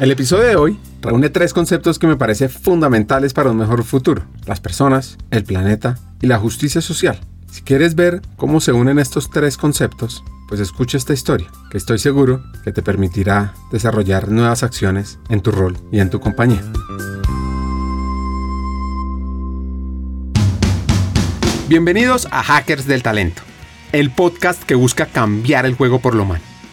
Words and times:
El 0.00 0.10
episodio 0.10 0.44
de 0.44 0.56
hoy 0.56 0.78
reúne 1.02 1.28
tres 1.28 1.52
conceptos 1.52 1.98
que 1.98 2.06
me 2.06 2.16
parecen 2.16 2.48
fundamentales 2.48 3.34
para 3.34 3.50
un 3.50 3.58
mejor 3.58 3.84
futuro. 3.84 4.24
Las 4.46 4.58
personas, 4.58 5.18
el 5.30 5.44
planeta 5.44 5.98
y 6.22 6.26
la 6.26 6.38
justicia 6.38 6.80
social. 6.80 7.20
Si 7.50 7.60
quieres 7.60 7.96
ver 7.96 8.22
cómo 8.38 8.62
se 8.62 8.72
unen 8.72 8.98
estos 8.98 9.28
tres 9.28 9.58
conceptos, 9.58 10.24
pues 10.48 10.58
escucha 10.58 10.96
esta 10.96 11.12
historia, 11.12 11.48
que 11.70 11.76
estoy 11.76 11.98
seguro 11.98 12.42
que 12.64 12.72
te 12.72 12.80
permitirá 12.80 13.52
desarrollar 13.70 14.30
nuevas 14.30 14.62
acciones 14.62 15.18
en 15.28 15.42
tu 15.42 15.50
rol 15.50 15.76
y 15.92 16.00
en 16.00 16.08
tu 16.08 16.18
compañía. 16.18 16.62
Bienvenidos 21.68 22.26
a 22.30 22.42
Hackers 22.42 22.86
del 22.86 23.02
Talento, 23.02 23.42
el 23.92 24.10
podcast 24.10 24.62
que 24.62 24.76
busca 24.76 25.04
cambiar 25.04 25.66
el 25.66 25.74
juego 25.74 26.00
por 26.00 26.14
lo 26.14 26.22
humano. 26.22 26.49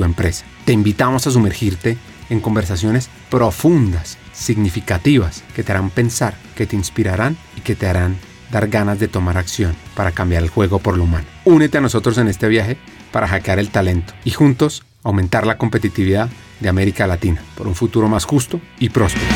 tu 0.00 0.04
empresa. 0.04 0.46
Te 0.64 0.72
invitamos 0.72 1.26
a 1.26 1.30
sumergirte 1.30 1.98
en 2.30 2.40
conversaciones 2.40 3.10
profundas, 3.28 4.16
significativas, 4.32 5.44
que 5.54 5.62
te 5.62 5.72
harán 5.72 5.90
pensar, 5.90 6.34
que 6.56 6.66
te 6.66 6.74
inspirarán 6.74 7.36
y 7.54 7.60
que 7.60 7.74
te 7.74 7.86
harán 7.86 8.16
dar 8.50 8.68
ganas 8.68 8.98
de 8.98 9.08
tomar 9.08 9.36
acción 9.36 9.76
para 9.94 10.12
cambiar 10.12 10.42
el 10.42 10.48
juego 10.48 10.78
por 10.78 10.96
lo 10.96 11.04
humano. 11.04 11.26
Únete 11.44 11.76
a 11.76 11.82
nosotros 11.82 12.16
en 12.16 12.28
este 12.28 12.48
viaje 12.48 12.78
para 13.12 13.28
hackear 13.28 13.58
el 13.58 13.68
talento 13.68 14.14
y 14.24 14.30
juntos 14.30 14.84
aumentar 15.02 15.46
la 15.46 15.58
competitividad 15.58 16.30
de 16.60 16.68
América 16.70 17.06
Latina 17.06 17.42
por 17.56 17.68
un 17.68 17.74
futuro 17.74 18.08
más 18.08 18.24
justo 18.24 18.58
y 18.78 18.88
próspero. 18.88 19.26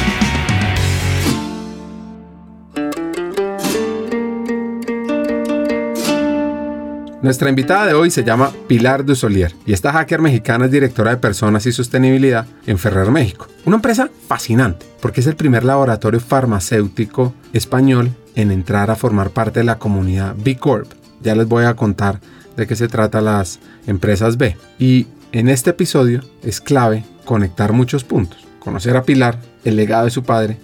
Nuestra 7.25 7.49
invitada 7.49 7.87
de 7.87 7.95
hoy 7.95 8.11
se 8.11 8.23
llama 8.23 8.53
Pilar 8.69 9.03
Dusolier 9.03 9.55
y 9.65 9.73
esta 9.73 9.93
hacker 9.93 10.21
mexicana 10.21 10.67
es 10.67 10.71
directora 10.71 11.13
de 11.13 11.17
personas 11.17 11.65
y 11.65 11.73
sostenibilidad 11.73 12.45
en 12.67 12.77
Ferrer 12.77 13.11
México. 13.11 13.49
Una 13.65 13.77
empresa 13.77 14.11
fascinante 14.29 14.85
porque 15.01 15.23
es 15.23 15.27
el 15.27 15.35
primer 15.35 15.65
laboratorio 15.65 16.21
farmacéutico 16.21 17.33
español 17.55 18.15
en 18.35 18.51
entrar 18.51 18.91
a 18.91 18.95
formar 18.95 19.31
parte 19.31 19.61
de 19.61 19.65
la 19.65 19.79
comunidad 19.79 20.37
B 20.37 20.59
Corp. 20.59 20.93
Ya 21.23 21.35
les 21.35 21.49
voy 21.49 21.65
a 21.65 21.77
contar 21.77 22.21
de 22.59 22.67
qué 22.67 22.77
se 22.77 22.89
trata 22.89 23.23
las 23.23 23.59
empresas 23.87 24.37
B. 24.37 24.59
Y 24.79 25.07
en 25.33 25.49
este 25.49 25.71
episodio 25.71 26.21
es 26.43 26.61
clave 26.61 27.07
conectar 27.25 27.73
muchos 27.73 28.05
puntos. 28.05 28.47
Conocer 28.59 28.99
a 28.99 29.05
Pilar, 29.05 29.41
el 29.65 29.77
legado 29.77 30.05
de 30.05 30.11
su 30.11 30.25
padre, 30.25 30.59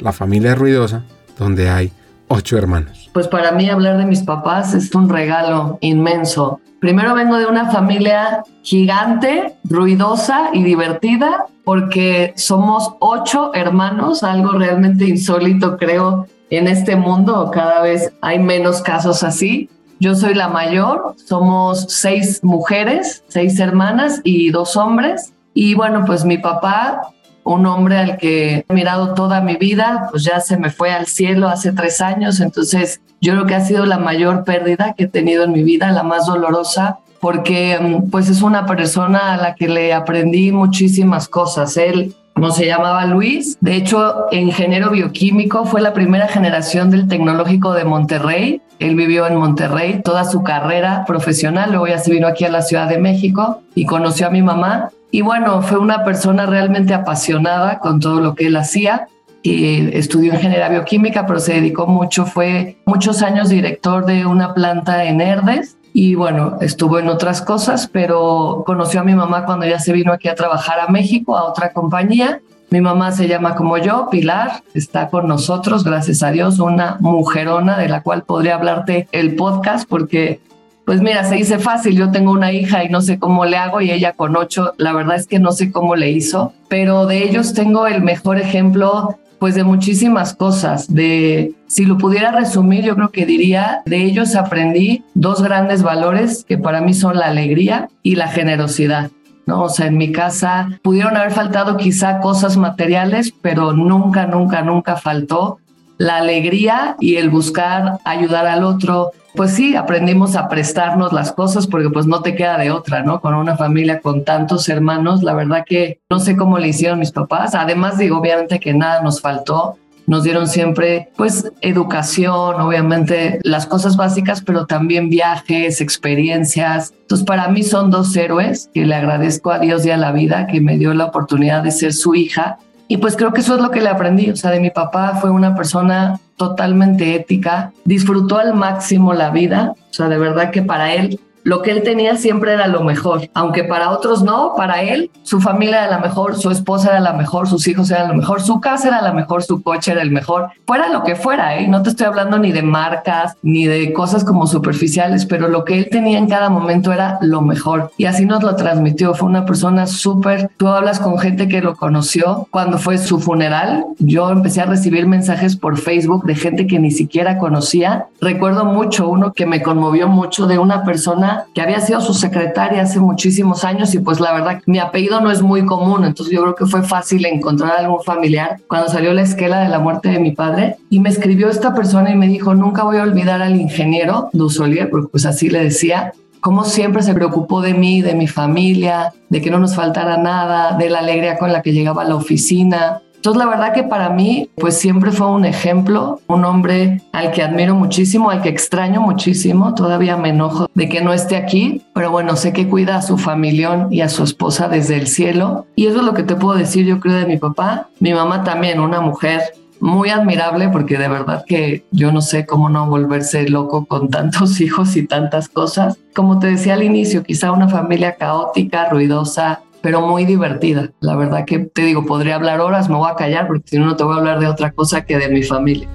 la 0.00 0.14
familia 0.14 0.54
ruidosa, 0.54 1.04
donde 1.38 1.68
hay 1.68 1.92
ocho 2.28 2.56
hermanos. 2.56 3.07
Pues 3.18 3.26
para 3.26 3.50
mí 3.50 3.68
hablar 3.68 3.98
de 3.98 4.06
mis 4.06 4.22
papás 4.22 4.74
es 4.74 4.94
un 4.94 5.08
regalo 5.08 5.76
inmenso. 5.80 6.60
Primero 6.78 7.16
vengo 7.16 7.36
de 7.36 7.46
una 7.46 7.68
familia 7.68 8.44
gigante, 8.62 9.56
ruidosa 9.64 10.50
y 10.52 10.62
divertida, 10.62 11.46
porque 11.64 12.32
somos 12.36 12.94
ocho 13.00 13.52
hermanos, 13.54 14.22
algo 14.22 14.52
realmente 14.52 15.04
insólito 15.04 15.78
creo 15.78 16.28
en 16.50 16.68
este 16.68 16.94
mundo. 16.94 17.50
Cada 17.52 17.82
vez 17.82 18.12
hay 18.20 18.38
menos 18.38 18.82
casos 18.82 19.24
así. 19.24 19.68
Yo 19.98 20.14
soy 20.14 20.34
la 20.34 20.46
mayor, 20.46 21.16
somos 21.16 21.86
seis 21.88 22.38
mujeres, 22.44 23.24
seis 23.26 23.58
hermanas 23.58 24.20
y 24.22 24.50
dos 24.50 24.76
hombres. 24.76 25.32
Y 25.54 25.74
bueno, 25.74 26.04
pues 26.06 26.24
mi 26.24 26.38
papá 26.38 27.00
un 27.48 27.64
hombre 27.66 27.96
al 27.96 28.16
que 28.18 28.64
he 28.68 28.74
mirado 28.74 29.14
toda 29.14 29.40
mi 29.40 29.56
vida, 29.56 30.08
pues 30.10 30.22
ya 30.22 30.38
se 30.40 30.58
me 30.58 30.70
fue 30.70 30.92
al 30.92 31.06
cielo 31.06 31.48
hace 31.48 31.72
tres 31.72 32.00
años, 32.02 32.40
entonces 32.40 33.00
yo 33.20 33.32
creo 33.32 33.46
que 33.46 33.54
ha 33.54 33.60
sido 33.60 33.86
la 33.86 33.98
mayor 33.98 34.44
pérdida 34.44 34.94
que 34.96 35.04
he 35.04 35.08
tenido 35.08 35.44
en 35.44 35.52
mi 35.52 35.62
vida, 35.62 35.90
la 35.90 36.02
más 36.02 36.26
dolorosa, 36.26 36.98
porque 37.20 37.78
mm, 37.80 38.10
pues 38.10 38.28
es 38.28 38.42
una 38.42 38.66
persona 38.66 39.34
a 39.34 39.36
la 39.38 39.54
que 39.54 39.66
le 39.66 39.94
aprendí 39.94 40.52
muchísimas 40.52 41.26
cosas. 41.26 41.76
Él 41.78 42.14
no 42.36 42.50
se 42.52 42.66
llamaba 42.66 43.06
Luis. 43.06 43.56
De 43.60 43.74
hecho, 43.74 44.26
ingeniero 44.30 44.90
bioquímico, 44.90 45.64
fue 45.64 45.80
la 45.80 45.94
primera 45.94 46.28
generación 46.28 46.90
del 46.90 47.08
Tecnológico 47.08 47.72
de 47.72 47.84
Monterrey. 47.84 48.62
Él 48.78 48.94
vivió 48.94 49.26
en 49.26 49.36
Monterrey 49.36 50.02
toda 50.04 50.24
su 50.24 50.44
carrera 50.44 51.04
profesional, 51.06 51.70
luego 51.70 51.88
ya 51.88 51.98
se 51.98 52.12
vino 52.12 52.28
aquí 52.28 52.44
a 52.44 52.50
la 52.50 52.62
Ciudad 52.62 52.88
de 52.88 52.98
México 52.98 53.62
y 53.74 53.86
conoció 53.86 54.28
a 54.28 54.30
mi 54.30 54.42
mamá 54.42 54.90
y 55.10 55.22
bueno, 55.22 55.62
fue 55.62 55.78
una 55.78 56.04
persona 56.04 56.46
realmente 56.46 56.94
apasionada 56.94 57.78
con 57.78 58.00
todo 58.00 58.20
lo 58.20 58.34
que 58.34 58.46
él 58.46 58.56
hacía. 58.56 59.08
Y 59.40 59.96
estudió 59.96 60.34
ingeniería 60.34 60.68
bioquímica, 60.68 61.24
pero 61.26 61.38
se 61.38 61.54
dedicó 61.54 61.86
mucho, 61.86 62.26
fue 62.26 62.76
muchos 62.84 63.22
años 63.22 63.48
director 63.48 64.04
de 64.04 64.26
una 64.26 64.52
planta 64.52 65.04
en 65.04 65.20
Herdes 65.20 65.78
y 65.92 66.14
bueno, 66.14 66.58
estuvo 66.60 66.98
en 66.98 67.08
otras 67.08 67.40
cosas, 67.40 67.88
pero 67.90 68.62
conoció 68.66 69.00
a 69.00 69.04
mi 69.04 69.14
mamá 69.14 69.44
cuando 69.46 69.66
ya 69.66 69.78
se 69.78 69.92
vino 69.92 70.12
aquí 70.12 70.28
a 70.28 70.34
trabajar 70.34 70.80
a 70.80 70.88
México, 70.88 71.36
a 71.36 71.44
otra 71.44 71.72
compañía. 71.72 72.40
Mi 72.70 72.80
mamá 72.80 73.12
se 73.12 73.26
llama 73.26 73.54
como 73.54 73.78
yo, 73.78 74.08
Pilar, 74.10 74.62
está 74.74 75.08
con 75.08 75.26
nosotros, 75.26 75.84
gracias 75.84 76.22
a 76.22 76.30
Dios, 76.30 76.58
una 76.58 76.98
mujerona 77.00 77.78
de 77.78 77.88
la 77.88 78.02
cual 78.02 78.24
podría 78.24 78.56
hablarte 78.56 79.08
el 79.12 79.36
podcast 79.36 79.88
porque 79.88 80.40
pues 80.88 81.02
mira, 81.02 81.22
se 81.22 81.34
dice 81.34 81.58
fácil, 81.58 81.98
yo 81.98 82.10
tengo 82.10 82.32
una 82.32 82.50
hija 82.50 82.82
y 82.82 82.88
no 82.88 83.02
sé 83.02 83.18
cómo 83.18 83.44
le 83.44 83.58
hago 83.58 83.82
y 83.82 83.90
ella 83.90 84.14
con 84.14 84.34
ocho, 84.38 84.72
la 84.78 84.94
verdad 84.94 85.16
es 85.16 85.26
que 85.26 85.38
no 85.38 85.52
sé 85.52 85.70
cómo 85.70 85.96
le 85.96 86.12
hizo, 86.12 86.54
pero 86.68 87.04
de 87.04 87.24
ellos 87.24 87.52
tengo 87.52 87.86
el 87.86 88.02
mejor 88.02 88.38
ejemplo 88.38 89.18
pues 89.38 89.54
de 89.54 89.64
muchísimas 89.64 90.34
cosas, 90.34 90.90
de 90.94 91.52
si 91.66 91.84
lo 91.84 91.98
pudiera 91.98 92.32
resumir, 92.32 92.84
yo 92.84 92.94
creo 92.96 93.10
que 93.10 93.26
diría, 93.26 93.82
de 93.84 94.02
ellos 94.02 94.34
aprendí 94.34 95.04
dos 95.12 95.42
grandes 95.42 95.82
valores 95.82 96.46
que 96.48 96.56
para 96.56 96.80
mí 96.80 96.94
son 96.94 97.18
la 97.18 97.26
alegría 97.26 97.90
y 98.02 98.14
la 98.14 98.28
generosidad. 98.28 99.10
¿no? 99.44 99.64
O 99.64 99.68
sea, 99.68 99.88
en 99.88 99.98
mi 99.98 100.10
casa 100.10 100.70
pudieron 100.82 101.18
haber 101.18 101.32
faltado 101.32 101.76
quizá 101.76 102.20
cosas 102.20 102.56
materiales, 102.56 103.34
pero 103.42 103.74
nunca, 103.74 104.26
nunca, 104.26 104.62
nunca 104.62 104.96
faltó 104.96 105.58
la 105.98 106.16
alegría 106.16 106.96
y 107.00 107.16
el 107.16 107.28
buscar 107.28 107.98
ayudar 108.04 108.46
al 108.46 108.64
otro, 108.64 109.10
pues 109.34 109.52
sí, 109.52 109.76
aprendimos 109.76 110.36
a 110.36 110.48
prestarnos 110.48 111.12
las 111.12 111.32
cosas 111.32 111.66
porque 111.66 111.90
pues 111.90 112.06
no 112.06 112.22
te 112.22 112.34
queda 112.34 112.56
de 112.56 112.70
otra, 112.70 113.02
¿no? 113.02 113.20
Con 113.20 113.34
una 113.34 113.56
familia 113.56 114.00
con 114.00 114.24
tantos 114.24 114.68
hermanos, 114.68 115.22
la 115.22 115.34
verdad 115.34 115.64
que 115.66 116.00
no 116.08 116.20
sé 116.20 116.36
cómo 116.36 116.58
le 116.58 116.68
hicieron 116.68 117.00
mis 117.00 117.12
papás. 117.12 117.54
Además 117.54 117.98
digo, 117.98 118.18
obviamente 118.18 118.60
que 118.60 118.72
nada 118.74 119.02
nos 119.02 119.20
faltó. 119.20 119.76
Nos 120.06 120.22
dieron 120.22 120.48
siempre, 120.48 121.10
pues, 121.18 121.52
educación, 121.60 122.58
obviamente, 122.62 123.40
las 123.42 123.66
cosas 123.66 123.98
básicas, 123.98 124.40
pero 124.40 124.64
también 124.64 125.10
viajes, 125.10 125.82
experiencias. 125.82 126.94
Entonces, 127.02 127.26
para 127.26 127.48
mí 127.48 127.62
son 127.62 127.90
dos 127.90 128.16
héroes 128.16 128.70
que 128.72 128.86
le 128.86 128.94
agradezco 128.94 129.50
a 129.50 129.58
Dios 129.58 129.84
y 129.84 129.90
a 129.90 129.98
la 129.98 130.12
vida 130.12 130.46
que 130.46 130.62
me 130.62 130.78
dio 130.78 130.94
la 130.94 131.04
oportunidad 131.04 131.62
de 131.62 131.72
ser 131.72 131.92
su 131.92 132.14
hija 132.14 132.56
y 132.88 132.96
pues 132.96 133.16
creo 133.16 133.32
que 133.32 133.42
eso 133.42 133.54
es 133.54 133.60
lo 133.60 133.70
que 133.70 133.82
le 133.82 133.90
aprendí. 133.90 134.30
O 134.30 134.36
sea, 134.36 134.50
de 134.50 134.60
mi 134.60 134.70
papá 134.70 135.18
fue 135.20 135.30
una 135.30 135.54
persona 135.54 136.18
totalmente 136.36 137.14
ética, 137.14 137.72
disfrutó 137.84 138.38
al 138.38 138.54
máximo 138.54 139.12
la 139.12 139.30
vida. 139.30 139.74
O 139.90 139.92
sea, 139.92 140.08
de 140.08 140.18
verdad 140.18 140.50
que 140.50 140.62
para 140.62 140.94
él 140.94 141.20
lo 141.48 141.62
que 141.62 141.70
él 141.70 141.82
tenía 141.82 142.18
siempre 142.18 142.52
era 142.52 142.66
lo 142.66 142.84
mejor, 142.84 143.30
aunque 143.32 143.64
para 143.64 143.88
otros 143.88 144.22
no, 144.22 144.52
para 144.54 144.82
él 144.82 145.10
su 145.22 145.40
familia 145.40 145.84
era 145.84 145.92
la 145.92 145.98
mejor, 145.98 146.36
su 146.36 146.50
esposa 146.50 146.90
era 146.90 147.00
la 147.00 147.14
mejor, 147.14 147.48
sus 147.48 147.66
hijos 147.68 147.90
eran 147.90 148.08
lo 148.08 148.14
mejor, 148.14 148.42
su 148.42 148.60
casa 148.60 148.88
era 148.88 149.00
la 149.00 149.14
mejor, 149.14 149.42
su 149.42 149.62
coche 149.62 149.92
era 149.92 150.02
el 150.02 150.10
mejor, 150.10 150.50
fuera 150.66 150.90
lo 150.90 151.04
que 151.04 151.16
fuera, 151.16 151.56
¿eh? 151.56 151.66
no 151.66 151.82
te 151.82 151.88
estoy 151.88 152.06
hablando 152.06 152.38
ni 152.38 152.52
de 152.52 152.60
marcas 152.60 153.34
ni 153.40 153.64
de 153.64 153.94
cosas 153.94 154.24
como 154.24 154.46
superficiales, 154.46 155.24
pero 155.24 155.48
lo 155.48 155.64
que 155.64 155.78
él 155.78 155.88
tenía 155.90 156.18
en 156.18 156.28
cada 156.28 156.50
momento 156.50 156.92
era 156.92 157.16
lo 157.22 157.40
mejor. 157.40 157.92
Y 157.96 158.04
así 158.04 158.26
nos 158.26 158.42
lo 158.42 158.54
transmitió, 158.54 159.14
fue 159.14 159.30
una 159.30 159.46
persona 159.46 159.86
súper, 159.86 160.50
tú 160.58 160.68
hablas 160.68 161.00
con 161.00 161.18
gente 161.18 161.48
que 161.48 161.62
lo 161.62 161.76
conoció 161.76 162.46
cuando 162.50 162.76
fue 162.76 162.98
su 162.98 163.20
funeral, 163.20 163.86
yo 163.98 164.28
empecé 164.28 164.60
a 164.60 164.66
recibir 164.66 165.06
mensajes 165.06 165.56
por 165.56 165.78
Facebook 165.78 166.26
de 166.26 166.34
gente 166.34 166.66
que 166.66 166.78
ni 166.78 166.90
siquiera 166.90 167.38
conocía, 167.38 168.08
recuerdo 168.20 168.66
mucho 168.66 169.08
uno 169.08 169.32
que 169.32 169.46
me 169.46 169.62
conmovió 169.62 170.08
mucho 170.08 170.46
de 170.46 170.58
una 170.58 170.84
persona 170.84 171.37
que 171.54 171.60
había 171.60 171.80
sido 171.80 172.00
su 172.00 172.14
secretaria 172.14 172.82
hace 172.82 173.00
muchísimos 173.00 173.64
años 173.64 173.94
y 173.94 173.98
pues 173.98 174.20
la 174.20 174.32
verdad 174.32 174.60
mi 174.66 174.78
apellido 174.78 175.20
no 175.20 175.30
es 175.30 175.42
muy 175.42 175.64
común, 175.64 176.04
entonces 176.04 176.34
yo 176.34 176.42
creo 176.42 176.54
que 176.54 176.66
fue 176.66 176.82
fácil 176.82 177.24
encontrar 177.26 177.72
algún 177.78 178.02
familiar 178.02 178.60
cuando 178.68 178.88
salió 178.88 179.12
la 179.12 179.22
esquela 179.22 179.60
de 179.60 179.68
la 179.68 179.78
muerte 179.78 180.08
de 180.08 180.20
mi 180.20 180.32
padre 180.32 180.76
y 180.90 181.00
me 181.00 181.08
escribió 181.08 181.48
esta 181.48 181.74
persona 181.74 182.10
y 182.10 182.16
me 182.16 182.28
dijo, 182.28 182.54
nunca 182.54 182.84
voy 182.84 182.98
a 182.98 183.02
olvidar 183.02 183.42
al 183.42 183.56
ingeniero 183.56 184.30
Dusolier, 184.32 184.90
porque 184.90 185.08
pues 185.08 185.26
así 185.26 185.48
le 185.48 185.62
decía, 185.62 186.12
cómo 186.40 186.64
siempre 186.64 187.02
se 187.02 187.14
preocupó 187.14 187.60
de 187.60 187.74
mí, 187.74 188.02
de 188.02 188.14
mi 188.14 188.26
familia, 188.26 189.12
de 189.28 189.40
que 189.40 189.50
no 189.50 189.58
nos 189.58 189.74
faltara 189.74 190.16
nada, 190.16 190.76
de 190.76 190.90
la 190.90 191.00
alegría 191.00 191.38
con 191.38 191.52
la 191.52 191.62
que 191.62 191.72
llegaba 191.72 192.02
a 192.02 192.08
la 192.08 192.14
oficina. 192.14 193.02
Entonces, 193.18 193.44
la 193.44 193.50
verdad 193.50 193.74
que 193.74 193.82
para 193.82 194.10
mí, 194.10 194.48
pues 194.54 194.78
siempre 194.78 195.10
fue 195.10 195.26
un 195.26 195.44
ejemplo, 195.44 196.20
un 196.28 196.44
hombre 196.44 197.02
al 197.12 197.32
que 197.32 197.42
admiro 197.42 197.74
muchísimo, 197.74 198.30
al 198.30 198.42
que 198.42 198.48
extraño 198.48 199.00
muchísimo. 199.00 199.74
Todavía 199.74 200.16
me 200.16 200.28
enojo 200.28 200.70
de 200.72 200.88
que 200.88 201.00
no 201.00 201.12
esté 201.12 201.36
aquí, 201.36 201.82
pero 201.94 202.12
bueno, 202.12 202.36
sé 202.36 202.52
que 202.52 202.68
cuida 202.68 202.94
a 202.94 203.02
su 203.02 203.18
familión 203.18 203.88
y 203.90 204.02
a 204.02 204.08
su 204.08 204.22
esposa 204.22 204.68
desde 204.68 204.96
el 204.96 205.08
cielo. 205.08 205.66
Y 205.74 205.88
eso 205.88 205.98
es 205.98 206.04
lo 206.04 206.14
que 206.14 206.22
te 206.22 206.36
puedo 206.36 206.56
decir, 206.56 206.86
yo 206.86 207.00
creo, 207.00 207.16
de 207.16 207.26
mi 207.26 207.38
papá. 207.38 207.88
Mi 207.98 208.14
mamá 208.14 208.44
también, 208.44 208.78
una 208.78 209.00
mujer 209.00 209.42
muy 209.80 210.10
admirable 210.10 210.68
porque 210.68 210.98
de 210.98 211.08
verdad 211.08 211.44
que 211.46 211.84
yo 211.90 212.12
no 212.12 212.20
sé 212.20 212.46
cómo 212.46 212.68
no 212.68 212.86
volverse 212.86 213.48
loco 213.48 213.84
con 213.86 214.10
tantos 214.10 214.60
hijos 214.62 214.96
y 214.96 215.06
tantas 215.06 215.48
cosas. 215.48 215.98
Como 216.14 216.38
te 216.38 216.48
decía 216.48 216.74
al 216.74 216.82
inicio, 216.82 217.22
quizá 217.22 217.52
una 217.52 217.68
familia 217.68 218.16
caótica, 218.16 218.88
ruidosa, 218.88 219.62
pero 219.82 220.06
muy 220.06 220.24
divertida. 220.24 220.90
La 221.00 221.16
verdad 221.16 221.44
que 221.44 221.58
te 221.58 221.82
digo, 221.82 222.04
podría 222.06 222.36
hablar 222.36 222.60
horas, 222.60 222.88
me 222.88 222.96
voy 222.96 223.10
a 223.10 223.14
callar 223.14 223.46
porque 223.46 223.68
si 223.68 223.78
no, 223.78 223.86
no 223.86 223.96
te 223.96 224.04
voy 224.04 224.14
a 224.14 224.18
hablar 224.18 224.40
de 224.40 224.46
otra 224.46 224.72
cosa 224.72 225.04
que 225.04 225.18
de 225.18 225.28
mi 225.28 225.42
familia. 225.42 225.88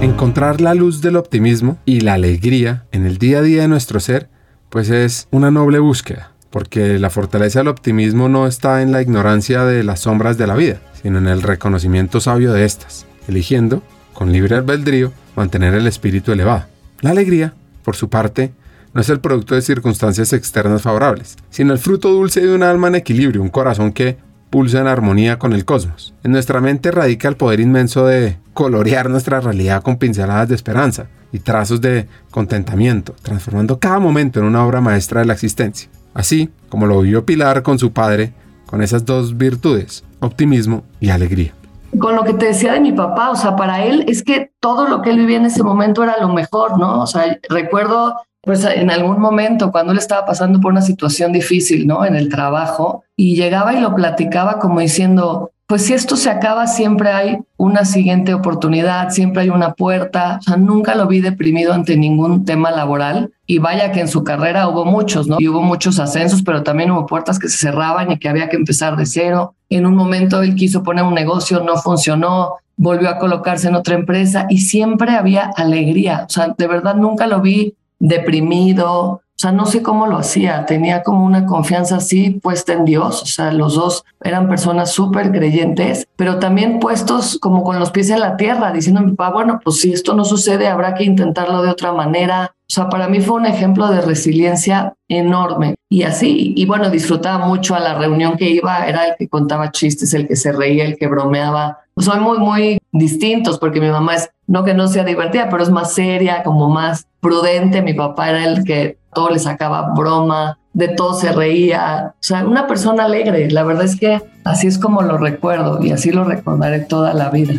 Encontrar 0.00 0.60
la 0.60 0.74
luz 0.74 1.00
del 1.00 1.16
optimismo 1.16 1.76
y 1.84 2.00
la 2.00 2.14
alegría 2.14 2.84
en 2.92 3.04
el 3.04 3.18
día 3.18 3.38
a 3.38 3.42
día 3.42 3.62
de 3.62 3.68
nuestro 3.68 3.98
ser, 3.98 4.28
pues 4.70 4.90
es 4.90 5.26
una 5.32 5.50
noble 5.50 5.80
búsqueda, 5.80 6.32
porque 6.50 6.98
la 6.98 7.10
fortaleza 7.10 7.60
del 7.60 7.68
optimismo 7.68 8.28
no 8.28 8.46
está 8.46 8.82
en 8.82 8.92
la 8.92 9.02
ignorancia 9.02 9.64
de 9.64 9.82
las 9.82 10.00
sombras 10.00 10.38
de 10.38 10.46
la 10.46 10.54
vida, 10.54 10.80
sino 11.02 11.18
en 11.18 11.26
el 11.26 11.42
reconocimiento 11.42 12.20
sabio 12.20 12.52
de 12.52 12.64
estas, 12.64 13.06
eligiendo, 13.26 13.82
con 14.14 14.30
libre 14.30 14.56
albedrío, 14.56 15.12
mantener 15.34 15.74
el 15.74 15.86
espíritu 15.86 16.30
elevado. 16.30 16.66
La 17.00 17.10
alegría, 17.10 17.54
por 17.82 17.96
su 17.96 18.08
parte, 18.08 18.52
no 18.98 19.02
es 19.02 19.10
el 19.10 19.20
producto 19.20 19.54
de 19.54 19.62
circunstancias 19.62 20.32
externas 20.32 20.82
favorables, 20.82 21.36
sino 21.50 21.72
el 21.72 21.78
fruto 21.78 22.08
dulce 22.08 22.40
de 22.40 22.52
un 22.52 22.64
alma 22.64 22.88
en 22.88 22.96
equilibrio, 22.96 23.40
un 23.40 23.48
corazón 23.48 23.92
que 23.92 24.18
pulsa 24.50 24.80
en 24.80 24.88
armonía 24.88 25.38
con 25.38 25.52
el 25.52 25.64
cosmos. 25.64 26.14
En 26.24 26.32
nuestra 26.32 26.60
mente 26.60 26.90
radica 26.90 27.28
el 27.28 27.36
poder 27.36 27.60
inmenso 27.60 28.06
de 28.06 28.38
colorear 28.54 29.08
nuestra 29.08 29.38
realidad 29.38 29.84
con 29.84 29.98
pinceladas 29.98 30.48
de 30.48 30.56
esperanza 30.56 31.06
y 31.30 31.38
trazos 31.38 31.80
de 31.80 32.08
contentamiento, 32.32 33.14
transformando 33.22 33.78
cada 33.78 34.00
momento 34.00 34.40
en 34.40 34.46
una 34.46 34.66
obra 34.66 34.80
maestra 34.80 35.20
de 35.20 35.26
la 35.26 35.34
existencia. 35.34 35.88
Así 36.12 36.50
como 36.68 36.88
lo 36.88 37.00
vio 37.02 37.24
Pilar 37.24 37.62
con 37.62 37.78
su 37.78 37.92
padre, 37.92 38.32
con 38.66 38.82
esas 38.82 39.04
dos 39.04 39.38
virtudes, 39.38 40.02
optimismo 40.18 40.82
y 40.98 41.10
alegría. 41.10 41.54
Con 42.00 42.16
lo 42.16 42.24
que 42.24 42.34
te 42.34 42.46
decía 42.46 42.72
de 42.72 42.80
mi 42.80 42.90
papá, 42.90 43.30
o 43.30 43.36
sea, 43.36 43.54
para 43.54 43.84
él 43.84 44.06
es 44.08 44.24
que 44.24 44.50
todo 44.58 44.88
lo 44.88 45.02
que 45.02 45.10
él 45.10 45.18
vivía 45.18 45.36
en 45.36 45.46
ese 45.46 45.62
momento 45.62 46.02
era 46.02 46.16
lo 46.20 46.30
mejor, 46.30 46.80
¿no? 46.80 47.00
O 47.00 47.06
sea, 47.06 47.38
recuerdo 47.48 48.16
pues 48.48 48.64
en 48.64 48.90
algún 48.90 49.20
momento 49.20 49.70
cuando 49.70 49.92
él 49.92 49.98
estaba 49.98 50.24
pasando 50.24 50.58
por 50.58 50.72
una 50.72 50.80
situación 50.80 51.32
difícil, 51.32 51.86
¿no? 51.86 52.06
En 52.06 52.16
el 52.16 52.30
trabajo 52.30 53.04
y 53.14 53.36
llegaba 53.36 53.74
y 53.74 53.80
lo 53.80 53.94
platicaba 53.94 54.58
como 54.58 54.80
diciendo, 54.80 55.50
pues 55.66 55.84
si 55.84 55.92
esto 55.92 56.16
se 56.16 56.30
acaba, 56.30 56.66
siempre 56.66 57.10
hay 57.10 57.40
una 57.58 57.84
siguiente 57.84 58.32
oportunidad, 58.32 59.10
siempre 59.10 59.42
hay 59.42 59.50
una 59.50 59.74
puerta. 59.74 60.38
O 60.40 60.42
sea, 60.42 60.56
nunca 60.56 60.94
lo 60.94 61.06
vi 61.06 61.20
deprimido 61.20 61.74
ante 61.74 61.98
ningún 61.98 62.46
tema 62.46 62.70
laboral. 62.70 63.32
Y 63.46 63.58
vaya 63.58 63.92
que 63.92 64.00
en 64.00 64.08
su 64.08 64.24
carrera 64.24 64.66
hubo 64.66 64.86
muchos, 64.86 65.28
¿no? 65.28 65.36
Y 65.38 65.46
hubo 65.46 65.60
muchos 65.60 65.98
ascensos, 65.98 66.42
pero 66.42 66.62
también 66.62 66.90
hubo 66.90 67.04
puertas 67.04 67.38
que 67.38 67.50
se 67.50 67.58
cerraban 67.58 68.10
y 68.12 68.18
que 68.18 68.30
había 68.30 68.48
que 68.48 68.56
empezar 68.56 68.96
de 68.96 69.04
cero. 69.04 69.56
En 69.68 69.84
un 69.84 69.94
momento 69.94 70.40
él 70.40 70.54
quiso 70.54 70.82
poner 70.82 71.04
un 71.04 71.12
negocio, 71.12 71.60
no 71.60 71.76
funcionó, 71.76 72.54
volvió 72.78 73.10
a 73.10 73.18
colocarse 73.18 73.68
en 73.68 73.74
otra 73.74 73.94
empresa 73.94 74.46
y 74.48 74.60
siempre 74.60 75.10
había 75.10 75.50
alegría. 75.54 76.24
O 76.26 76.32
sea, 76.32 76.54
de 76.56 76.66
verdad 76.66 76.94
nunca 76.94 77.26
lo 77.26 77.42
vi 77.42 77.74
deprimido, 77.98 79.22
o 79.38 79.40
sea, 79.40 79.52
no 79.52 79.66
sé 79.66 79.82
cómo 79.82 80.08
lo 80.08 80.18
hacía, 80.18 80.66
tenía 80.66 81.04
como 81.04 81.24
una 81.24 81.46
confianza 81.46 81.98
así 81.98 82.40
puesta 82.42 82.72
en 82.72 82.84
Dios, 82.84 83.22
o 83.22 83.26
sea, 83.26 83.52
los 83.52 83.76
dos 83.76 84.04
eran 84.24 84.48
personas 84.48 84.90
súper 84.90 85.30
creyentes, 85.30 86.08
pero 86.16 86.40
también 86.40 86.80
puestos 86.80 87.38
como 87.38 87.62
con 87.62 87.78
los 87.78 87.92
pies 87.92 88.10
en 88.10 88.18
la 88.18 88.36
tierra, 88.36 88.72
diciendo 88.72 89.00
a 89.00 89.04
mi 89.04 89.12
papá, 89.12 89.32
bueno, 89.32 89.60
pues 89.62 89.80
si 89.80 89.92
esto 89.92 90.14
no 90.14 90.24
sucede, 90.24 90.66
habrá 90.66 90.94
que 90.94 91.04
intentarlo 91.04 91.62
de 91.62 91.70
otra 91.70 91.92
manera. 91.92 92.52
O 92.70 92.74
sea, 92.74 92.88
para 92.88 93.08
mí 93.08 93.20
fue 93.20 93.36
un 93.36 93.46
ejemplo 93.46 93.88
de 93.88 94.00
resiliencia 94.00 94.94
enorme. 95.08 95.76
Y 95.88 96.02
así, 96.02 96.52
y 96.56 96.66
bueno, 96.66 96.90
disfrutaba 96.90 97.46
mucho 97.46 97.74
a 97.74 97.80
la 97.80 97.94
reunión 97.94 98.36
que 98.36 98.50
iba, 98.50 98.86
era 98.86 99.06
el 99.06 99.14
que 99.16 99.28
contaba 99.28 99.70
chistes, 99.70 100.12
el 100.12 100.28
que 100.28 100.36
se 100.36 100.52
reía, 100.52 100.84
el 100.84 100.98
que 100.98 101.06
bromeaba. 101.06 101.78
Soy 101.96 102.20
muy, 102.20 102.38
muy 102.38 102.78
distintos 102.92 103.58
porque 103.58 103.80
mi 103.80 103.88
mamá 103.88 104.16
es, 104.16 104.30
no 104.46 104.64
que 104.64 104.74
no 104.74 104.88
sea 104.88 105.04
divertida, 105.04 105.48
pero 105.48 105.62
es 105.62 105.70
más 105.70 105.94
seria, 105.94 106.42
como 106.42 106.68
más 106.68 107.07
prudente. 107.20 107.82
Mi 107.82 107.94
papá 107.94 108.30
era 108.30 108.44
el 108.44 108.64
que 108.64 108.98
todo 109.14 109.30
le 109.30 109.38
sacaba 109.38 109.92
broma, 109.94 110.58
de 110.72 110.88
todo 110.88 111.14
se 111.14 111.32
reía. 111.32 112.14
O 112.14 112.22
sea, 112.22 112.44
una 112.44 112.66
persona 112.66 113.04
alegre. 113.04 113.50
La 113.50 113.64
verdad 113.64 113.84
es 113.84 113.96
que 113.96 114.22
así 114.44 114.66
es 114.66 114.78
como 114.78 115.02
lo 115.02 115.18
recuerdo 115.18 115.82
y 115.82 115.92
así 115.92 116.10
lo 116.10 116.24
recordaré 116.24 116.80
toda 116.80 117.14
la 117.14 117.30
vida. 117.30 117.54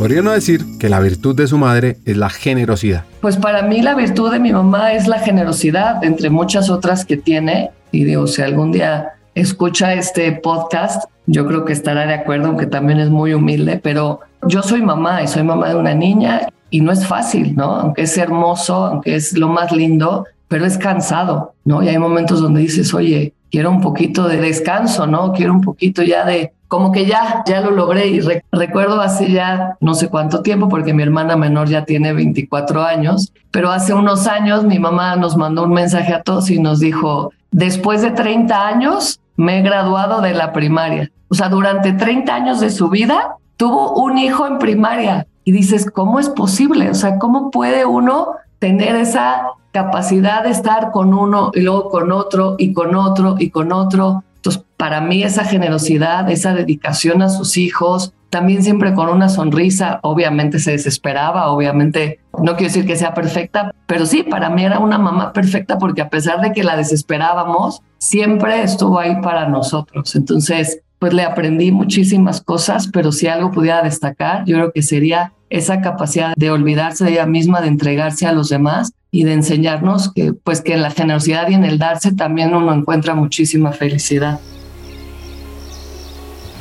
Podría 0.00 0.22
no 0.22 0.32
decir 0.32 0.64
que 0.78 0.88
la 0.88 0.98
virtud 0.98 1.36
de 1.36 1.46
su 1.46 1.58
madre 1.58 1.98
es 2.06 2.16
la 2.16 2.30
generosidad. 2.30 3.04
Pues 3.20 3.36
para 3.36 3.60
mí 3.60 3.82
la 3.82 3.94
virtud 3.94 4.32
de 4.32 4.38
mi 4.38 4.50
mamá 4.50 4.94
es 4.94 5.06
la 5.06 5.18
generosidad, 5.18 6.02
entre 6.02 6.30
muchas 6.30 6.70
otras 6.70 7.04
que 7.04 7.18
tiene. 7.18 7.70
Y 7.92 8.04
digo, 8.04 8.26
si 8.26 8.40
algún 8.40 8.72
día 8.72 9.10
escucha 9.34 9.94
este 9.94 10.32
podcast, 10.32 11.04
yo 11.26 11.46
creo 11.46 11.64
que 11.64 11.72
estará 11.72 12.06
de 12.06 12.14
acuerdo, 12.14 12.48
aunque 12.48 12.66
también 12.66 13.00
es 13.00 13.10
muy 13.10 13.34
humilde, 13.34 13.80
pero 13.82 14.20
yo 14.46 14.62
soy 14.62 14.82
mamá 14.82 15.22
y 15.22 15.28
soy 15.28 15.42
mamá 15.42 15.68
de 15.68 15.76
una 15.76 15.94
niña 15.94 16.48
y 16.70 16.80
no 16.80 16.92
es 16.92 17.06
fácil, 17.06 17.54
¿no? 17.56 17.76
Aunque 17.76 18.02
es 18.02 18.16
hermoso, 18.16 18.86
aunque 18.86 19.16
es 19.16 19.36
lo 19.36 19.48
más 19.48 19.72
lindo, 19.72 20.26
pero 20.48 20.66
es 20.66 20.78
cansado, 20.78 21.54
¿no? 21.64 21.82
Y 21.82 21.88
hay 21.88 21.98
momentos 21.98 22.40
donde 22.40 22.60
dices, 22.60 22.92
oye, 22.94 23.34
quiero 23.50 23.70
un 23.70 23.80
poquito 23.80 24.28
de 24.28 24.40
descanso, 24.40 25.06
¿no? 25.06 25.32
Quiero 25.32 25.52
un 25.52 25.60
poquito 25.60 26.02
ya 26.02 26.24
de, 26.24 26.52
como 26.68 26.92
que 26.92 27.06
ya, 27.06 27.42
ya 27.46 27.60
lo 27.60 27.72
logré 27.72 28.08
y 28.08 28.20
recuerdo 28.52 29.00
hace 29.00 29.30
ya 29.30 29.76
no 29.80 29.94
sé 29.94 30.08
cuánto 30.08 30.42
tiempo, 30.42 30.68
porque 30.68 30.94
mi 30.94 31.02
hermana 31.02 31.36
menor 31.36 31.68
ya 31.68 31.84
tiene 31.84 32.12
24 32.12 32.82
años, 32.82 33.32
pero 33.50 33.70
hace 33.70 33.92
unos 33.92 34.26
años 34.26 34.64
mi 34.64 34.78
mamá 34.78 35.16
nos 35.16 35.36
mandó 35.36 35.64
un 35.64 35.72
mensaje 35.72 36.14
a 36.14 36.22
todos 36.22 36.50
y 36.50 36.60
nos 36.60 36.80
dijo, 36.80 37.32
después 37.50 38.02
de 38.02 38.10
30 38.10 38.66
años 38.66 39.20
me 39.36 39.58
he 39.58 39.62
graduado 39.62 40.20
de 40.20 40.34
la 40.34 40.52
primaria. 40.52 41.10
O 41.28 41.34
sea, 41.34 41.48
durante 41.48 41.92
30 41.92 42.34
años 42.34 42.60
de 42.60 42.70
su 42.70 42.88
vida 42.88 43.36
tuvo 43.56 43.94
un 43.94 44.18
hijo 44.18 44.46
en 44.46 44.58
primaria 44.58 45.26
y 45.44 45.52
dices, 45.52 45.90
¿cómo 45.90 46.18
es 46.18 46.28
posible? 46.28 46.90
O 46.90 46.94
sea, 46.94 47.18
¿cómo 47.18 47.50
puede 47.50 47.84
uno 47.84 48.32
tener 48.58 48.96
esa 48.96 49.42
capacidad 49.72 50.44
de 50.44 50.50
estar 50.50 50.90
con 50.90 51.14
uno 51.14 51.50
y 51.54 51.60
luego 51.60 51.88
con 51.88 52.12
otro 52.12 52.56
y 52.58 52.72
con 52.72 52.94
otro 52.94 53.36
y 53.38 53.50
con 53.50 53.72
otro? 53.72 54.24
Entonces, 54.36 54.62
para 54.76 55.00
mí 55.00 55.22
esa 55.22 55.44
generosidad, 55.44 56.30
esa 56.30 56.54
dedicación 56.54 57.22
a 57.22 57.28
sus 57.28 57.56
hijos, 57.56 58.12
también 58.30 58.62
siempre 58.62 58.94
con 58.94 59.08
una 59.08 59.28
sonrisa, 59.28 59.98
obviamente 60.02 60.58
se 60.58 60.72
desesperaba, 60.72 61.50
obviamente 61.50 62.20
no 62.32 62.56
quiero 62.56 62.72
decir 62.72 62.86
que 62.86 62.96
sea 62.96 63.12
perfecta, 63.12 63.74
pero 63.86 64.06
sí, 64.06 64.22
para 64.22 64.48
mí 64.50 64.64
era 64.64 64.78
una 64.78 64.98
mamá 64.98 65.32
perfecta 65.32 65.78
porque 65.78 66.00
a 66.00 66.08
pesar 66.08 66.40
de 66.40 66.52
que 66.52 66.62
la 66.62 66.76
desesperábamos, 66.76 67.82
siempre 67.98 68.62
estuvo 68.62 68.98
ahí 68.98 69.20
para 69.20 69.48
nosotros. 69.48 70.14
Entonces, 70.14 70.80
pues 71.00 71.12
le 71.12 71.24
aprendí 71.24 71.72
muchísimas 71.72 72.40
cosas, 72.40 72.88
pero 72.92 73.10
si 73.10 73.26
algo 73.26 73.50
pudiera 73.50 73.82
destacar, 73.82 74.44
yo 74.44 74.56
creo 74.56 74.72
que 74.72 74.82
sería 74.82 75.32
esa 75.48 75.80
capacidad 75.80 76.32
de 76.36 76.50
olvidarse 76.50 77.04
de 77.04 77.12
ella 77.12 77.26
misma, 77.26 77.60
de 77.60 77.68
entregarse 77.68 78.26
a 78.26 78.32
los 78.32 78.48
demás 78.48 78.92
y 79.10 79.24
de 79.24 79.32
enseñarnos 79.32 80.12
que 80.12 80.32
pues 80.32 80.60
que 80.60 80.74
en 80.74 80.82
la 80.82 80.90
generosidad 80.90 81.48
y 81.48 81.54
en 81.54 81.64
el 81.64 81.78
darse 81.78 82.12
también 82.12 82.54
uno 82.54 82.72
encuentra 82.72 83.14
muchísima 83.14 83.72
felicidad. 83.72 84.38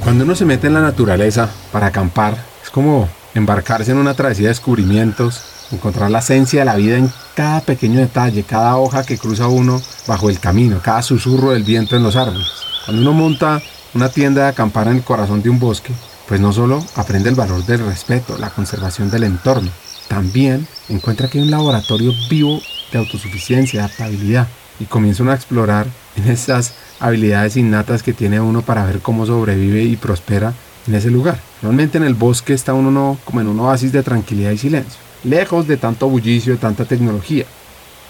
Cuando 0.03 0.23
uno 0.23 0.33
se 0.33 0.45
mete 0.45 0.67
en 0.67 0.73
la 0.73 0.81
naturaleza 0.81 1.49
para 1.71 1.87
acampar, 1.87 2.37
es 2.63 2.69
como 2.69 3.09
embarcarse 3.35 3.91
en 3.91 3.97
una 3.97 4.13
travesía 4.13 4.43
de 4.43 4.49
descubrimientos, 4.49 5.41
encontrar 5.71 6.09
la 6.09 6.19
esencia 6.19 6.61
de 6.61 6.65
la 6.65 6.77
vida 6.77 6.97
en 6.97 7.11
cada 7.35 7.61
pequeño 7.61 7.99
detalle, 7.99 8.43
cada 8.43 8.77
hoja 8.77 9.03
que 9.03 9.17
cruza 9.17 9.47
uno 9.47 9.81
bajo 10.07 10.29
el 10.29 10.39
camino, 10.39 10.79
cada 10.81 11.01
susurro 11.01 11.51
del 11.51 11.63
viento 11.63 11.95
en 11.95 12.03
los 12.03 12.15
árboles. 12.15 12.47
Cuando 12.85 13.01
uno 13.01 13.13
monta 13.13 13.61
una 13.93 14.09
tienda 14.09 14.43
de 14.43 14.49
acampar 14.49 14.87
en 14.87 14.97
el 14.97 15.03
corazón 15.03 15.41
de 15.41 15.49
un 15.49 15.59
bosque, 15.59 15.93
pues 16.27 16.39
no 16.39 16.53
solo 16.53 16.83
aprende 16.95 17.29
el 17.29 17.35
valor 17.35 17.65
del 17.65 17.85
respeto, 17.85 18.37
la 18.37 18.51
conservación 18.51 19.11
del 19.11 19.25
entorno, 19.25 19.69
también 20.07 20.65
encuentra 20.87 21.27
que 21.27 21.39
hay 21.39 21.43
un 21.43 21.51
laboratorio 21.51 22.13
vivo 22.29 22.61
de 22.91 22.99
autosuficiencia, 22.99 23.83
adaptabilidad, 23.83 24.47
y 24.79 24.85
comienza 24.85 25.23
a 25.25 25.35
explorar 25.35 25.87
en 26.15 26.31
esas 26.31 26.73
habilidades 26.99 27.57
innatas 27.57 28.03
que 28.03 28.13
tiene 28.13 28.39
uno 28.39 28.61
para 28.61 28.85
ver 28.85 28.99
cómo 28.99 29.25
sobrevive 29.25 29.83
y 29.83 29.95
prospera 29.95 30.53
en 30.87 30.95
ese 30.95 31.09
lugar. 31.09 31.39
Normalmente 31.61 31.97
en 31.97 32.03
el 32.03 32.13
bosque 32.13 32.53
está 32.53 32.73
uno 32.73 33.17
como 33.25 33.41
en 33.41 33.47
un 33.47 33.59
oasis 33.59 33.91
de 33.91 34.03
tranquilidad 34.03 34.51
y 34.51 34.57
silencio, 34.57 34.99
lejos 35.23 35.67
de 35.67 35.77
tanto 35.77 36.09
bullicio, 36.09 36.53
de 36.53 36.59
tanta 36.59 36.85
tecnología. 36.85 37.45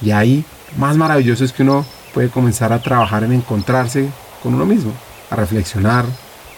Y 0.02 0.12
ahí, 0.12 0.44
más 0.78 0.98
maravilloso 0.98 1.44
es 1.44 1.52
que 1.52 1.64
uno 1.64 1.86
puede 2.14 2.30
comenzar 2.30 2.74
a 2.74 2.82
trabajar 2.82 3.24
en 3.24 3.34
encontrarse 3.34 4.10
con 4.42 4.56
uno 4.56 4.66
mismo, 4.66 4.94
a 5.30 5.36
reflexionar 5.36 6.06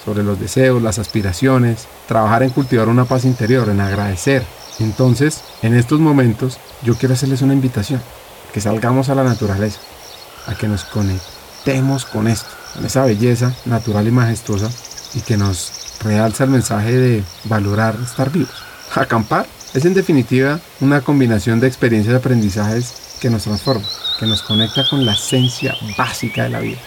sobre 0.06 0.24
los 0.24 0.40
deseos, 0.40 0.82
las 0.82 1.00
aspiraciones, 1.00 1.88
trabajar 2.08 2.44
en 2.44 2.50
cultivar 2.50 2.88
una 2.88 3.06
paz 3.06 3.26
interior, 3.26 3.70
en 3.70 3.82
agradecer. 3.82 4.44
Entonces, 4.80 5.44
en 5.62 5.76
estos 5.76 6.00
momentos, 6.00 6.60
yo 6.84 6.96
quiero 6.96 7.14
hacerles 7.14 7.42
una 7.42 7.54
invitación, 7.54 8.02
que 8.54 8.62
salgamos 8.62 9.10
a 9.10 9.16
la 9.16 9.24
naturaleza, 9.24 9.80
a 10.48 10.56
que 10.56 10.68
nos 10.68 10.84
conectemos 10.86 11.41
con 12.12 12.28
esto, 12.28 12.50
con 12.74 12.86
esa 12.86 13.06
belleza 13.06 13.54
natural 13.66 14.08
y 14.08 14.12
majestuosa, 14.12 14.70
y 15.14 15.22
que 15.22 15.38
nos 15.38 15.72
realza 16.04 16.46
el 16.46 16.50
mensaje 16.50 16.92
de 16.92 17.24
valorar 17.46 17.96
estar 18.04 18.32
vivos. 18.32 18.64
Acampar 18.96 19.46
es 19.74 19.86
en 19.86 19.94
definitiva 19.94 20.60
una 20.82 21.02
combinación 21.02 21.60
de 21.60 21.68
experiencias 21.68 22.14
y 22.14 22.18
aprendizajes 22.18 23.18
que 23.22 23.30
nos 23.30 23.44
transforma, 23.44 23.86
que 24.20 24.26
nos 24.26 24.42
conecta 24.42 24.84
con 24.90 25.06
la 25.06 25.14
esencia 25.14 25.76
básica 25.98 26.44
de 26.44 26.50
la 26.50 26.60
vida 26.60 26.80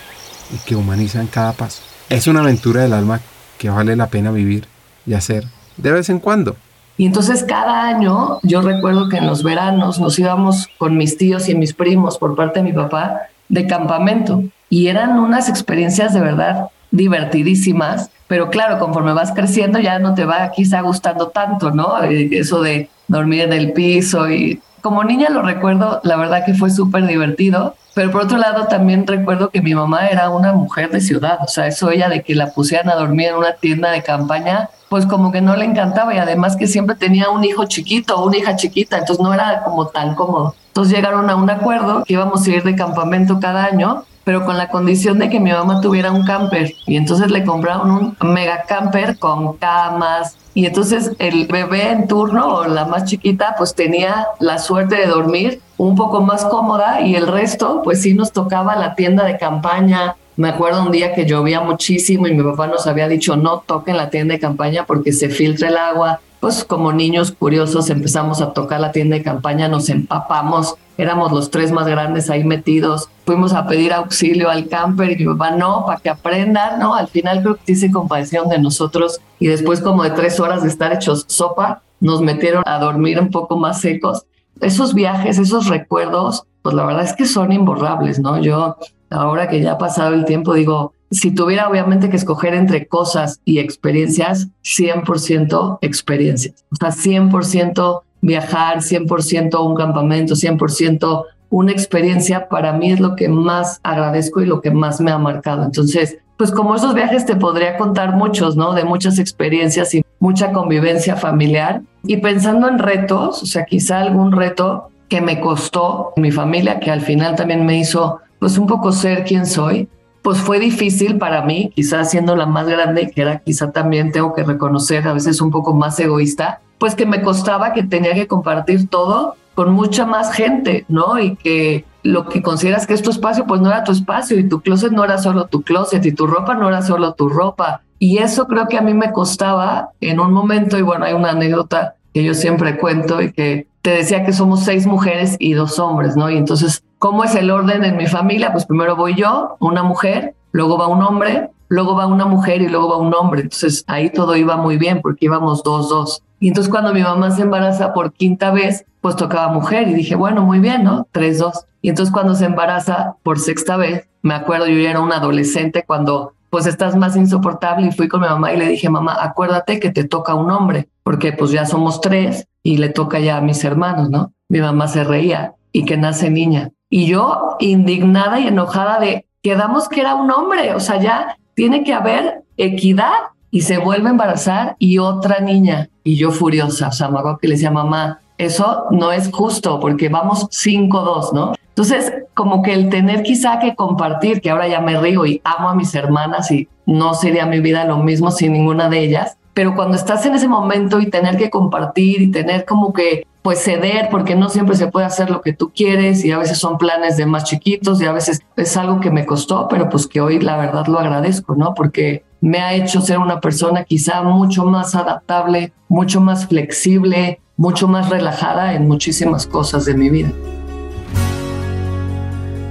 y 0.52 0.58
que 0.66 0.76
humaniza 0.76 1.20
en 1.20 1.28
cada 1.28 1.52
paso. 1.52 1.82
Es 2.10 2.26
una 2.26 2.40
aventura 2.40 2.82
del 2.82 2.92
alma 2.92 3.20
que 3.58 3.70
vale 3.70 3.96
la 3.96 4.08
pena 4.08 4.30
vivir 4.30 4.66
y 5.06 5.14
hacer 5.14 5.44
de 5.76 5.92
vez 5.92 6.10
en 6.10 6.18
cuando. 6.18 6.56
Y 6.96 7.06
entonces 7.06 7.44
cada 7.44 7.88
año 7.88 8.38
yo 8.42 8.60
recuerdo 8.62 9.08
que 9.08 9.16
en 9.16 9.26
los 9.26 9.42
veranos 9.42 9.98
nos 9.98 10.18
íbamos 10.18 10.68
con 10.78 10.96
mis 10.96 11.16
tíos 11.16 11.48
y 11.48 11.54
mis 11.54 11.72
primos 11.72 12.18
por 12.18 12.36
parte 12.36 12.60
de 12.60 12.64
mi 12.64 12.72
papá 12.72 13.22
de 13.48 13.66
campamento 13.66 14.42
y 14.74 14.88
eran 14.88 15.20
unas 15.20 15.48
experiencias 15.48 16.14
de 16.14 16.20
verdad 16.20 16.66
divertidísimas, 16.90 18.10
pero 18.26 18.50
claro, 18.50 18.80
conforme 18.80 19.12
vas 19.12 19.30
creciendo 19.30 19.78
ya 19.78 20.00
no 20.00 20.14
te 20.14 20.24
va 20.24 20.50
quizá 20.50 20.80
gustando 20.80 21.28
tanto, 21.28 21.70
¿no? 21.70 22.02
Eh, 22.02 22.28
eso 22.32 22.60
de 22.60 22.90
dormir 23.06 23.42
en 23.42 23.52
el 23.52 23.72
piso 23.72 24.28
y 24.28 24.60
como 24.80 25.04
niña 25.04 25.30
lo 25.30 25.42
recuerdo, 25.42 26.00
la 26.02 26.16
verdad 26.16 26.44
que 26.44 26.54
fue 26.54 26.70
súper 26.70 27.06
divertido, 27.06 27.76
pero 27.94 28.10
por 28.10 28.22
otro 28.22 28.36
lado 28.36 28.66
también 28.66 29.06
recuerdo 29.06 29.48
que 29.50 29.62
mi 29.62 29.76
mamá 29.76 30.08
era 30.08 30.28
una 30.28 30.52
mujer 30.52 30.90
de 30.90 31.00
ciudad, 31.00 31.38
o 31.40 31.46
sea, 31.46 31.68
eso 31.68 31.92
ella 31.92 32.08
de 32.08 32.24
que 32.24 32.34
la 32.34 32.50
pusieran 32.50 32.88
a 32.88 32.96
dormir 32.96 33.28
en 33.28 33.36
una 33.36 33.52
tienda 33.52 33.92
de 33.92 34.02
campaña, 34.02 34.70
pues 34.88 35.06
como 35.06 35.30
que 35.30 35.40
no 35.40 35.54
le 35.54 35.66
encantaba 35.66 36.12
y 36.16 36.18
además 36.18 36.56
que 36.56 36.66
siempre 36.66 36.96
tenía 36.96 37.30
un 37.30 37.44
hijo 37.44 37.64
chiquito 37.66 38.16
o 38.16 38.26
una 38.26 38.38
hija 38.38 38.56
chiquita, 38.56 38.98
entonces 38.98 39.22
no 39.22 39.32
era 39.32 39.62
como 39.62 39.86
tan 39.86 40.16
cómodo. 40.16 40.56
Entonces 40.66 40.92
llegaron 40.96 41.30
a 41.30 41.36
un 41.36 41.48
acuerdo 41.48 42.02
que 42.02 42.14
íbamos 42.14 42.44
a 42.44 42.50
ir 42.50 42.64
de 42.64 42.74
campamento 42.74 43.38
cada 43.38 43.64
año 43.66 44.04
pero 44.24 44.44
con 44.44 44.56
la 44.56 44.68
condición 44.68 45.18
de 45.18 45.28
que 45.28 45.38
mi 45.38 45.52
mamá 45.52 45.80
tuviera 45.80 46.10
un 46.10 46.24
camper. 46.24 46.72
Y 46.86 46.96
entonces 46.96 47.30
le 47.30 47.44
compraron 47.44 47.90
un 47.90 48.16
mega 48.32 48.62
camper 48.62 49.18
con 49.18 49.54
camas. 49.58 50.36
Y 50.54 50.66
entonces 50.66 51.12
el 51.18 51.46
bebé 51.46 51.90
en 51.90 52.08
turno 52.08 52.46
o 52.46 52.66
la 52.66 52.86
más 52.86 53.04
chiquita 53.04 53.54
pues 53.58 53.74
tenía 53.74 54.28
la 54.40 54.58
suerte 54.58 54.96
de 54.96 55.06
dormir 55.06 55.60
un 55.76 55.96
poco 55.96 56.20
más 56.20 56.44
cómoda 56.44 57.00
y 57.00 57.16
el 57.16 57.26
resto 57.26 57.82
pues 57.82 58.02
sí 58.02 58.14
nos 58.14 58.32
tocaba 58.32 58.76
la 58.76 58.94
tienda 58.94 59.24
de 59.24 59.36
campaña. 59.36 60.16
Me 60.36 60.48
acuerdo 60.48 60.82
un 60.82 60.92
día 60.92 61.14
que 61.14 61.26
llovía 61.26 61.60
muchísimo 61.60 62.26
y 62.26 62.34
mi 62.34 62.42
papá 62.42 62.66
nos 62.66 62.86
había 62.86 63.08
dicho 63.08 63.36
no 63.36 63.58
toquen 63.66 63.96
la 63.96 64.10
tienda 64.10 64.34
de 64.34 64.40
campaña 64.40 64.84
porque 64.86 65.12
se 65.12 65.28
filtra 65.28 65.68
el 65.68 65.76
agua 65.76 66.20
pues 66.44 66.62
como 66.62 66.92
niños 66.92 67.32
curiosos 67.32 67.88
empezamos 67.88 68.42
a 68.42 68.52
tocar 68.52 68.78
la 68.78 68.92
tienda 68.92 69.16
de 69.16 69.22
campaña, 69.22 69.66
nos 69.66 69.88
empapamos, 69.88 70.74
éramos 70.98 71.32
los 71.32 71.50
tres 71.50 71.72
más 71.72 71.86
grandes 71.86 72.28
ahí 72.28 72.44
metidos, 72.44 73.08
fuimos 73.24 73.54
a 73.54 73.66
pedir 73.66 73.94
auxilio 73.94 74.50
al 74.50 74.68
camper 74.68 75.12
y 75.12 75.24
mi 75.24 75.32
papá, 75.32 75.52
no, 75.52 75.86
para 75.86 76.00
que 76.00 76.10
aprendan, 76.10 76.80
¿no? 76.80 76.94
Al 76.94 77.08
final 77.08 77.40
creo 77.40 77.58
que 77.64 77.74
se 77.74 77.90
compadecieron 77.90 78.50
de 78.50 78.58
nosotros 78.58 79.22
y 79.38 79.46
después 79.46 79.80
como 79.80 80.02
de 80.02 80.10
tres 80.10 80.38
horas 80.38 80.62
de 80.62 80.68
estar 80.68 80.92
hechos 80.92 81.24
sopa, 81.28 81.80
nos 81.98 82.20
metieron 82.20 82.62
a 82.66 82.78
dormir 82.78 83.18
un 83.18 83.30
poco 83.30 83.56
más 83.56 83.80
secos. 83.80 84.26
Esos 84.60 84.92
viajes, 84.92 85.38
esos 85.38 85.68
recuerdos, 85.68 86.44
pues 86.60 86.74
la 86.74 86.84
verdad 86.84 87.04
es 87.04 87.14
que 87.14 87.24
son 87.24 87.52
imborrables, 87.52 88.18
¿no? 88.18 88.38
Yo 88.38 88.76
ahora 89.14 89.48
que 89.48 89.60
ya 89.60 89.72
ha 89.72 89.78
pasado 89.78 90.14
el 90.14 90.24
tiempo 90.24 90.54
digo, 90.54 90.92
si 91.10 91.30
tuviera 91.30 91.68
obviamente 91.68 92.10
que 92.10 92.16
escoger 92.16 92.54
entre 92.54 92.86
cosas 92.86 93.40
y 93.44 93.58
experiencias, 93.58 94.48
100% 94.64 95.78
experiencias. 95.80 96.64
O 96.72 96.76
sea, 96.76 96.90
100% 96.90 98.02
viajar, 98.20 98.78
100% 98.78 99.64
un 99.64 99.74
campamento, 99.74 100.34
100% 100.34 101.24
una 101.50 101.70
experiencia, 101.70 102.48
para 102.48 102.72
mí 102.72 102.90
es 102.90 102.98
lo 102.98 103.14
que 103.14 103.28
más 103.28 103.78
agradezco 103.84 104.42
y 104.42 104.46
lo 104.46 104.60
que 104.60 104.72
más 104.72 105.00
me 105.00 105.12
ha 105.12 105.18
marcado. 105.18 105.62
Entonces, 105.62 106.18
pues 106.36 106.50
como 106.50 106.74
esos 106.74 106.94
viajes 106.94 107.26
te 107.26 107.36
podría 107.36 107.76
contar 107.76 108.16
muchos, 108.16 108.56
¿no? 108.56 108.74
De 108.74 108.84
muchas 108.84 109.20
experiencias 109.20 109.94
y 109.94 110.04
mucha 110.18 110.50
convivencia 110.52 111.14
familiar. 111.14 111.82
Y 112.02 112.16
pensando 112.16 112.66
en 112.66 112.80
retos, 112.80 113.42
o 113.42 113.46
sea, 113.46 113.66
quizá 113.66 114.00
algún 114.00 114.32
reto 114.32 114.90
que 115.08 115.20
me 115.20 115.40
costó 115.40 116.12
mi 116.16 116.32
familia, 116.32 116.80
que 116.80 116.90
al 116.90 117.02
final 117.02 117.36
también 117.36 117.64
me 117.64 117.78
hizo 117.78 118.20
pues 118.44 118.58
un 118.58 118.66
poco 118.66 118.92
ser 118.92 119.24
quien 119.24 119.46
soy, 119.46 119.88
pues 120.20 120.36
fue 120.36 120.58
difícil 120.58 121.16
para 121.16 121.40
mí, 121.46 121.72
quizás 121.74 122.10
siendo 122.10 122.36
la 122.36 122.44
más 122.44 122.66
grande, 122.66 123.10
que 123.10 123.22
era 123.22 123.38
quizá 123.38 123.72
también 123.72 124.12
tengo 124.12 124.34
que 124.34 124.42
reconocer 124.42 125.08
a 125.08 125.14
veces 125.14 125.40
un 125.40 125.50
poco 125.50 125.72
más 125.72 125.98
egoísta, 125.98 126.60
pues 126.76 126.94
que 126.94 127.06
me 127.06 127.22
costaba 127.22 127.72
que 127.72 127.84
tenía 127.84 128.12
que 128.12 128.26
compartir 128.26 128.86
todo 128.90 129.36
con 129.54 129.72
mucha 129.72 130.04
más 130.04 130.30
gente, 130.34 130.84
¿no? 130.88 131.18
Y 131.18 131.36
que 131.36 131.86
lo 132.02 132.28
que 132.28 132.42
consideras 132.42 132.86
que 132.86 132.92
es 132.92 133.00
tu 133.00 133.12
espacio, 133.12 133.46
pues 133.46 133.62
no 133.62 133.70
era 133.70 133.82
tu 133.82 133.92
espacio 133.92 134.38
y 134.38 134.46
tu 134.46 134.60
closet 134.60 134.92
no 134.92 135.04
era 135.04 135.16
solo 135.16 135.46
tu 135.46 135.62
closet 135.62 136.04
y 136.04 136.12
tu 136.12 136.26
ropa 136.26 136.52
no 136.52 136.68
era 136.68 136.82
solo 136.82 137.14
tu 137.14 137.30
ropa. 137.30 137.80
Y 137.98 138.18
eso 138.18 138.46
creo 138.46 138.68
que 138.68 138.76
a 138.76 138.82
mí 138.82 138.92
me 138.92 139.10
costaba 139.10 139.88
en 140.02 140.20
un 140.20 140.34
momento, 140.34 140.76
y 140.76 140.82
bueno, 140.82 141.06
hay 141.06 141.14
una 141.14 141.30
anécdota 141.30 141.94
que 142.12 142.22
yo 142.22 142.34
siempre 142.34 142.76
cuento 142.76 143.22
y 143.22 143.32
que 143.32 143.68
te 143.80 143.92
decía 143.92 144.24
que 144.26 144.34
somos 144.34 144.64
seis 144.64 144.86
mujeres 144.86 145.36
y 145.38 145.54
dos 145.54 145.78
hombres, 145.78 146.14
¿no? 146.14 146.28
Y 146.28 146.36
entonces 146.36 146.84
¿Cómo 147.04 147.22
es 147.22 147.34
el 147.34 147.50
orden 147.50 147.84
en 147.84 147.98
mi 147.98 148.06
familia? 148.06 148.50
Pues 148.50 148.64
primero 148.64 148.96
voy 148.96 149.14
yo, 149.14 149.58
una 149.60 149.82
mujer, 149.82 150.34
luego 150.52 150.78
va 150.78 150.86
un 150.86 151.02
hombre, 151.02 151.50
luego 151.68 151.94
va 151.94 152.06
una 152.06 152.24
mujer 152.24 152.62
y 152.62 152.68
luego 152.70 152.88
va 152.88 152.96
un 152.96 153.12
hombre. 153.12 153.42
Entonces 153.42 153.84
ahí 153.88 154.08
todo 154.08 154.34
iba 154.36 154.56
muy 154.56 154.78
bien 154.78 155.02
porque 155.02 155.26
íbamos 155.26 155.62
dos, 155.62 155.90
dos. 155.90 156.22
Y 156.40 156.48
entonces 156.48 156.70
cuando 156.70 156.94
mi 156.94 157.02
mamá 157.02 157.30
se 157.30 157.42
embaraza 157.42 157.92
por 157.92 158.14
quinta 158.14 158.52
vez, 158.52 158.86
pues 159.02 159.16
tocaba 159.16 159.52
mujer 159.52 159.86
y 159.88 159.92
dije, 159.92 160.14
bueno, 160.14 160.40
muy 160.40 160.60
bien, 160.60 160.82
¿no? 160.82 161.06
Tres, 161.12 161.40
dos. 161.40 161.66
Y 161.82 161.90
entonces 161.90 162.10
cuando 162.10 162.34
se 162.34 162.46
embaraza 162.46 163.16
por 163.22 163.38
sexta 163.38 163.76
vez, 163.76 164.08
me 164.22 164.32
acuerdo, 164.32 164.66
yo 164.66 164.78
ya 164.78 164.88
era 164.88 165.00
un 165.00 165.12
adolescente 165.12 165.84
cuando 165.86 166.32
pues 166.48 166.64
estás 166.64 166.96
más 166.96 167.16
insoportable 167.16 167.88
y 167.88 167.92
fui 167.92 168.08
con 168.08 168.22
mi 168.22 168.28
mamá 168.28 168.54
y 168.54 168.56
le 168.56 168.68
dije, 168.68 168.88
mamá, 168.88 169.18
acuérdate 169.20 169.78
que 169.78 169.90
te 169.90 170.04
toca 170.04 170.34
un 170.34 170.50
hombre, 170.50 170.88
porque 171.02 171.34
pues 171.34 171.50
ya 171.50 171.66
somos 171.66 172.00
tres 172.00 172.48
y 172.62 172.78
le 172.78 172.88
toca 172.88 173.18
ya 173.18 173.36
a 173.36 173.42
mis 173.42 173.62
hermanos, 173.62 174.08
¿no? 174.08 174.32
Mi 174.48 174.62
mamá 174.62 174.88
se 174.88 175.04
reía 175.04 175.52
y 175.70 175.84
que 175.84 175.98
nace 175.98 176.30
niña. 176.30 176.70
Y 176.94 177.06
yo 177.06 177.56
indignada 177.58 178.38
y 178.38 178.46
enojada 178.46 179.00
de, 179.00 179.26
quedamos 179.42 179.88
que 179.88 180.00
era 180.00 180.14
un 180.14 180.30
hombre, 180.30 180.76
o 180.76 180.78
sea, 180.78 181.00
ya 181.00 181.36
tiene 181.54 181.82
que 181.82 181.92
haber 181.92 182.44
equidad 182.56 183.10
y 183.50 183.62
se 183.62 183.78
vuelve 183.78 184.06
a 184.06 184.10
embarazar 184.12 184.76
y 184.78 184.98
otra 184.98 185.40
niña. 185.40 185.88
Y 186.04 186.14
yo 186.14 186.30
furiosa, 186.30 186.86
o 186.86 186.92
sea, 186.92 187.08
me 187.08 187.18
acuerdo 187.18 187.38
que 187.38 187.48
le 187.48 187.54
decía, 187.54 187.72
mamá, 187.72 188.20
eso 188.38 188.84
no 188.92 189.10
es 189.10 189.28
justo 189.32 189.80
porque 189.80 190.08
vamos 190.08 190.48
5-2, 190.50 191.32
¿no? 191.32 191.54
Entonces, 191.70 192.12
como 192.32 192.62
que 192.62 192.74
el 192.74 192.90
tener 192.90 193.24
quizá 193.24 193.58
que 193.58 193.74
compartir, 193.74 194.40
que 194.40 194.50
ahora 194.50 194.68
ya 194.68 194.80
me 194.80 194.96
río 194.96 195.26
y 195.26 195.40
amo 195.42 195.70
a 195.70 195.74
mis 195.74 195.92
hermanas 195.96 196.52
y 196.52 196.68
no 196.86 197.14
sería 197.14 197.44
mi 197.44 197.58
vida 197.58 197.84
lo 197.86 197.98
mismo 197.98 198.30
sin 198.30 198.52
ninguna 198.52 198.88
de 198.88 199.00
ellas, 199.00 199.36
pero 199.52 199.74
cuando 199.74 199.96
estás 199.96 200.24
en 200.26 200.36
ese 200.36 200.46
momento 200.46 201.00
y 201.00 201.10
tener 201.10 201.36
que 201.38 201.50
compartir 201.50 202.22
y 202.22 202.30
tener 202.30 202.64
como 202.64 202.92
que 202.92 203.26
pues 203.44 203.62
ceder, 203.62 204.08
porque 204.10 204.34
no 204.34 204.48
siempre 204.48 204.74
se 204.74 204.86
puede 204.86 205.04
hacer 205.04 205.28
lo 205.28 205.42
que 205.42 205.52
tú 205.52 205.70
quieres 205.70 206.24
y 206.24 206.32
a 206.32 206.38
veces 206.38 206.56
son 206.56 206.78
planes 206.78 207.18
de 207.18 207.26
más 207.26 207.44
chiquitos 207.44 208.00
y 208.00 208.06
a 208.06 208.12
veces 208.12 208.40
es 208.56 208.76
algo 208.78 209.00
que 209.00 209.10
me 209.10 209.26
costó, 209.26 209.68
pero 209.68 209.90
pues 209.90 210.06
que 210.06 210.22
hoy 210.22 210.40
la 210.40 210.56
verdad 210.56 210.86
lo 210.86 210.98
agradezco, 210.98 211.54
¿no? 211.54 211.74
Porque 211.74 212.24
me 212.40 212.60
ha 212.60 212.72
hecho 212.72 213.02
ser 213.02 213.18
una 213.18 213.42
persona 213.42 213.84
quizá 213.84 214.22
mucho 214.22 214.64
más 214.64 214.94
adaptable, 214.94 215.74
mucho 215.90 216.22
más 216.22 216.46
flexible, 216.46 217.38
mucho 217.58 217.86
más 217.86 218.08
relajada 218.08 218.72
en 218.72 218.88
muchísimas 218.88 219.46
cosas 219.46 219.84
de 219.84 219.92
mi 219.92 220.08
vida. 220.08 220.32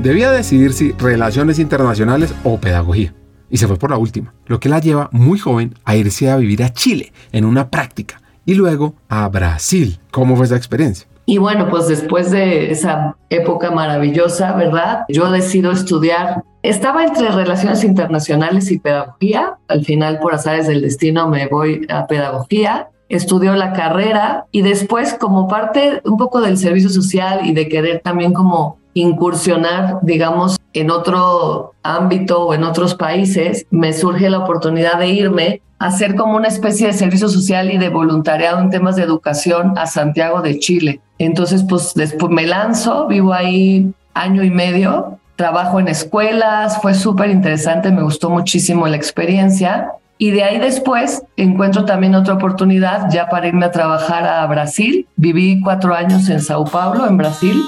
Debía 0.02 0.32
decidir 0.32 0.74
si 0.74 0.94
relaciones 0.94 1.60
internacionales 1.60 2.34
o 2.44 2.58
pedagogía 2.58 3.14
y 3.48 3.58
se 3.58 3.68
fue 3.68 3.78
por 3.78 3.92
la 3.92 3.98
última, 3.98 4.34
lo 4.48 4.60
que 4.60 4.70
la 4.70 4.80
lleva 4.80 5.10
muy 5.12 5.38
joven 5.38 5.76
a 5.86 5.96
irse 5.96 6.32
a 6.32 6.38
vivir 6.38 6.64
a 6.64 6.74
Chile 6.74 7.14
en 7.32 7.46
una 7.46 7.70
práctica 7.70 8.23
y 8.46 8.56
luego 8.56 8.94
a 9.10 9.28
Brasil. 9.30 10.00
¿Cómo 10.12 10.36
fue 10.36 10.46
esa 10.46 10.56
experiencia? 10.56 11.08
Y 11.26 11.38
bueno, 11.38 11.70
pues 11.70 11.88
después 11.88 12.32
de 12.32 12.72
esa 12.72 13.16
época 13.30 13.72
maravillosa, 13.72 14.54
¿verdad? 14.54 15.06
Yo 15.08 15.32
decido 15.32 15.72
estudiar. 15.72 16.44
Estaba 16.64 17.06
entre 17.06 17.30
relaciones 17.30 17.84
internacionales 17.84 18.72
y 18.72 18.80
pedagogía. 18.80 19.56
Al 19.70 19.86
final, 19.86 20.20
por 20.20 20.34
azares 20.34 20.68
del 20.68 20.82
destino, 20.82 21.30
me 21.30 21.48
voy 21.48 21.86
a 21.90 22.08
pedagogía. 22.08 22.90
Estudio 23.08 23.56
la 23.56 23.74
carrera 23.74 24.48
y 24.52 24.64
después, 24.64 25.14
como 25.14 25.48
parte 25.48 26.02
un 26.04 26.18
poco 26.18 26.42
del 26.42 26.58
servicio 26.58 26.90
social 26.90 27.42
y 27.46 27.54
de 27.54 27.70
querer 27.70 28.02
también 28.04 28.34
como 28.34 28.80
incursionar, 28.94 30.00
digamos, 30.02 30.58
en 30.74 30.92
otro 30.92 31.74
ámbito 31.84 32.48
o 32.48 32.54
en 32.54 32.64
otros 32.64 32.96
países, 32.96 33.66
me 33.70 33.94
surge 33.94 34.30
la 34.30 34.40
oportunidad 34.40 35.00
de 35.00 35.10
irme 35.10 35.62
hacer 35.84 36.16
como 36.16 36.38
una 36.38 36.48
especie 36.48 36.88
de 36.88 36.94
servicio 36.94 37.28
social 37.28 37.70
y 37.72 37.78
de 37.78 37.90
voluntariado 37.90 38.60
en 38.60 38.70
temas 38.70 38.96
de 38.96 39.04
educación 39.04 39.78
a 39.78 39.86
Santiago 39.86 40.42
de 40.42 40.58
Chile. 40.58 41.02
Entonces, 41.18 41.66
pues 41.68 41.94
después 41.94 42.32
me 42.32 42.48
lanzo, 42.48 43.08
vivo 43.08 43.34
ahí 43.34 43.94
año 44.14 44.44
y 44.44 44.50
medio, 44.50 45.20
trabajo 45.36 45.80
en 45.82 45.90
escuelas, 45.90 46.82
fue 46.82 46.94
súper 46.94 47.30
interesante, 47.32 47.92
me 47.92 48.04
gustó 48.04 48.30
muchísimo 48.30 48.88
la 48.88 48.96
experiencia. 48.96 49.92
Y 50.18 50.32
de 50.32 50.44
ahí 50.44 50.60
después 50.60 51.24
encuentro 51.36 51.84
también 51.84 52.16
otra 52.16 52.36
oportunidad 52.36 53.10
ya 53.12 53.28
para 53.28 53.48
irme 53.48 53.66
a 53.66 53.72
trabajar 53.72 54.26
a 54.26 54.46
Brasil. 54.48 55.06
Viví 55.18 55.60
cuatro 55.62 55.94
años 55.94 56.30
en 56.30 56.40
Sao 56.40 56.64
Paulo, 56.64 57.06
en 57.08 57.18
Brasil. 57.18 57.66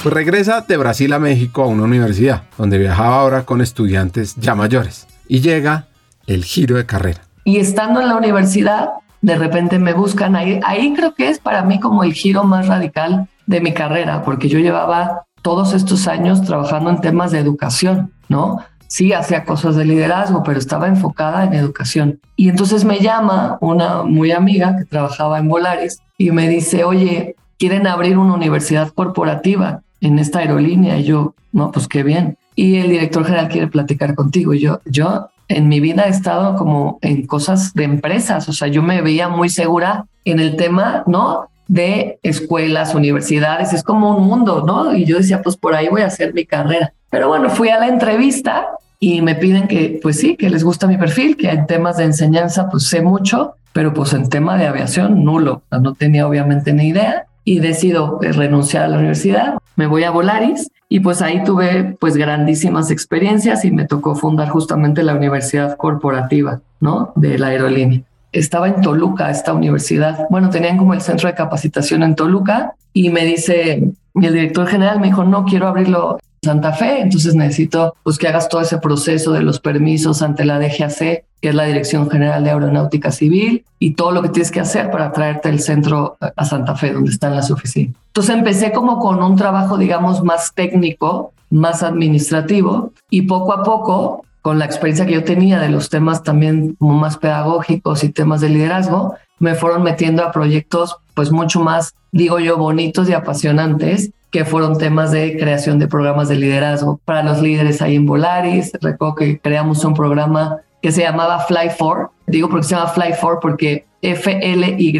Pues 0.00 0.14
regresa 0.14 0.60
de 0.60 0.76
Brasil 0.76 1.12
a 1.12 1.18
México 1.18 1.64
a 1.64 1.66
una 1.66 1.82
universidad, 1.82 2.44
donde 2.56 2.78
viajaba 2.78 3.16
ahora 3.16 3.42
con 3.42 3.60
estudiantes 3.60 4.36
ya 4.36 4.54
mayores. 4.54 5.08
Y 5.26 5.40
llega 5.40 5.88
el 6.28 6.44
giro 6.44 6.76
de 6.76 6.86
carrera. 6.86 7.22
Y 7.42 7.56
estando 7.56 8.00
en 8.00 8.06
la 8.06 8.16
universidad, 8.16 8.90
de 9.22 9.34
repente 9.34 9.80
me 9.80 9.94
buscan 9.94 10.36
ahí. 10.36 10.60
Ahí 10.64 10.94
creo 10.94 11.14
que 11.14 11.28
es 11.28 11.40
para 11.40 11.64
mí 11.64 11.80
como 11.80 12.04
el 12.04 12.12
giro 12.12 12.44
más 12.44 12.68
radical 12.68 13.26
de 13.46 13.60
mi 13.60 13.74
carrera, 13.74 14.22
porque 14.22 14.48
yo 14.48 14.60
llevaba 14.60 15.24
todos 15.42 15.74
estos 15.74 16.06
años 16.06 16.42
trabajando 16.42 16.90
en 16.90 17.00
temas 17.00 17.32
de 17.32 17.40
educación, 17.40 18.12
¿no? 18.28 18.62
Sí, 18.86 19.12
hacía 19.12 19.44
cosas 19.44 19.74
de 19.74 19.84
liderazgo, 19.84 20.44
pero 20.44 20.60
estaba 20.60 20.86
enfocada 20.86 21.42
en 21.42 21.54
educación. 21.54 22.20
Y 22.36 22.48
entonces 22.48 22.84
me 22.84 23.00
llama 23.00 23.58
una 23.60 24.04
muy 24.04 24.30
amiga 24.30 24.76
que 24.76 24.84
trabajaba 24.84 25.40
en 25.40 25.48
Volaris 25.48 25.98
y 26.16 26.30
me 26.30 26.48
dice, 26.48 26.84
oye, 26.84 27.34
quieren 27.58 27.88
abrir 27.88 28.16
una 28.16 28.34
universidad 28.34 28.90
corporativa 28.90 29.82
en 30.00 30.18
esta 30.18 30.40
aerolínea. 30.40 30.98
Y 30.98 31.04
yo, 31.04 31.34
no, 31.52 31.70
pues 31.72 31.88
qué 31.88 32.02
bien. 32.02 32.36
Y 32.54 32.76
el 32.76 32.90
director 32.90 33.24
general 33.24 33.48
quiere 33.48 33.68
platicar 33.68 34.14
contigo. 34.14 34.54
Y 34.54 34.60
yo, 34.60 34.80
yo 34.84 35.28
en 35.48 35.68
mi 35.68 35.80
vida 35.80 36.06
he 36.06 36.10
estado 36.10 36.56
como 36.56 36.98
en 37.02 37.26
cosas 37.26 37.72
de 37.74 37.84
empresas. 37.84 38.48
O 38.48 38.52
sea, 38.52 38.68
yo 38.68 38.82
me 38.82 39.00
veía 39.00 39.28
muy 39.28 39.48
segura 39.48 40.06
en 40.24 40.40
el 40.40 40.56
tema, 40.56 41.04
¿no? 41.06 41.48
De 41.66 42.18
escuelas, 42.22 42.94
universidades. 42.94 43.72
Es 43.72 43.82
como 43.82 44.16
un 44.16 44.26
mundo, 44.26 44.64
¿no? 44.66 44.94
Y 44.94 45.04
yo 45.04 45.18
decía, 45.18 45.42
pues 45.42 45.56
por 45.56 45.74
ahí 45.74 45.88
voy 45.88 46.02
a 46.02 46.06
hacer 46.06 46.34
mi 46.34 46.44
carrera. 46.44 46.92
Pero 47.10 47.28
bueno, 47.28 47.48
fui 47.50 47.68
a 47.68 47.78
la 47.78 47.88
entrevista 47.88 48.68
y 49.00 49.22
me 49.22 49.34
piden 49.34 49.68
que, 49.68 49.98
pues 50.02 50.18
sí, 50.18 50.36
que 50.36 50.50
les 50.50 50.64
gusta 50.64 50.86
mi 50.86 50.96
perfil, 50.96 51.36
que 51.36 51.50
en 51.50 51.66
temas 51.66 51.96
de 51.96 52.04
enseñanza, 52.04 52.68
pues 52.68 52.88
sé 52.88 53.00
mucho, 53.00 53.54
pero 53.72 53.94
pues 53.94 54.12
en 54.12 54.28
tema 54.28 54.58
de 54.58 54.66
aviación, 54.66 55.24
nulo. 55.24 55.62
no 55.70 55.94
tenía 55.94 56.26
obviamente 56.26 56.72
ni 56.72 56.88
idea 56.88 57.27
y 57.48 57.60
decido 57.60 58.18
eh, 58.22 58.32
renunciar 58.32 58.84
a 58.84 58.88
la 58.88 58.98
universidad, 58.98 59.54
me 59.74 59.86
voy 59.86 60.04
a 60.04 60.10
Volaris 60.10 60.70
y 60.90 61.00
pues 61.00 61.22
ahí 61.22 61.42
tuve 61.44 61.96
pues 61.98 62.14
grandísimas 62.14 62.90
experiencias 62.90 63.64
y 63.64 63.70
me 63.70 63.86
tocó 63.86 64.14
fundar 64.14 64.50
justamente 64.50 65.02
la 65.02 65.14
universidad 65.14 65.78
corporativa, 65.78 66.60
¿no? 66.80 67.12
De 67.16 67.38
la 67.38 67.46
aerolínea. 67.46 68.02
Estaba 68.32 68.68
en 68.68 68.82
Toluca 68.82 69.30
esta 69.30 69.54
universidad. 69.54 70.26
Bueno, 70.28 70.50
tenían 70.50 70.76
como 70.76 70.92
el 70.92 71.00
centro 71.00 71.26
de 71.26 71.34
capacitación 71.34 72.02
en 72.02 72.16
Toluca 72.16 72.74
y 72.92 73.08
me 73.08 73.24
dice, 73.24 73.92
el 74.14 74.32
director 74.34 74.66
general 74.66 75.00
me 75.00 75.06
dijo, 75.06 75.24
no 75.24 75.46
quiero 75.46 75.68
abrirlo 75.68 76.18
Santa 76.42 76.74
Fe, 76.74 77.00
entonces 77.00 77.34
necesito 77.34 77.94
pues 78.02 78.18
que 78.18 78.28
hagas 78.28 78.50
todo 78.50 78.60
ese 78.60 78.76
proceso 78.76 79.32
de 79.32 79.40
los 79.40 79.58
permisos 79.58 80.20
ante 80.20 80.44
la 80.44 80.58
DGAC, 80.58 81.24
que 81.40 81.50
es 81.50 81.54
la 81.54 81.64
Dirección 81.64 82.10
General 82.10 82.42
de 82.42 82.50
Aeronáutica 82.50 83.10
Civil, 83.10 83.64
y 83.78 83.94
todo 83.94 84.12
lo 84.12 84.22
que 84.22 84.28
tienes 84.30 84.50
que 84.50 84.60
hacer 84.60 84.90
para 84.90 85.12
traerte 85.12 85.48
el 85.48 85.60
centro 85.60 86.16
a 86.20 86.44
Santa 86.44 86.74
Fe, 86.74 86.92
donde 86.92 87.10
están 87.10 87.34
las 87.34 87.50
oficinas. 87.50 87.94
Entonces 88.08 88.34
empecé 88.34 88.72
como 88.72 88.98
con 88.98 89.22
un 89.22 89.36
trabajo, 89.36 89.78
digamos, 89.78 90.22
más 90.24 90.52
técnico, 90.54 91.32
más 91.50 91.82
administrativo, 91.82 92.92
y 93.10 93.22
poco 93.22 93.52
a 93.52 93.62
poco, 93.62 94.24
con 94.42 94.58
la 94.58 94.64
experiencia 94.64 95.06
que 95.06 95.14
yo 95.14 95.24
tenía 95.24 95.60
de 95.60 95.68
los 95.68 95.90
temas 95.90 96.22
también 96.22 96.74
como 96.78 96.94
más 96.94 97.18
pedagógicos 97.18 98.02
y 98.04 98.08
temas 98.08 98.40
de 98.40 98.48
liderazgo, 98.48 99.14
me 99.38 99.54
fueron 99.54 99.82
metiendo 99.82 100.24
a 100.24 100.32
proyectos 100.32 100.96
pues 101.14 101.30
mucho 101.30 101.60
más, 101.60 101.94
digo 102.12 102.38
yo, 102.38 102.56
bonitos 102.56 103.08
y 103.08 103.12
apasionantes 103.12 104.10
que 104.30 104.44
fueron 104.44 104.76
temas 104.76 105.10
de 105.10 105.36
creación 105.38 105.78
de 105.78 105.88
programas 105.88 106.28
de 106.28 106.36
liderazgo 106.36 107.00
para 107.04 107.22
los 107.22 107.40
líderes 107.40 107.80
ahí 107.80 107.96
en 107.96 108.06
Volaris. 108.06 108.72
Recuerdo 108.80 109.14
que 109.14 109.38
creamos 109.40 109.84
un 109.84 109.94
programa 109.94 110.58
que 110.80 110.92
se 110.92 111.02
llamaba 111.02 111.40
Fly 111.40 111.70
4. 111.78 112.12
Digo 112.26 112.48
porque 112.48 112.64
se 112.64 112.74
llama 112.74 112.88
Fly 112.88 113.14
4 113.20 113.40
porque 113.40 113.86
F, 114.02 114.38
L, 114.42 114.76
Y 114.78 114.96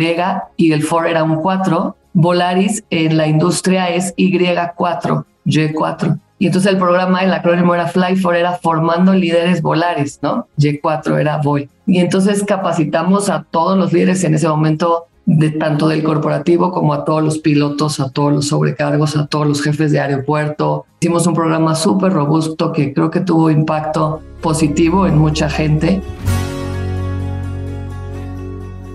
y 0.56 0.72
el 0.72 0.86
4 0.86 1.08
era 1.08 1.22
un 1.22 1.36
4. 1.36 1.96
Volaris 2.14 2.84
en 2.90 3.16
la 3.16 3.26
industria 3.26 3.90
es 3.90 4.14
Y4, 4.16 5.24
Y4. 5.46 6.18
Y 6.40 6.46
entonces 6.46 6.72
el 6.72 6.78
programa, 6.78 7.22
el 7.22 7.32
acrónimo 7.32 7.74
era 7.74 7.88
Fly 7.88 8.20
4, 8.20 8.34
era 8.34 8.52
formando 8.52 9.12
líderes 9.12 9.60
Volaris, 9.60 10.20
¿no? 10.22 10.46
Y4 10.58 11.20
era 11.20 11.38
Voy. 11.38 11.68
Y 11.86 11.98
entonces 11.98 12.44
capacitamos 12.44 13.28
a 13.28 13.44
todos 13.50 13.76
los 13.76 13.92
líderes 13.92 14.22
en 14.24 14.34
ese 14.34 14.48
momento 14.48 15.06
de 15.28 15.50
tanto 15.50 15.88
del 15.88 16.02
corporativo 16.02 16.72
como 16.72 16.94
a 16.94 17.04
todos 17.04 17.22
los 17.22 17.38
pilotos, 17.38 18.00
a 18.00 18.08
todos 18.08 18.32
los 18.32 18.48
sobrecargos, 18.48 19.14
a 19.14 19.26
todos 19.26 19.46
los 19.46 19.60
jefes 19.60 19.92
de 19.92 20.00
aeropuerto. 20.00 20.86
Hicimos 21.00 21.26
un 21.26 21.34
programa 21.34 21.74
súper 21.74 22.14
robusto 22.14 22.72
que 22.72 22.94
creo 22.94 23.10
que 23.10 23.20
tuvo 23.20 23.50
impacto 23.50 24.22
positivo 24.40 25.06
en 25.06 25.18
mucha 25.18 25.50
gente. 25.50 26.00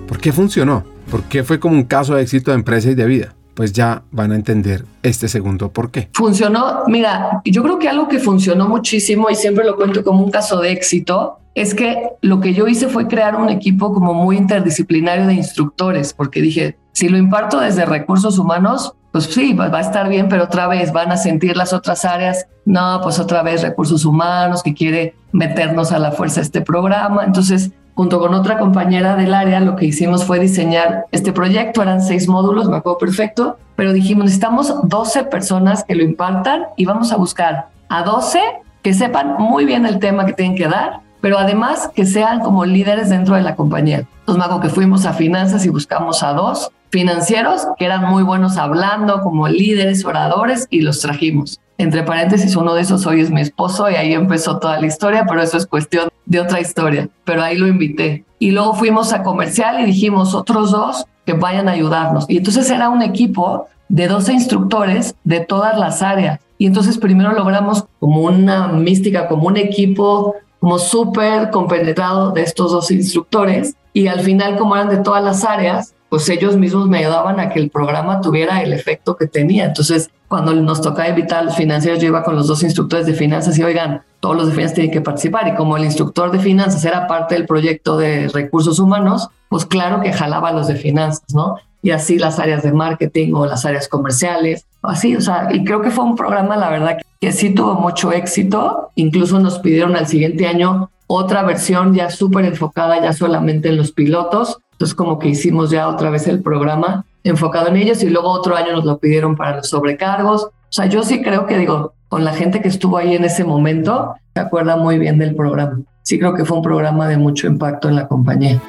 ¿Por 0.07 0.17
qué 0.17 0.31
funcionó? 0.31 0.83
¿Por 1.11 1.21
qué 1.23 1.43
fue 1.43 1.59
como 1.59 1.75
un 1.75 1.83
caso 1.83 2.15
de 2.15 2.23
éxito 2.23 2.49
de 2.49 2.55
empresa 2.55 2.89
y 2.89 2.95
de 2.95 3.05
vida? 3.05 3.35
Pues 3.53 3.73
ya 3.73 4.03
van 4.11 4.31
a 4.31 4.35
entender 4.35 4.85
este 5.03 5.27
segundo 5.27 5.71
por 5.71 5.91
qué. 5.91 6.09
Funcionó, 6.13 6.83
mira, 6.87 7.41
yo 7.45 7.61
creo 7.63 7.79
que 7.79 7.89
algo 7.89 8.07
que 8.07 8.19
funcionó 8.19 8.67
muchísimo 8.67 9.29
y 9.29 9.35
siempre 9.35 9.65
lo 9.65 9.75
cuento 9.75 10.03
como 10.03 10.23
un 10.23 10.31
caso 10.31 10.59
de 10.59 10.71
éxito 10.71 11.39
es 11.55 11.75
que 11.75 12.09
lo 12.21 12.39
que 12.39 12.53
yo 12.53 12.67
hice 12.67 12.87
fue 12.87 13.07
crear 13.07 13.35
un 13.35 13.49
equipo 13.49 13.93
como 13.93 14.13
muy 14.13 14.37
interdisciplinario 14.37 15.27
de 15.27 15.35
instructores, 15.35 16.13
porque 16.13 16.41
dije, 16.41 16.77
si 16.93 17.09
lo 17.09 17.17
imparto 17.17 17.59
desde 17.59 17.85
recursos 17.85 18.39
humanos, 18.39 18.93
pues 19.11 19.25
sí, 19.25 19.53
va, 19.53 19.65
a 19.65 19.81
estar 19.81 20.09
bien, 20.09 20.27
pero 20.27 20.45
otra 20.45 20.67
vez 20.67 20.91
van 20.91 21.11
a 21.11 21.17
sentir 21.17 21.55
las 21.55 21.71
otras 21.71 22.03
áreas, 22.03 22.47
no, 22.65 22.99
pues 23.03 23.19
otra 23.19 23.43
vez 23.43 23.61
recursos 23.61 24.05
humanos 24.05 24.63
que 24.63 24.73
quiere 24.73 25.15
meternos 25.31 25.91
a 25.91 25.99
la 25.99 26.11
fuerza 26.11 26.41
este 26.41 26.61
programa. 26.61 27.23
Entonces, 27.23 27.71
junto 27.95 28.19
con 28.19 28.33
otra 28.33 28.57
compañera 28.57 29.15
del 29.15 29.33
área, 29.33 29.59
lo 29.59 29.75
que 29.75 29.85
hicimos 29.85 30.25
fue 30.25 30.39
diseñar 30.39 31.05
este 31.11 31.31
proyecto, 31.31 31.81
eran 31.81 32.01
seis 32.01 32.27
módulos, 32.27 32.69
me 32.69 32.77
acuerdo 32.77 32.97
perfecto, 32.97 33.57
pero 33.75 33.93
dijimos, 33.93 34.25
necesitamos 34.25 34.73
12 34.83 35.25
personas 35.25 35.83
que 35.83 35.95
lo 35.95 36.03
impartan 36.03 36.65
y 36.77 36.85
vamos 36.85 37.11
a 37.11 37.17
buscar 37.17 37.67
a 37.89 38.03
12 38.03 38.39
que 38.81 38.93
sepan 38.93 39.35
muy 39.37 39.65
bien 39.65 39.85
el 39.85 39.99
tema 39.99 40.25
que 40.25 40.33
tienen 40.33 40.55
que 40.55 40.67
dar 40.67 41.03
pero 41.23 41.37
además 41.37 41.89
que 41.95 42.05
sean 42.05 42.41
como 42.41 42.65
líderes 42.65 43.09
dentro 43.09 43.35
de 43.35 43.43
la 43.43 43.55
compañía. 43.55 43.99
Entonces 43.99 44.37
me 44.37 44.43
acuerdo 44.43 44.59
que 44.59 44.67
fuimos 44.67 45.05
a 45.05 45.13
finanzas 45.13 45.65
y 45.65 45.69
buscamos 45.69 46.21
a 46.21 46.33
dos 46.33 46.69
financieros 46.93 47.65
que 47.79 47.85
eran 47.85 48.05
muy 48.05 48.21
buenos 48.21 48.57
hablando 48.57 49.21
como 49.21 49.47
líderes, 49.47 50.05
oradores 50.05 50.67
y 50.69 50.81
los 50.81 50.99
trajimos. 50.99 51.59
Entre 51.79 52.03
paréntesis, 52.03 52.55
uno 52.55 52.75
de 52.75 52.83
esos 52.83 53.07
hoy 53.07 53.19
es 53.19 53.31
mi 53.31 53.41
esposo 53.41 53.89
y 53.89 53.95
ahí 53.95 54.13
empezó 54.13 54.59
toda 54.59 54.79
la 54.79 54.85
historia, 54.85 55.25
pero 55.27 55.41
eso 55.41 55.57
es 55.57 55.65
cuestión 55.65 56.09
de 56.27 56.39
otra 56.39 56.61
historia. 56.61 57.09
Pero 57.23 57.41
ahí 57.41 57.57
lo 57.57 57.65
invité. 57.65 58.25
Y 58.37 58.51
luego 58.51 58.75
fuimos 58.75 59.11
a 59.11 59.23
comercial 59.23 59.81
y 59.81 59.85
dijimos 59.85 60.35
otros 60.35 60.69
dos 60.69 61.07
que 61.25 61.33
vayan 61.33 61.67
a 61.67 61.71
ayudarnos. 61.71 62.25
Y 62.29 62.37
entonces 62.37 62.69
era 62.69 62.89
un 62.89 63.01
equipo 63.01 63.65
de 63.89 64.07
12 64.07 64.33
instructores 64.33 65.15
de 65.23 65.39
todas 65.39 65.79
las 65.79 66.03
áreas. 66.03 66.41
Y 66.59 66.67
entonces 66.67 66.99
primero 66.99 67.31
logramos 67.31 67.85
como 67.99 68.21
una 68.21 68.67
mística, 68.67 69.27
como 69.27 69.47
un 69.47 69.57
equipo 69.57 70.35
como 70.59 70.77
súper 70.77 71.49
compenetrado 71.49 72.29
de 72.29 72.43
estos 72.43 72.71
dos 72.71 72.91
instructores 72.91 73.75
y 73.93 74.07
al 74.07 74.19
final 74.19 74.57
como 74.57 74.75
eran 74.75 74.89
de 74.89 74.97
todas 74.97 75.23
las 75.23 75.43
áreas, 75.43 75.92
pues 76.13 76.29
ellos 76.29 76.57
mismos 76.57 76.87
me 76.87 76.99
ayudaban 76.99 77.39
a 77.39 77.49
que 77.49 77.59
el 77.59 77.71
programa 77.71 78.21
tuviera 78.21 78.61
el 78.61 78.71
efecto 78.71 79.17
que 79.17 79.25
tenía. 79.25 79.65
Entonces, 79.65 80.11
cuando 80.27 80.53
nos 80.53 80.79
tocaba 80.79 81.09
invitar 81.09 81.39
a 81.39 81.41
los 81.41 81.55
financieros, 81.55 81.99
yo 81.99 82.09
iba 82.09 82.21
con 82.21 82.35
los 82.35 82.45
dos 82.45 82.61
instructores 82.61 83.07
de 83.07 83.15
finanzas 83.15 83.57
y 83.57 83.63
oigan, 83.63 84.03
todos 84.19 84.35
los 84.35 84.45
de 84.45 84.51
finanzas 84.51 84.75
tienen 84.75 84.93
que 84.93 85.01
participar. 85.01 85.47
Y 85.47 85.55
como 85.55 85.75
el 85.75 85.85
instructor 85.85 86.29
de 86.29 86.37
finanzas 86.37 86.85
era 86.85 87.07
parte 87.07 87.33
del 87.33 87.47
proyecto 87.47 87.97
de 87.97 88.27
recursos 88.27 88.77
humanos, 88.77 89.29
pues 89.49 89.65
claro 89.65 90.01
que 90.01 90.13
jalaba 90.13 90.49
a 90.49 90.53
los 90.53 90.67
de 90.67 90.75
finanzas, 90.75 91.33
¿no? 91.33 91.55
Y 91.81 91.89
así 91.89 92.19
las 92.19 92.37
áreas 92.37 92.61
de 92.61 92.73
marketing 92.73 93.33
o 93.33 93.47
las 93.47 93.65
áreas 93.65 93.87
comerciales, 93.87 94.67
así, 94.83 95.15
o 95.15 95.21
sea, 95.21 95.47
y 95.51 95.63
creo 95.63 95.81
que 95.81 95.89
fue 95.89 96.03
un 96.03 96.15
programa, 96.15 96.55
la 96.57 96.69
verdad, 96.69 96.97
que 97.19 97.31
sí 97.31 97.55
tuvo 97.55 97.73
mucho 97.73 98.11
éxito. 98.11 98.91
Incluso 98.93 99.39
nos 99.39 99.57
pidieron 99.57 99.95
al 99.95 100.05
siguiente 100.05 100.45
año 100.45 100.91
otra 101.07 101.41
versión 101.41 101.95
ya 101.95 102.11
súper 102.11 102.45
enfocada 102.45 103.01
ya 103.01 103.13
solamente 103.13 103.69
en 103.69 103.77
los 103.77 103.91
pilotos. 103.91 104.59
Entonces 104.73 104.93
como 104.95 105.17
que 105.17 105.29
hicimos 105.29 105.69
ya 105.71 105.87
otra 105.87 106.09
vez 106.09 106.27
el 106.27 106.41
programa 106.41 107.05
enfocado 107.23 107.69
en 107.69 107.77
ellos 107.77 108.03
y 108.03 108.09
luego 108.09 108.29
otro 108.29 108.55
año 108.55 108.73
nos 108.73 108.85
lo 108.85 108.97
pidieron 108.97 109.35
para 109.35 109.57
los 109.57 109.69
sobrecargos. 109.69 110.43
O 110.45 110.51
sea, 110.69 110.87
yo 110.87 111.03
sí 111.03 111.21
creo 111.21 111.45
que 111.45 111.57
digo, 111.57 111.93
con 112.09 112.25
la 112.25 112.33
gente 112.33 112.61
que 112.61 112.67
estuvo 112.67 112.97
ahí 112.97 113.15
en 113.15 113.23
ese 113.23 113.43
momento, 113.43 114.15
se 114.33 114.41
acuerda 114.41 114.75
muy 114.75 114.99
bien 114.99 115.17
del 115.17 115.35
programa. 115.35 115.79
Sí 116.01 116.19
creo 116.19 116.33
que 116.33 116.45
fue 116.45 116.57
un 116.57 116.63
programa 116.63 117.07
de 117.07 117.17
mucho 117.17 117.47
impacto 117.47 117.87
en 117.87 117.95
la 117.95 118.07
compañía. 118.07 118.59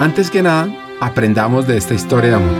Antes 0.00 0.30
que 0.30 0.42
nada, 0.42 0.68
aprendamos 1.00 1.66
de 1.66 1.76
esta 1.76 1.94
historia 1.94 2.30
de 2.30 2.36
amor. 2.36 2.54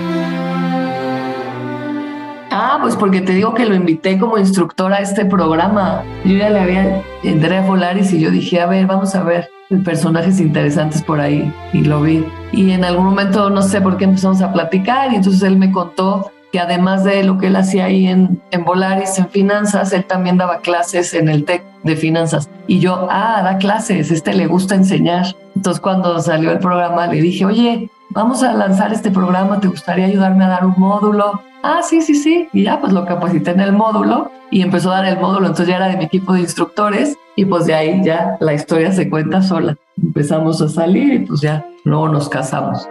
Ah, 2.52 2.78
pues 2.82 2.94
porque 2.96 3.20
te 3.20 3.32
digo 3.32 3.54
que 3.54 3.64
lo 3.64 3.74
invité 3.74 4.18
como 4.18 4.38
instructor 4.38 4.92
a 4.92 4.98
este 4.98 5.24
programa. 5.24 6.04
Yo 6.24 6.36
ya 6.36 6.50
le 6.50 6.60
había, 6.60 7.02
entré 7.22 7.58
a 7.58 7.62
Volaris 7.62 8.12
y 8.12 8.20
yo 8.20 8.30
dije, 8.30 8.60
a 8.60 8.66
ver, 8.66 8.86
vamos 8.86 9.14
a 9.14 9.22
ver 9.22 9.48
personajes 9.84 10.40
interesantes 10.40 11.02
por 11.02 11.20
ahí 11.20 11.52
y 11.72 11.84
lo 11.84 12.02
vi. 12.02 12.24
Y 12.52 12.72
en 12.72 12.84
algún 12.84 13.04
momento 13.04 13.50
no 13.50 13.62
sé 13.62 13.80
por 13.80 13.96
qué 13.96 14.04
empezamos 14.04 14.42
a 14.42 14.52
platicar 14.52 15.12
y 15.12 15.16
entonces 15.16 15.42
él 15.42 15.56
me 15.56 15.70
contó 15.70 16.30
que 16.52 16.58
además 16.58 17.04
de 17.04 17.22
lo 17.22 17.38
que 17.38 17.46
él 17.46 17.56
hacía 17.56 17.84
ahí 17.84 18.08
en, 18.08 18.42
en 18.50 18.64
Volaris, 18.64 19.18
en 19.18 19.28
finanzas, 19.28 19.92
él 19.92 20.04
también 20.04 20.36
daba 20.36 20.58
clases 20.58 21.14
en 21.14 21.28
el 21.28 21.44
TEC 21.44 21.62
de 21.84 21.94
finanzas. 21.94 22.50
Y 22.66 22.80
yo, 22.80 23.06
ah, 23.10 23.40
da 23.44 23.58
clases, 23.58 24.10
este 24.10 24.34
le 24.34 24.46
gusta 24.46 24.74
enseñar. 24.74 25.26
Entonces 25.54 25.80
cuando 25.80 26.18
salió 26.20 26.50
el 26.50 26.58
programa 26.58 27.06
le 27.06 27.20
dije, 27.20 27.44
oye, 27.44 27.88
vamos 28.10 28.42
a 28.42 28.52
lanzar 28.52 28.92
este 28.92 29.10
programa, 29.10 29.60
¿te 29.60 29.68
gustaría 29.68 30.06
ayudarme 30.06 30.44
a 30.44 30.48
dar 30.48 30.66
un 30.66 30.74
módulo? 30.76 31.40
Ah, 31.62 31.82
sí, 31.82 32.00
sí, 32.00 32.14
sí. 32.14 32.48
Y 32.52 32.64
ya 32.64 32.80
pues 32.80 32.92
lo 32.92 33.04
capacité 33.04 33.50
en 33.50 33.60
el 33.60 33.72
módulo 33.72 34.30
y 34.50 34.62
empezó 34.62 34.90
a 34.90 34.96
dar 34.96 35.06
el 35.06 35.20
módulo, 35.20 35.46
entonces 35.46 35.68
ya 35.68 35.76
era 35.76 35.88
de 35.88 35.96
mi 35.96 36.04
equipo 36.04 36.32
de 36.32 36.40
instructores 36.40 37.16
y 37.36 37.44
pues 37.44 37.66
de 37.66 37.74
ahí 37.74 38.00
ya 38.02 38.36
la 38.40 38.54
historia 38.54 38.92
se 38.92 39.10
cuenta 39.10 39.42
sola. 39.42 39.76
Empezamos 40.02 40.62
a 40.62 40.68
salir 40.68 41.12
y 41.12 41.18
pues 41.20 41.42
ya 41.42 41.64
luego 41.84 42.08
nos 42.08 42.28
casamos. 42.28 42.88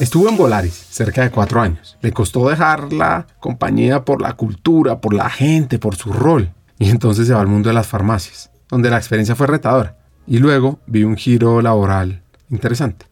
Estuvo 0.00 0.28
en 0.28 0.36
Volaris 0.36 0.74
cerca 0.74 1.22
de 1.22 1.30
cuatro 1.30 1.60
años. 1.60 1.96
Le 2.00 2.12
costó 2.12 2.48
dejar 2.48 2.92
la 2.92 3.26
compañía 3.38 4.04
por 4.04 4.20
la 4.20 4.32
cultura, 4.32 5.00
por 5.00 5.14
la 5.14 5.30
gente, 5.30 5.78
por 5.78 5.94
su 5.94 6.12
rol. 6.12 6.50
Y 6.78 6.90
entonces 6.90 7.28
se 7.28 7.34
va 7.34 7.40
al 7.40 7.46
mundo 7.46 7.70
de 7.70 7.74
las 7.74 7.86
farmacias, 7.86 8.50
donde 8.68 8.90
la 8.90 8.98
experiencia 8.98 9.36
fue 9.36 9.46
retadora. 9.46 9.96
Y 10.26 10.38
luego 10.38 10.80
vi 10.86 11.04
un 11.04 11.16
giro 11.16 11.62
laboral 11.62 12.22
interesante. 12.50 13.06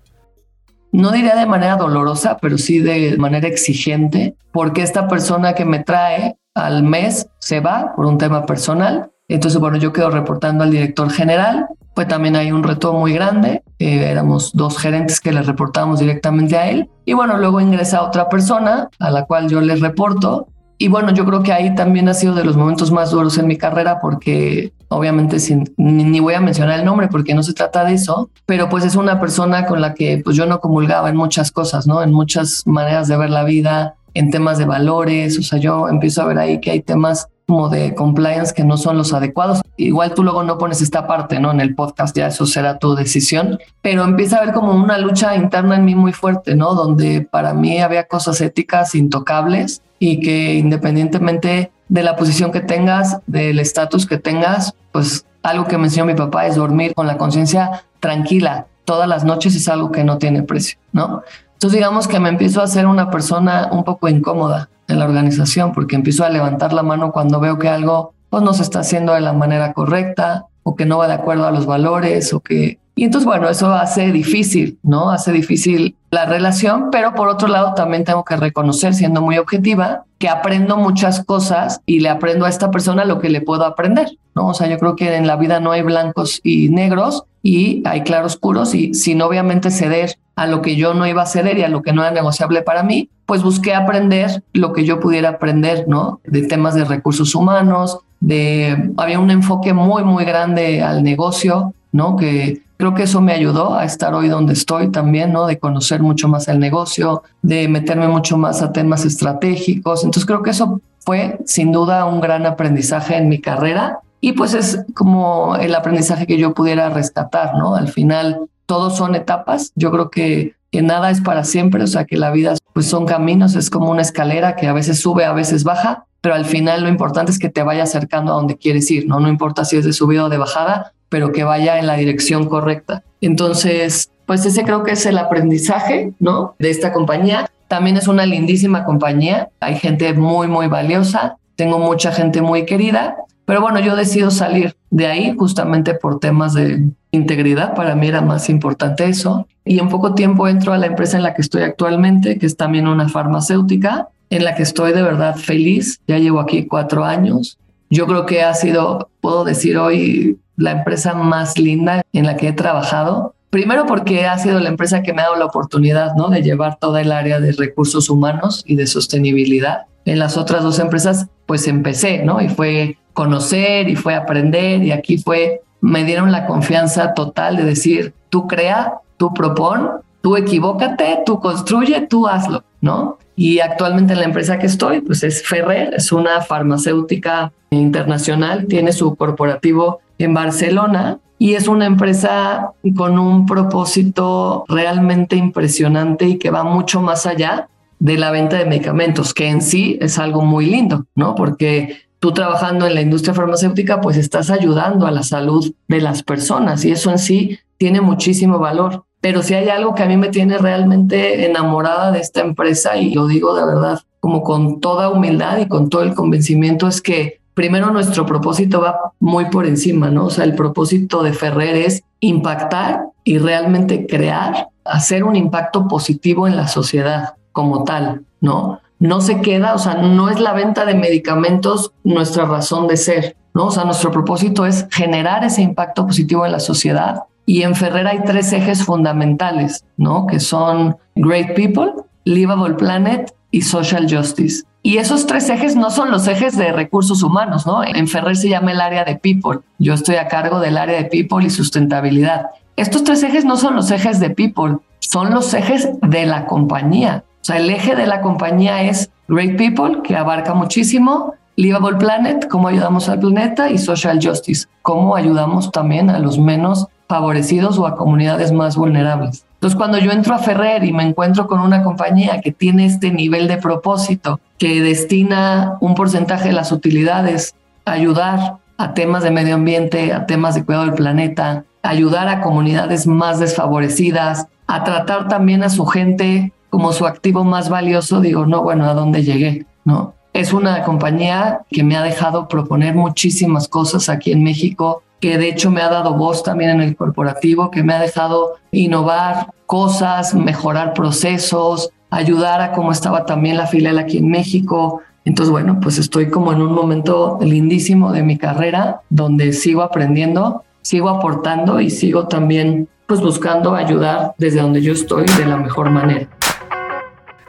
No 0.95 1.11
diría 1.11 1.35
de 1.35 1.45
manera 1.45 1.77
dolorosa, 1.77 2.39
pero 2.41 2.57
sí 2.57 2.79
de 2.79 3.17
manera 3.19 3.49
exigente, 3.49 4.37
porque 4.53 4.83
esta 4.83 5.09
persona 5.09 5.53
que 5.55 5.65
me 5.65 5.81
trae 5.81 6.37
al 6.55 6.85
mes 6.85 7.27
se 7.41 7.59
va 7.59 7.95
por 7.97 8.07
un 8.07 8.17
tema 8.17 8.47
personal. 8.47 9.11
Entonces, 9.27 9.59
bueno, 9.59 9.77
yo 9.77 9.93
quedo 9.93 10.11
reportando 10.11 10.63
al 10.63 10.71
director 10.71 11.11
general 11.11 11.67
pues 11.95 12.09
también 12.09 12.35
hay 12.37 12.51
un 12.51 12.63
reto 12.63 12.93
muy 12.93 13.13
grande. 13.13 13.63
Eh, 13.79 14.11
éramos 14.11 14.53
dos 14.53 14.79
gerentes 14.79 15.21
que 15.21 15.33
le 15.33 15.43
reportábamos 15.43 16.01
directamente 16.01 16.57
a 16.57 16.69
él. 16.69 16.91
Y 17.05 17.13
bueno, 17.13 17.39
luego 17.39 17.61
ingresa 17.61 18.03
otra 18.03 18.29
persona 18.29 18.89
a 18.99 19.11
la 19.11 19.25
cual 19.25 19.49
yo 19.49 19.61
le 19.61 19.77
reporto. 19.77 20.49
Y 20.85 20.89
bueno, 20.89 21.15
yo 21.15 21.25
creo 21.25 21.43
que 21.43 21.51
ahí 21.51 21.75
también 21.75 22.11
ha 22.11 22.13
sido 22.13 22.35
de 22.35 22.45
los 22.45 22.59
momentos 22.59 22.93
más 22.93 23.11
duros 23.11 23.39
en 23.39 23.47
mi 23.47 23.57
carrera 23.57 24.01
porque 24.03 24.75
obviamente 24.89 25.41
sin, 25.41 25.73
ni, 25.79 26.21
voy 26.21 26.35
a 26.35 26.43
mencionar 26.43 26.79
el 26.79 26.85
nombre 26.85 27.09
porque 27.09 27.33
no 27.33 27.43
se 27.43 27.55
trata 27.55 27.87
de 27.87 27.95
eso, 27.95 28.29
pero 28.45 28.69
pues 28.69 28.85
es 28.85 28.95
una 28.95 29.19
persona 29.19 29.65
con 29.65 29.81
la 29.81 29.95
que 29.95 30.21
pues 30.23 30.37
yo 30.37 30.45
no 30.45 30.61
comulgaba 30.61 31.09
en 31.09 31.17
muchas 31.17 31.51
cosas, 31.51 31.87
¿no? 31.87 32.03
En 32.03 32.13
muchas 32.13 32.67
maneras 32.67 33.09
de 33.09 33.17
ver 33.17 33.31
la 33.31 33.45
vida, 33.45 33.95
en 34.13 34.31
temas 34.31 34.59
de 34.59 34.67
valores, 34.67 35.39
o 35.39 35.43
sea, 35.43 35.59
yo 35.59 35.89
empiezo 35.89 36.21
a 36.21 36.27
ver 36.27 36.39
ahí 36.39 36.61
que 36.61 36.73
hay 36.73 36.83
temas 36.83 37.29
como 37.47 37.69
de 37.69 37.95
compliance 37.95 38.55
que 38.55 38.65
no 38.65 38.77
son 38.77 38.97
los 38.97 39.13
adecuados. 39.13 39.61
Igual 39.77 40.15
tú 40.15 40.23
luego 40.23 40.43
no 40.43 40.59
pones 40.59 40.81
esta 40.83 41.07
parte, 41.07 41.41
¿no? 41.41 41.51
En 41.51 41.61
el 41.61 41.75
podcast 41.75 42.17
ya 42.17 42.29
eso 42.29 42.47
será 42.47 42.79
tu 42.79 42.95
decisión, 42.95 43.59
pero 43.83 44.05
empieza 44.05 44.37
a 44.37 44.43
haber 44.43 44.55
como 44.55 44.73
una 44.73 44.99
lucha 44.99 45.37
interna 45.37 45.77
en 45.77 45.85
mí 45.85 45.95
muy 45.95 46.13
fuerte, 46.13 46.55
¿no? 46.55 46.75
Donde 46.75 47.23
para 47.23 47.55
mí 47.55 47.81
había 47.81 48.05
cosas 48.05 48.41
éticas 48.41 48.95
intocables 48.95 49.83
y 49.99 50.21
que 50.21 50.55
independientemente 50.55 51.71
de 51.89 52.03
la 52.03 52.17
posición 52.17 52.51
que 52.51 52.61
tengas, 52.61 53.19
del 53.27 53.59
estatus 53.59 54.07
que 54.07 54.19
tengas, 54.19 54.75
pues 54.93 55.27
algo 55.43 55.67
que 55.67 55.77
me 55.77 55.85
enseñó 55.85 56.07
mi 56.07 56.15
papá 56.15 56.47
es 56.47 56.57
dormir 56.57 56.95
con 56.95 57.07
la 57.07 57.19
conciencia 57.19 57.85
tranquila. 58.01 58.67
Todas 58.85 59.09
las 59.09 59.25
noches 59.25 59.55
es 59.55 59.69
algo 59.69 59.93
que 59.93 60.05
no 60.05 60.19
tiene 60.19 60.43
precio, 60.43 60.79
¿no? 60.93 61.23
Entonces 61.65 61.79
digamos 61.79 62.09
que 62.09 62.21
me 62.21 62.29
empiezo 62.29 62.61
a 62.61 62.67
ser 62.67 62.87
una 62.87 63.11
persona 63.11 63.71
un 63.73 63.85
poco 63.85 64.07
incómoda 64.07 64.69
en 64.87 64.99
la 64.99 65.07
organización 65.07 65.73
porque 65.73 65.97
empiezo 65.97 66.23
a 66.23 66.29
levantar 66.29 66.75
la 66.75 66.83
mano 66.83 67.11
cuando 67.11 67.41
veo 67.41 67.59
que 67.59 67.71
algo 67.71 68.13
pues, 68.29 68.43
no 68.43 68.53
se 68.53 68.63
está 68.63 68.81
haciendo 68.81 69.15
de 69.15 69.23
la 69.23 69.33
manera 69.33 69.73
correcta 69.73 70.45
o 70.63 70.77
que 70.77 70.85
no 70.85 70.99
va 70.99 71.09
de 71.09 71.15
acuerdo 71.15 71.47
a 71.47 71.51
los 71.51 71.65
valores 71.65 72.35
o 72.35 72.41
que... 72.41 72.81
Y 72.95 73.05
entonces, 73.05 73.25
bueno, 73.25 73.49
eso 73.49 73.73
hace 73.73 74.13
difícil, 74.13 74.79
¿no? 74.83 75.11
Hace 75.11 75.33
difícil 75.33 75.97
la 76.11 76.27
relación, 76.27 76.91
pero 76.93 77.15
por 77.15 77.29
otro 77.29 77.49
lado 77.49 77.73
también 77.73 78.05
tengo 78.05 78.27
que 78.27 78.37
reconocer, 78.37 78.93
siendo 78.93 79.23
muy 79.23 79.39
objetiva, 79.39 80.05
que 80.19 80.29
aprendo 80.29 80.77
muchas 80.77 81.25
cosas 81.25 81.81
y 81.87 82.01
le 82.01 82.11
aprendo 82.11 82.45
a 82.45 82.51
esta 82.51 82.71
persona 82.71 83.07
lo 83.07 83.21
que 83.21 83.31
le 83.31 83.41
puedo 83.41 83.65
aprender, 83.65 84.19
¿no? 84.35 84.49
O 84.49 84.55
sea, 84.55 84.67
yo 84.67 84.79
creo 84.79 84.97
que 84.97 85.17
en 85.17 85.27
la 85.27 85.37
vida 85.37 85.61
no 85.61 85.73
hay 85.73 85.81
blancos 85.81 86.41
y 86.45 86.69
negros 86.69 87.25
y 87.43 87.83
hay 87.87 88.03
claroscuros 88.03 88.75
y 88.75 88.93
sin 88.93 89.23
obviamente 89.23 89.71
ceder 89.71 90.19
a 90.37 90.47
lo 90.47 90.63
que 90.63 90.77
yo 90.77 90.95
no 90.95 91.07
iba 91.07 91.23
a 91.23 91.27
ceder 91.27 91.59
y 91.59 91.63
a 91.63 91.69
lo 91.69 91.83
que 91.83 91.93
no 91.93 92.03
era 92.03 92.11
negociable 92.11 92.63
para 92.63 92.83
mí, 92.83 93.09
pues 93.27 93.43
busqué 93.43 93.75
aprender 93.75 94.43
lo 94.53 94.73
que 94.73 94.85
yo 94.85 95.01
pudiera 95.01 95.31
aprender, 95.31 95.87
¿no? 95.89 96.21
De 96.25 96.43
temas 96.43 96.75
de 96.75 96.85
recursos 96.85 97.35
humanos, 97.35 97.99
de 98.21 98.91
había 98.97 99.21
un 99.21 99.31
enfoque 99.31 99.73
muy 99.73 100.05
muy 100.05 100.25
grande 100.25 100.83
al 100.83 101.03
negocio, 101.03 101.75
¿no? 101.93 102.17
Que 102.17 102.63
creo 102.77 102.95
que 102.95 103.05
eso 103.05 103.21
me 103.21 103.33
ayudó 103.33 103.77
a 103.77 103.85
estar 103.85 104.15
hoy 104.15 104.29
donde 104.29 104.53
estoy 104.53 104.91
también, 104.91 105.33
¿no? 105.33 105.47
De 105.47 105.59
conocer 105.59 106.03
mucho 106.03 106.29
más 106.29 106.49
el 106.49 106.59
negocio, 106.59 107.23
de 107.43 107.69
meterme 107.69 108.09
mucho 108.09 108.37
más 108.37 108.63
a 108.63 108.73
temas 108.73 109.05
estratégicos. 109.05 110.05
Entonces 110.05 110.27
creo 110.27 110.43
que 110.43 110.51
eso 110.51 110.81
fue 110.99 111.39
sin 111.45 111.71
duda 111.71 112.05
un 112.07 112.21
gran 112.21 112.47
aprendizaje 112.47 113.17
en 113.17 113.29
mi 113.29 113.41
carrera 113.41 114.01
y 114.25 114.33
pues 114.33 114.55
es 114.55 114.83
como 114.95 115.55
el 115.57 115.75
aprendizaje 115.75 116.27
que 116.27 116.39
yo 116.39 116.55
pudiera 116.55 116.89
rescatar, 116.89 117.59
¿no? 117.59 117.75
Al 117.75 117.89
final 117.89 118.49
todos 118.65 118.97
son 118.97 119.15
etapas. 119.15 119.71
Yo 119.75 119.91
creo 119.91 120.09
que, 120.09 120.55
que 120.73 120.81
nada 120.81 121.11
es 121.11 121.21
para 121.21 121.45
siempre, 121.45 121.83
o 121.83 121.87
sea 121.87 122.07
que 122.07 122.17
la 122.17 122.31
vida 122.31 122.55
pues 122.73 122.87
son 122.87 123.05
caminos, 123.05 123.55
es 123.55 123.69
como 123.69 123.91
una 123.91 124.01
escalera 124.01 124.57
que 124.57 124.67
a 124.67 124.73
veces 124.73 124.99
sube, 124.99 125.27
a 125.27 125.35
veces 125.35 125.63
baja, 125.63 126.07
pero 126.23 126.37
al 126.37 126.47
final 126.47 126.85
lo 126.85 126.89
importante 126.89 127.33
es 127.33 127.39
que 127.39 127.51
te 127.51 127.63
vaya 127.63 127.83
acercando 127.83 128.33
a 128.33 128.37
donde 128.37 128.57
quieres 128.57 128.91
ir, 128.91 129.07
¿no? 129.07 129.21
No 129.21 129.29
importa 129.29 129.67
si 129.67 129.77
es 129.77 129.85
de 129.85 129.93
subida 129.93 130.25
o 130.25 130.31
de 130.31 130.39
bajada, 130.39 130.95
pero 131.11 131.31
que 131.31 131.45
vaya 131.45 131.79
en 131.79 131.87
la 131.87 131.97
dirección 131.97 132.49
correcta. 132.49 133.03
Entonces, 133.21 134.09
pues 134.25 134.47
ese 134.47 134.65
creo 134.65 134.85
que 134.85 134.93
es 134.93 135.05
el 135.05 135.19
aprendizaje, 135.19 136.15
¿no? 136.19 136.55
De 136.59 136.71
esta 136.71 136.95
compañía. 136.95 137.51
También 137.69 137.99
es 137.99 138.09
una 138.09 138.25
lindísima 138.25 138.85
compañía, 138.85 139.51
hay 139.61 139.77
gente 139.77 140.15
muy, 140.15 140.47
muy 140.47 140.67
valiosa, 140.67 141.37
tengo 141.57 141.79
mucha 141.79 142.11
gente 142.11 142.41
muy 142.41 142.65
querida, 142.65 143.17
pero 143.45 143.61
bueno, 143.61 143.81
yo 143.81 143.95
decido 143.97 144.31
salir 144.31 144.75
de 144.91 145.07
ahí 145.07 145.35
justamente 145.37 145.95
por 145.95 146.19
temas 146.19 146.55
de 146.55 146.89
integridad, 147.11 147.75
para 147.75 147.95
mí 147.95 148.09
era 148.09 148.21
más 148.21 148.49
importante 148.49 149.05
eso. 149.07 149.47
Y 149.65 149.79
en 149.79 149.89
poco 149.89 150.15
tiempo 150.15 150.49
entro 150.49 150.73
a 150.73 150.79
la 150.79 150.87
empresa 150.87 151.17
en 151.17 151.23
la 151.23 151.35
que 151.35 151.43
estoy 151.43 151.63
actualmente, 151.63 152.39
que 152.39 152.47
es 152.47 152.57
también 152.57 152.87
una 152.87 153.09
farmacéutica, 153.09 154.09
en 154.31 154.45
la 154.45 154.55
que 154.55 154.63
estoy 154.63 154.93
de 154.93 155.03
verdad 155.03 155.37
feliz. 155.37 156.01
Ya 156.07 156.19
llevo 156.19 156.41
aquí 156.41 156.67
cuatro 156.67 157.05
años. 157.05 157.59
Yo 157.91 158.07
creo 158.07 158.27
que 158.27 158.43
ha 158.43 158.55
sido, 158.55 159.11
puedo 159.21 159.45
decir 159.45 159.77
hoy, 159.77 160.39
la 160.57 160.71
empresa 160.71 161.15
más 161.15 161.59
linda 161.59 162.03
en 162.13 162.27
la 162.27 162.37
que 162.37 162.49
he 162.49 162.53
trabajado. 162.53 163.35
Primero 163.51 163.87
porque 163.87 164.27
ha 164.27 164.39
sido 164.39 164.59
la 164.59 164.69
empresa 164.69 165.03
que 165.03 165.13
me 165.13 165.23
ha 165.23 165.27
dado 165.27 165.37
la 165.37 165.45
oportunidad 165.45 166.15
¿no? 166.15 166.29
de 166.29 166.43
llevar 166.43 166.79
toda 166.79 167.01
el 167.01 167.13
área 167.13 167.41
de 167.41 167.53
recursos 167.53 168.11
humanos 168.11 168.65
y 168.67 168.77
de 168.77 168.87
sostenibilidad. 168.87 169.83
En 170.05 170.19
las 170.19 170.37
otras 170.37 170.63
dos 170.63 170.79
empresas, 170.79 171.29
pues 171.47 171.67
empecé, 171.69 172.25
¿no? 172.25 172.41
Y 172.41 172.49
fue 172.49 172.99
conocer 173.15 173.89
y 173.89 173.97
fue 173.97 174.15
aprender 174.15 174.83
y 174.83 174.93
aquí 174.93 175.17
fue, 175.17 175.63
me 175.81 176.05
dieron 176.05 176.31
la 176.33 176.47
confianza 176.47 177.15
total 177.15 177.57
de 177.57 177.65
decir, 177.65 178.13
tú 178.29 178.47
crea, 178.47 178.95
tú 179.17 179.33
propon, 179.33 179.89
tú 180.21 180.37
equivócate, 180.37 181.21
tú 181.25 181.41
construye, 181.41 182.07
tú 182.07 182.27
hazlo, 182.29 182.65
¿no? 182.81 183.19
Y 183.37 183.61
actualmente 183.61 184.13
en 184.13 184.21
la 184.21 184.27
empresa 184.27 184.59
que 184.59 184.67
estoy, 184.67 185.01
pues 185.01 185.23
es 185.23 185.43
Ferrer, 185.43 185.95
es 185.95 186.13
una 186.13 186.41
farmacéutica 186.41 187.53
internacional, 187.71 188.67
tiene 188.67 188.93
su 188.93 189.17
corporativo 189.17 190.01
en 190.19 190.35
Barcelona 190.35 191.19
y 191.39 191.55
es 191.55 191.69
una 191.69 191.87
empresa 191.87 192.71
con 192.97 193.19
un 193.19 193.47
propósito 193.47 194.65
realmente 194.69 195.37
impresionante 195.37 196.27
y 196.27 196.39
que 196.39 196.51
va 196.51 196.63
mucho 196.63 197.01
más 197.01 197.27
allá 197.27 197.69
de 197.99 198.19
la 198.19 198.31
venta 198.31 198.57
de 198.57 198.67
medicamentos, 198.67 199.35
que 199.35 199.49
en 199.49 199.63
sí 199.63 199.99
es 200.01 200.19
algo 200.19 200.43
muy 200.43 200.67
lindo, 200.67 201.07
¿no? 201.15 201.35
Porque 201.35 202.03
tú 202.25 202.33
trabajando 202.33 202.87
en 202.87 202.95
la 202.95 203.03
industria 203.03 203.35
farmacéutica, 203.35 204.01
pues 204.01 204.17
estás 204.17 204.49
ayudando 204.49 205.07
a 205.07 205.11
la 205.11 205.23
salud 205.23 205.75
de 205.89 206.01
las 206.01 206.23
personas 206.23 206.83
y 206.87 206.91
eso 206.91 207.11
en 207.11 207.19
sí 207.19 207.59
tiene 207.77 208.01
muchísimo 208.01 208.59
valor. 208.59 209.05
Pero 209.21 209.43
si 209.43 209.53
hay 209.53 209.69
algo 209.69 209.95
que 209.95 210.05
a 210.05 210.07
mí 210.07 210.17
me 210.17 210.31
tiene 210.31 210.57
realmente 210.57 211.45
enamorada 211.45 212.13
de 212.13 212.21
esta 212.21 212.41
empresa, 212.41 212.97
y 212.97 213.13
lo 213.13 213.27
digo 213.27 213.55
de 213.55 213.67
verdad, 213.67 214.01
como 214.21 214.43
con 214.43 214.81
toda 214.81 215.11
humildad 215.11 215.59
y 215.59 215.69
con 215.69 215.91
todo 215.91 216.03
el 216.03 216.15
convencimiento, 216.15 216.89
es 216.89 217.03
que 217.03 217.43
primero 217.53 217.91
nuestro 217.91 218.25
propósito 218.25 218.81
va 218.81 219.13
muy 219.21 219.51
por 219.51 219.67
encima, 219.67 220.09
¿no? 220.09 220.25
O 220.25 220.31
sea, 220.31 220.45
el 220.45 220.55
propósito 220.55 221.23
de 221.23 221.35
Ferrer 221.35 221.77
es 221.77 222.05
impactar 222.21 223.03
y 223.23 223.37
realmente 223.37 224.07
crear, 224.07 224.69
hacer 224.87 225.25
un 225.25 225.37
impacto 225.37 225.87
positivo 225.89 226.49
en 226.49 226.57
la 226.57 226.69
sociedad 226.69 227.35
como 227.53 227.85
tal, 227.85 228.23
¿no? 228.41 228.81
No 229.05 229.21
se 229.21 229.43
queda, 229.43 229.75
o 229.75 229.79
sea, 229.79 229.97
no 229.97 230.31
es 230.31 230.41
la 230.41 230.55
venta 230.55 230.87
de 230.87 230.95
medicamentos 230.95 231.93
nuestra 232.05 232.47
razón 232.47 232.87
de 232.89 232.97
ser, 232.97 233.37
¿no? 233.53 233.67
O 233.67 233.71
sea, 233.71 233.85
nuestro 233.85 234.11
propósito 234.11 234.65
es 234.65 234.89
generar 234.91 235.45
ese 235.45 235.61
impacto 235.61 236.07
positivo 236.07 236.47
en 236.47 236.53
la 236.53 236.59
sociedad. 236.59 237.25
Y 237.45 237.65
en 237.65 237.75
Ferrer 237.75 238.07
hay 238.07 238.23
tres 238.25 238.51
ejes 238.55 238.83
fundamentales, 238.83 239.85
¿no? 239.99 240.27
Que 240.27 240.41
son 240.41 240.97
Great 241.17 241.55
People, 241.55 241.93
Livable 242.25 242.77
Planet 242.77 243.35
y 243.51 243.61
Social 243.61 244.07
Justice. 244.11 244.65
Y 244.83 244.97
esos 244.97 245.27
tres 245.27 245.51
ejes 245.51 245.77
no 245.77 245.91
son 245.91 246.11
los 246.11 246.27
ejes 246.27 246.57
de 246.57 246.73
recursos 246.73 247.23
humanos, 247.23 247.67
¿no? 247.67 247.85
En 247.85 248.09
Ferrer 248.09 248.37
se 248.37 248.49
llama 248.49 248.73
el 248.73 248.81
área 248.81 249.05
de 249.05 249.17
People. 249.17 249.61
Yo 249.79 249.93
estoy 249.93 250.15
a 250.17 250.29
cargo 250.29 250.61
del 250.61 250.79
área 250.79 250.97
de 250.97 251.11
People 251.11 251.45
y 251.45 251.51
sustentabilidad. 251.51 252.47
Estos 252.77 253.05
tres 253.05 253.23
ejes 253.23 253.45
no 253.45 253.59
son 253.59 253.77
los 253.77 253.91
ejes 253.91 254.19
de 254.19 254.31
People, 254.31 254.79
son 254.99 255.35
los 255.35 255.53
ejes 255.53 255.91
de 256.01 256.25
la 256.25 256.47
compañía. 256.47 257.23
O 257.45 257.47
sea, 257.47 257.59
el 257.59 257.69
eje 257.69 257.95
de 257.95 258.07
la 258.07 258.23
compañía 258.23 258.85
es 258.85 259.11
Great 259.29 259.59
People, 259.59 260.01
que 260.03 260.17
abarca 260.17 260.55
muchísimo, 260.55 261.35
Livable 261.57 261.99
Planet, 261.99 262.49
cómo 262.49 262.69
ayudamos 262.69 263.11
al 263.11 263.21
planeta, 263.21 263.69
y 263.69 263.77
Social 263.77 264.19
Justice, 264.23 264.67
cómo 264.81 265.15
ayudamos 265.15 265.71
también 265.71 266.09
a 266.09 266.19
los 266.21 266.39
menos 266.39 266.87
favorecidos 267.07 267.79
o 267.79 267.87
a 267.87 267.97
comunidades 267.97 268.51
más 268.51 268.77
vulnerables. 268.77 269.45
Entonces, 269.57 269.77
cuando 269.77 269.99
yo 269.99 270.11
entro 270.11 270.35
a 270.35 270.39
Ferrer 270.39 270.85
y 270.85 270.95
me 270.95 271.03
encuentro 271.03 271.47
con 271.47 271.61
una 271.61 271.83
compañía 271.83 272.41
que 272.41 272.51
tiene 272.51 272.87
este 272.87 273.11
nivel 273.11 273.47
de 273.47 273.59
propósito, 273.59 274.41
que 274.57 274.81
destina 274.81 275.77
un 275.83 275.95
porcentaje 275.95 276.49
de 276.49 276.55
las 276.55 276.73
utilidades 276.73 277.55
a 277.85 277.93
ayudar 277.93 278.57
a 278.79 278.95
temas 278.95 279.23
de 279.23 279.31
medio 279.31 279.57
ambiente, 279.57 280.15
a 280.15 280.25
temas 280.25 280.55
de 280.55 280.65
cuidado 280.65 280.87
del 280.87 280.95
planeta, 280.95 281.65
ayudar 281.83 282.27
a 282.29 282.41
comunidades 282.41 283.07
más 283.07 283.39
desfavorecidas, 283.39 284.47
a 284.67 284.83
tratar 284.83 285.29
también 285.29 285.63
a 285.63 285.69
su 285.69 285.85
gente 285.85 286.54
como 286.75 286.93
su 286.93 287.07
activo 287.07 287.45
más 287.45 287.69
valioso, 287.69 288.21
digo, 288.21 288.47
no, 288.47 288.65
bueno, 288.65 288.87
¿a 288.87 288.95
dónde 288.95 289.23
llegué? 289.23 289.65
¿No? 289.85 290.15
Es 290.33 290.53
una 290.53 290.83
compañía 290.83 291.61
que 291.71 291.85
me 291.85 291.97
ha 291.97 292.03
dejado 292.03 292.49
proponer 292.49 292.97
muchísimas 292.97 293.69
cosas 293.69 294.09
aquí 294.09 294.33
en 294.33 294.43
México, 294.43 295.05
que 295.21 295.39
de 295.39 295.51
hecho 295.51 295.71
me 295.71 295.83
ha 295.83 295.89
dado 295.89 296.15
voz 296.15 296.43
también 296.43 296.71
en 296.71 296.81
el 296.81 296.97
corporativo, 296.97 297.71
que 297.71 297.85
me 297.85 297.95
ha 297.95 298.01
dejado 298.01 298.55
innovar 298.73 299.53
cosas, 299.67 300.35
mejorar 300.35 300.95
procesos, 300.95 301.91
ayudar 302.11 302.61
a 302.61 302.73
cómo 302.73 302.91
estaba 302.91 303.25
también 303.25 303.57
la 303.57 303.69
filial 303.69 303.97
aquí 304.01 304.19
en 304.19 304.29
México. 304.29 305.01
Entonces, 305.25 305.53
bueno, 305.53 305.79
pues 305.81 305.99
estoy 305.99 306.29
como 306.29 306.53
en 306.53 306.61
un 306.61 306.73
momento 306.73 307.39
lindísimo 307.41 308.11
de 308.11 308.25
mi 308.25 308.37
carrera 308.37 309.03
donde 309.11 309.53
sigo 309.53 309.83
aprendiendo, 309.83 310.65
sigo 310.83 311.09
aportando 311.09 311.81
y 311.81 311.91
sigo 311.91 312.27
también 312.27 312.89
pues 313.07 313.21
buscando 313.21 313.77
ayudar 313.77 314.35
desde 314.39 314.61
donde 314.61 314.83
yo 314.83 314.93
estoy 314.93 315.27
de 315.39 315.47
la 315.47 315.57
mejor 315.57 315.91
manera. 315.91 316.29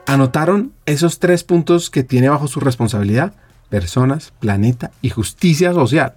¿Anotaron 0.07 0.71
esos 0.85 1.19
tres 1.19 1.43
puntos 1.43 1.89
que 1.89 2.03
tiene 2.03 2.29
bajo 2.29 2.47
su 2.47 2.59
responsabilidad? 2.59 3.33
Personas, 3.69 4.33
planeta 4.39 4.91
y 5.01 5.09
justicia 5.09 5.73
social. 5.73 6.13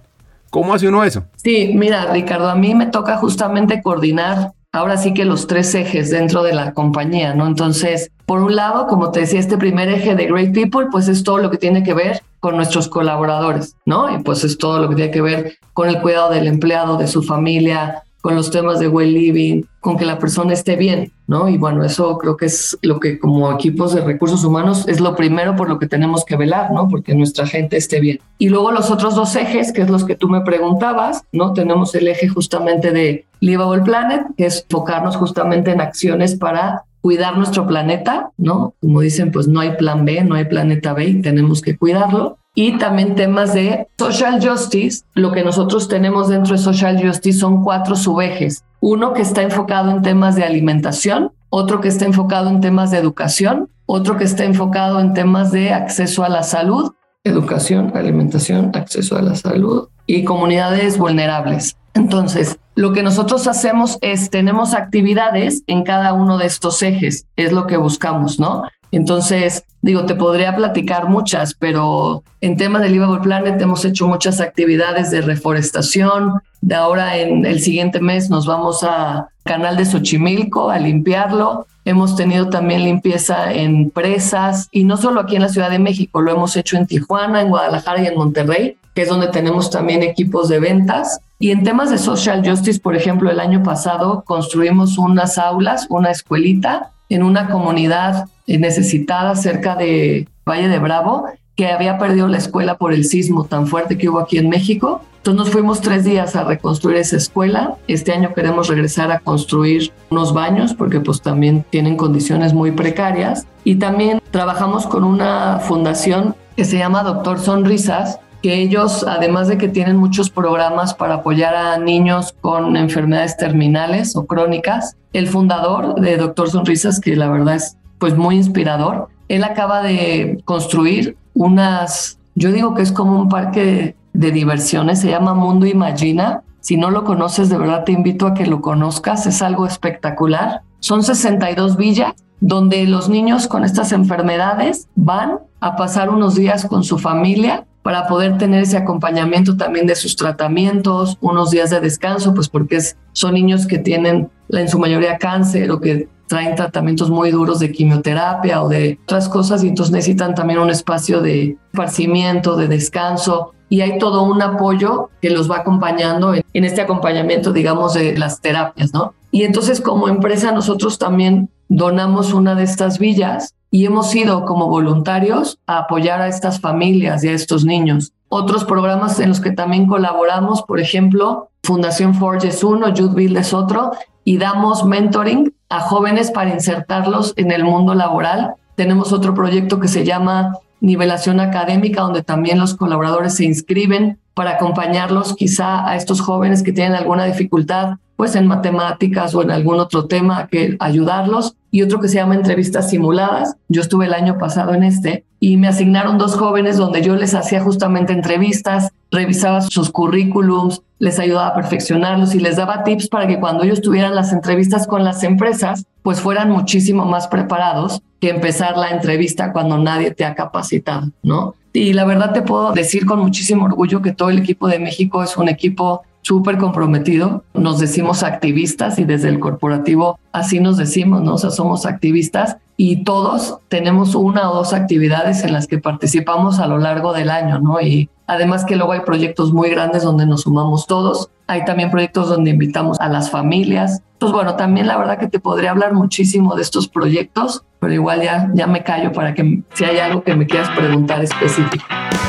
¿Cómo 0.51 0.73
hace 0.73 0.87
uno 0.87 1.03
eso? 1.03 1.25
Sí, 1.37 1.73
mira, 1.75 2.11
Ricardo, 2.11 2.49
a 2.49 2.55
mí 2.55 2.75
me 2.75 2.85
toca 2.85 3.17
justamente 3.17 3.81
coordinar 3.81 4.53
ahora 4.71 4.97
sí 4.97 5.13
que 5.13 5.25
los 5.25 5.47
tres 5.47 5.73
ejes 5.73 6.11
dentro 6.11 6.43
de 6.43 6.53
la 6.53 6.73
compañía, 6.73 7.33
¿no? 7.33 7.47
Entonces, 7.47 8.11
por 8.25 8.41
un 8.41 8.55
lado, 8.55 8.87
como 8.87 9.11
te 9.11 9.21
decía, 9.21 9.39
este 9.39 9.57
primer 9.57 9.89
eje 9.89 10.15
de 10.15 10.27
Great 10.27 10.53
People, 10.53 10.87
pues 10.91 11.07
es 11.07 11.23
todo 11.23 11.39
lo 11.39 11.49
que 11.49 11.57
tiene 11.57 11.83
que 11.83 11.93
ver 11.93 12.21
con 12.39 12.55
nuestros 12.55 12.87
colaboradores, 12.87 13.75
¿no? 13.85 14.13
Y 14.15 14.21
pues 14.21 14.43
es 14.43 14.57
todo 14.57 14.79
lo 14.79 14.89
que 14.89 14.95
tiene 14.95 15.11
que 15.11 15.21
ver 15.21 15.57
con 15.73 15.89
el 15.89 15.99
cuidado 16.01 16.29
del 16.29 16.47
empleado, 16.47 16.97
de 16.97 17.07
su 17.07 17.23
familia, 17.23 18.03
con 18.21 18.35
los 18.35 18.51
temas 18.51 18.79
de 18.79 18.87
well 18.87 19.11
living, 19.11 19.63
con 19.79 19.97
que 19.97 20.05
la 20.05 20.19
persona 20.19 20.53
esté 20.53 20.75
bien, 20.75 21.13
¿no? 21.27 21.47
Y 21.47 21.57
bueno, 21.57 21.83
eso 21.83 22.17
creo 22.17 22.35
que 22.35 22.47
es 22.47 22.77
lo 22.81 22.99
que 22.99 23.17
como 23.17 23.51
equipos 23.51 23.93
de 23.93 24.01
recursos 24.01 24.43
humanos 24.43 24.87
es 24.87 24.99
lo 24.99 25.15
primero 25.15 25.55
por 25.55 25.69
lo 25.69 25.79
que 25.79 25.87
tenemos 25.87 26.25
que 26.25 26.35
velar, 26.35 26.71
¿no? 26.71 26.87
Porque 26.89 27.15
nuestra 27.15 27.47
gente 27.47 27.77
esté 27.77 27.99
bien. 27.99 28.19
Y 28.37 28.49
luego 28.49 28.71
los 28.71 28.91
otros 28.91 29.15
dos 29.15 29.35
ejes, 29.35 29.71
que 29.71 29.81
es 29.81 29.89
los 29.89 30.03
que 30.03 30.15
tú 30.15 30.27
me 30.27 30.41
preguntabas, 30.41 31.23
¿no? 31.31 31.53
Tenemos 31.53 31.95
el 31.95 32.07
eje 32.07 32.27
justamente 32.27 32.91
de 32.91 33.25
Livable 33.39 33.83
Planet, 33.83 34.23
que 34.37 34.47
es 34.47 34.65
enfocarnos 34.69 35.15
justamente 35.15 35.71
en 35.71 35.79
acciones 35.79 36.35
para 36.35 36.83
cuidar 37.01 37.37
nuestro 37.37 37.65
planeta, 37.65 38.31
¿no? 38.37 38.73
Como 38.81 39.01
dicen, 39.01 39.31
pues 39.31 39.47
no 39.47 39.61
hay 39.61 39.77
plan 39.77 40.03
B, 40.03 40.23
no 40.25 40.35
hay 40.35 40.45
planeta 40.45 40.93
B 40.93 41.05
y 41.05 41.21
tenemos 41.21 41.61
que 41.61 41.77
cuidarlo 41.77 42.38
y 42.61 42.77
también 42.77 43.15
temas 43.15 43.53
de 43.53 43.87
social 43.97 44.45
justice. 44.45 45.05
Lo 45.13 45.31
que 45.31 45.45
nosotros 45.45 45.87
tenemos 45.87 46.27
dentro 46.27 46.57
de 46.57 46.61
social 46.61 47.01
justice 47.01 47.39
son 47.39 47.63
cuatro 47.63 47.95
subejes. 47.95 48.65
Uno 48.81 49.13
que 49.13 49.21
está 49.21 49.43
enfocado 49.43 49.91
en 49.91 50.01
temas 50.01 50.35
de 50.35 50.43
alimentación, 50.43 51.31
otro 51.49 51.79
que 51.79 51.87
está 51.87 52.03
enfocado 52.03 52.49
en 52.49 52.59
temas 52.59 52.91
de 52.91 52.97
educación, 52.97 53.69
otro 53.85 54.17
que 54.17 54.25
está 54.25 54.43
enfocado 54.43 54.99
en 54.99 55.13
temas 55.13 55.53
de 55.53 55.71
acceso 55.71 56.25
a 56.25 56.27
la 56.27 56.43
salud, 56.43 56.91
educación, 57.23 57.93
alimentación, 57.95 58.71
acceso 58.73 59.15
a 59.15 59.21
la 59.21 59.35
salud 59.35 59.87
y 60.05 60.25
comunidades 60.25 60.97
vulnerables. 60.97 61.77
Entonces, 61.93 62.59
lo 62.75 62.91
que 62.91 63.03
nosotros 63.03 63.47
hacemos 63.47 63.97
es, 64.01 64.29
tenemos 64.29 64.73
actividades 64.73 65.63
en 65.67 65.83
cada 65.83 66.11
uno 66.11 66.37
de 66.37 66.47
estos 66.47 66.83
ejes, 66.83 67.25
es 67.37 67.53
lo 67.53 67.67
que 67.67 67.77
buscamos, 67.77 68.37
¿no? 68.37 68.63
Entonces, 68.91 69.63
digo, 69.81 70.05
te 70.05 70.15
podría 70.15 70.55
platicar 70.55 71.09
muchas, 71.09 71.53
pero 71.53 72.23
en 72.41 72.57
temas 72.57 72.81
del 72.81 72.93
Livable 72.93 73.21
Planet 73.21 73.61
hemos 73.61 73.85
hecho 73.85 74.07
muchas 74.07 74.41
actividades 74.41 75.11
de 75.11 75.21
reforestación. 75.21 76.41
De 76.61 76.75
ahora 76.75 77.17
en 77.17 77.45
el 77.45 77.59
siguiente 77.61 77.99
mes 77.99 78.29
nos 78.29 78.45
vamos 78.45 78.83
a 78.83 79.29
Canal 79.43 79.77
de 79.77 79.85
Xochimilco 79.85 80.69
a 80.69 80.79
limpiarlo. 80.79 81.67
Hemos 81.85 82.15
tenido 82.15 82.49
también 82.49 82.83
limpieza 82.83 83.53
en 83.53 83.89
presas 83.89 84.67
y 84.71 84.83
no 84.83 84.97
solo 84.97 85.21
aquí 85.21 85.35
en 85.35 85.43
la 85.43 85.49
Ciudad 85.49 85.71
de 85.71 85.79
México, 85.79 86.21
lo 86.21 86.31
hemos 86.31 86.55
hecho 86.55 86.77
en 86.77 86.85
Tijuana, 86.85 87.41
en 87.41 87.49
Guadalajara 87.49 88.03
y 88.03 88.07
en 88.07 88.17
Monterrey, 88.17 88.77
que 88.93 89.03
es 89.03 89.09
donde 89.09 89.27
tenemos 89.27 89.69
también 89.69 90.03
equipos 90.03 90.49
de 90.49 90.59
ventas. 90.59 91.19
Y 91.39 91.51
en 91.51 91.63
temas 91.63 91.89
de 91.89 91.97
social 91.97 92.47
justice, 92.47 92.79
por 92.79 92.95
ejemplo, 92.95 93.31
el 93.31 93.39
año 93.39 93.63
pasado 93.63 94.23
construimos 94.25 94.97
unas 94.97 95.37
aulas, 95.37 95.87
una 95.89 96.11
escuelita 96.11 96.91
en 97.09 97.23
una 97.23 97.49
comunidad 97.49 98.25
necesitada 98.47 99.35
cerca 99.35 99.75
de 99.75 100.27
Valle 100.47 100.67
de 100.67 100.79
Bravo, 100.79 101.25
que 101.55 101.67
había 101.67 101.97
perdido 101.97 102.27
la 102.27 102.37
escuela 102.37 102.77
por 102.77 102.93
el 102.93 103.03
sismo 103.03 103.45
tan 103.45 103.67
fuerte 103.67 103.97
que 103.97 104.07
hubo 104.07 104.19
aquí 104.19 104.37
en 104.37 104.47
México. 104.47 105.01
Entonces 105.17 105.45
nos 105.45 105.49
fuimos 105.49 105.81
tres 105.81 106.05
días 106.05 106.37
a 106.37 106.45
reconstruir 106.45 106.95
esa 106.95 107.17
escuela. 107.17 107.75
Este 107.89 108.13
año 108.13 108.33
queremos 108.33 108.69
regresar 108.69 109.11
a 109.11 109.19
construir 109.19 109.91
unos 110.09 110.33
baños 110.33 110.73
porque 110.73 111.01
pues 111.01 111.21
también 111.21 111.65
tienen 111.69 111.97
condiciones 111.97 112.53
muy 112.53 112.71
precarias. 112.71 113.45
Y 113.65 113.75
también 113.75 114.21
trabajamos 114.31 114.87
con 114.87 115.03
una 115.03 115.59
fundación 115.59 116.35
que 116.55 116.63
se 116.63 116.77
llama 116.77 117.03
Doctor 117.03 117.39
Sonrisas, 117.39 118.19
que 118.41 118.61
ellos, 118.61 119.05
además 119.07 119.47
de 119.47 119.57
que 119.57 119.67
tienen 119.67 119.97
muchos 119.97 120.29
programas 120.29 120.93
para 120.93 121.15
apoyar 121.15 121.55
a 121.55 121.77
niños 121.77 122.33
con 122.41 122.77
enfermedades 122.77 123.37
terminales 123.37 124.15
o 124.15 124.25
crónicas, 124.25 124.95
el 125.13 125.27
fundador 125.27 125.95
de 125.95 126.17
Doctor 126.17 126.49
Sonrisas, 126.49 126.99
que 126.99 127.15
la 127.15 127.29
verdad 127.29 127.55
es 127.55 127.77
pues 127.97 128.15
muy 128.15 128.35
inspirador, 128.35 129.09
él 129.27 129.43
acaba 129.43 129.81
de 129.83 130.41
construir 130.45 131.17
unas, 131.33 132.19
yo 132.35 132.51
digo 132.51 132.73
que 132.73 132.81
es 132.81 132.91
como 132.91 133.19
un 133.19 133.29
parque 133.29 133.95
de 134.13 134.31
diversiones, 134.31 134.99
se 134.99 135.09
llama 135.09 135.33
Mundo 135.33 135.65
Imagina. 135.65 136.43
Si 136.61 136.77
no 136.77 136.91
lo 136.91 137.03
conoces, 137.03 137.49
de 137.49 137.57
verdad 137.57 137.83
te 137.83 137.91
invito 137.91 138.27
a 138.27 138.33
que 138.33 138.45
lo 138.45 138.61
conozcas, 138.61 139.25
es 139.25 139.41
algo 139.41 139.65
espectacular. 139.65 140.61
Son 140.79 141.03
62 141.03 141.77
villas 141.77 142.13
donde 142.41 142.85
los 142.85 143.09
niños 143.09 143.47
con 143.47 143.63
estas 143.63 143.91
enfermedades 143.91 144.87
van 144.95 145.39
a 145.59 145.75
pasar 145.75 146.09
unos 146.09 146.35
días 146.35 146.65
con 146.65 146.83
su 146.83 146.97
familia 146.97 147.65
para 147.83 148.07
poder 148.07 148.37
tener 148.37 148.63
ese 148.63 148.77
acompañamiento 148.77 149.57
también 149.57 149.87
de 149.87 149.95
sus 149.95 150.15
tratamientos, 150.15 151.17
unos 151.21 151.51
días 151.51 151.69
de 151.69 151.79
descanso, 151.79 152.33
pues 152.33 152.49
porque 152.49 152.79
son 153.13 153.33
niños 153.33 153.67
que 153.67 153.77
tienen 153.77 154.29
en 154.49 154.67
su 154.67 154.79
mayoría 154.79 155.17
cáncer 155.17 155.71
o 155.71 155.79
que 155.79 156.07
traen 156.27 156.55
tratamientos 156.55 157.09
muy 157.09 157.31
duros 157.31 157.59
de 157.59 157.71
quimioterapia 157.71 158.61
o 158.61 158.69
de 158.69 158.99
otras 159.03 159.27
cosas 159.27 159.63
y 159.63 159.69
entonces 159.69 159.91
necesitan 159.91 160.35
también 160.35 160.59
un 160.59 160.69
espacio 160.69 161.21
de 161.21 161.57
esparcimiento, 161.71 162.55
de 162.55 162.67
descanso 162.67 163.53
y 163.67 163.81
hay 163.81 163.97
todo 163.97 164.23
un 164.23 164.41
apoyo 164.41 165.09
que 165.21 165.29
los 165.29 165.49
va 165.49 165.57
acompañando 165.57 166.33
en, 166.33 166.43
en 166.53 166.65
este 166.65 166.81
acompañamiento, 166.81 167.51
digamos, 167.51 167.95
de 167.95 168.17
las 168.17 168.41
terapias, 168.41 168.93
¿no? 168.93 169.13
Y 169.31 169.43
entonces 169.43 169.81
como 169.81 170.07
empresa 170.07 170.51
nosotros 170.51 170.99
también 170.99 171.49
donamos 171.67 172.33
una 172.33 172.55
de 172.55 172.63
estas 172.63 172.99
villas 172.99 173.55
y 173.71 173.85
hemos 173.85 174.13
ido 174.15 174.45
como 174.45 174.67
voluntarios 174.67 175.59
a 175.67 175.79
apoyar 175.79 176.21
a 176.21 176.27
estas 176.27 176.59
familias 176.59 177.23
y 177.23 177.29
a 177.29 177.33
estos 177.33 177.65
niños. 177.65 178.13
Otros 178.29 178.65
programas 178.65 179.19
en 179.19 179.29
los 179.29 179.41
que 179.41 179.51
también 179.51 179.87
colaboramos, 179.87 180.63
por 180.63 180.79
ejemplo, 180.79 181.49
Fundación 181.63 182.15
Forge 182.15 182.47
es 182.47 182.63
uno, 182.63 182.93
Youthville 182.93 183.39
es 183.39 183.53
otro, 183.53 183.91
y 184.23 184.37
damos 184.37 184.85
mentoring 184.85 185.53
a 185.69 185.81
jóvenes 185.81 186.31
para 186.31 186.51
insertarlos 186.51 187.33
en 187.37 187.51
el 187.51 187.63
mundo 187.63 187.93
laboral. 187.95 188.53
Tenemos 188.75 189.11
otro 189.13 189.33
proyecto 189.33 189.79
que 189.79 189.87
se 189.87 190.05
llama 190.05 190.53
Nivelación 190.81 191.39
Académica, 191.39 192.01
donde 192.01 192.23
también 192.23 192.59
los 192.59 192.75
colaboradores 192.75 193.35
se 193.35 193.45
inscriben 193.45 194.19
para 194.33 194.51
acompañarlos 194.51 195.35
quizá 195.35 195.87
a 195.87 195.95
estos 195.95 196.21
jóvenes 196.21 196.63
que 196.63 196.71
tienen 196.71 196.95
alguna 196.95 197.25
dificultad 197.25 197.95
pues 198.15 198.35
en 198.35 198.47
matemáticas 198.47 199.33
o 199.33 199.41
en 199.41 199.51
algún 199.51 199.79
otro 199.79 200.05
tema 200.05 200.47
que 200.47 200.75
ayudarlos 200.79 201.55
y 201.71 201.81
otro 201.81 201.99
que 201.99 202.07
se 202.07 202.15
llama 202.15 202.35
entrevistas 202.35 202.89
simuladas. 202.89 203.55
Yo 203.67 203.81
estuve 203.81 204.05
el 204.05 204.13
año 204.13 204.37
pasado 204.37 204.73
en 204.73 204.83
este 204.83 205.25
y 205.39 205.57
me 205.57 205.67
asignaron 205.67 206.17
dos 206.17 206.35
jóvenes 206.35 206.77
donde 206.77 207.01
yo 207.01 207.15
les 207.15 207.33
hacía 207.33 207.61
justamente 207.61 208.13
entrevistas, 208.13 208.91
revisaba 209.11 209.61
sus 209.61 209.89
currículums, 209.89 210.81
les 210.99 211.19
ayudaba 211.19 211.47
a 211.47 211.55
perfeccionarlos 211.55 212.35
y 212.35 212.39
les 212.39 212.57
daba 212.57 212.83
tips 212.83 213.07
para 213.07 213.27
que 213.27 213.39
cuando 213.39 213.63
ellos 213.63 213.81
tuvieran 213.81 214.15
las 214.15 214.33
entrevistas 214.33 214.85
con 214.85 215.03
las 215.03 215.23
empresas, 215.23 215.85
pues 216.03 216.19
fueran 216.19 216.49
muchísimo 216.49 217.05
más 217.05 217.27
preparados 217.27 218.01
que 218.19 218.29
empezar 218.29 218.77
la 218.77 218.89
entrevista 218.89 219.53
cuando 219.53 219.77
nadie 219.77 220.11
te 220.11 220.25
ha 220.25 220.35
capacitado, 220.35 221.09
¿no? 221.23 221.55
Y 221.71 221.93
la 221.93 222.03
verdad 222.03 222.33
te 222.33 222.41
puedo 222.41 222.73
decir 222.73 223.05
con 223.05 223.19
muchísimo 223.19 223.65
orgullo 223.65 224.01
que 224.01 224.11
todo 224.11 224.29
el 224.29 224.39
equipo 224.39 224.67
de 224.67 224.79
México 224.79 225.23
es 225.23 225.37
un 225.37 225.47
equipo 225.47 226.01
súper 226.21 226.57
comprometido. 226.57 227.43
Nos 227.53 227.79
decimos 227.79 228.23
activistas 228.23 228.99
y 228.99 229.03
desde 229.03 229.29
el 229.29 229.39
corporativo 229.39 230.19
así 230.31 230.59
nos 230.59 230.77
decimos, 230.77 231.21
¿no? 231.21 231.35
O 231.35 231.37
sea, 231.37 231.49
somos 231.49 231.85
activistas 231.85 232.57
y 232.77 233.03
todos 233.03 233.59
tenemos 233.67 234.15
una 234.15 234.49
o 234.49 234.55
dos 234.55 234.73
actividades 234.73 235.43
en 235.43 235.53
las 235.53 235.67
que 235.67 235.79
participamos 235.79 236.59
a 236.59 236.67
lo 236.67 236.77
largo 236.77 237.13
del 237.13 237.29
año, 237.29 237.59
¿no? 237.59 237.81
Y 237.81 238.09
además 238.25 238.63
que 238.63 238.75
luego 238.75 238.93
hay 238.93 239.01
proyectos 239.01 239.51
muy 239.51 239.69
grandes 239.69 240.03
donde 240.03 240.25
nos 240.25 240.41
sumamos 240.41 240.87
todos. 240.87 241.29
Hay 241.47 241.65
también 241.65 241.91
proyectos 241.91 242.29
donde 242.29 242.51
invitamos 242.51 242.97
a 243.01 243.09
las 243.09 243.31
familias. 243.31 244.01
Entonces, 244.13 244.33
bueno, 244.33 244.55
también 244.55 244.87
la 244.87 244.97
verdad 244.97 245.17
que 245.17 245.27
te 245.27 245.39
podría 245.39 245.71
hablar 245.71 245.93
muchísimo 245.93 246.55
de 246.55 246.61
estos 246.61 246.87
proyectos, 246.87 247.63
pero 247.79 247.93
igual 247.93 248.21
ya, 248.21 248.49
ya 248.53 248.67
me 248.67 248.83
callo 248.83 249.11
para 249.11 249.33
que 249.33 249.63
si 249.73 249.83
hay 249.83 249.97
algo 249.97 250.23
que 250.23 250.35
me 250.35 250.45
quieras 250.45 250.69
preguntar 250.77 251.23
específico. 251.23 251.85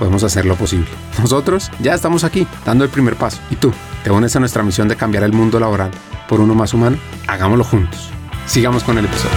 podemos 0.00 0.24
hacer 0.24 0.46
lo 0.46 0.56
posible. 0.56 0.86
Nosotros 1.20 1.70
ya 1.78 1.92
estamos 1.92 2.24
aquí, 2.24 2.46
dando 2.64 2.84
el 2.84 2.90
primer 2.90 3.16
paso. 3.16 3.38
¿Y 3.50 3.56
tú? 3.56 3.70
¿Te 4.02 4.10
unes 4.10 4.34
a 4.34 4.40
nuestra 4.40 4.62
misión 4.62 4.88
de 4.88 4.96
cambiar 4.96 5.24
el 5.24 5.34
mundo 5.34 5.60
laboral 5.60 5.90
por 6.26 6.40
uno 6.40 6.54
más 6.54 6.72
humano? 6.72 6.96
Hagámoslo 7.26 7.64
juntos. 7.64 8.08
Sigamos 8.46 8.82
con 8.82 8.96
el 8.96 9.04
episodio. 9.04 9.36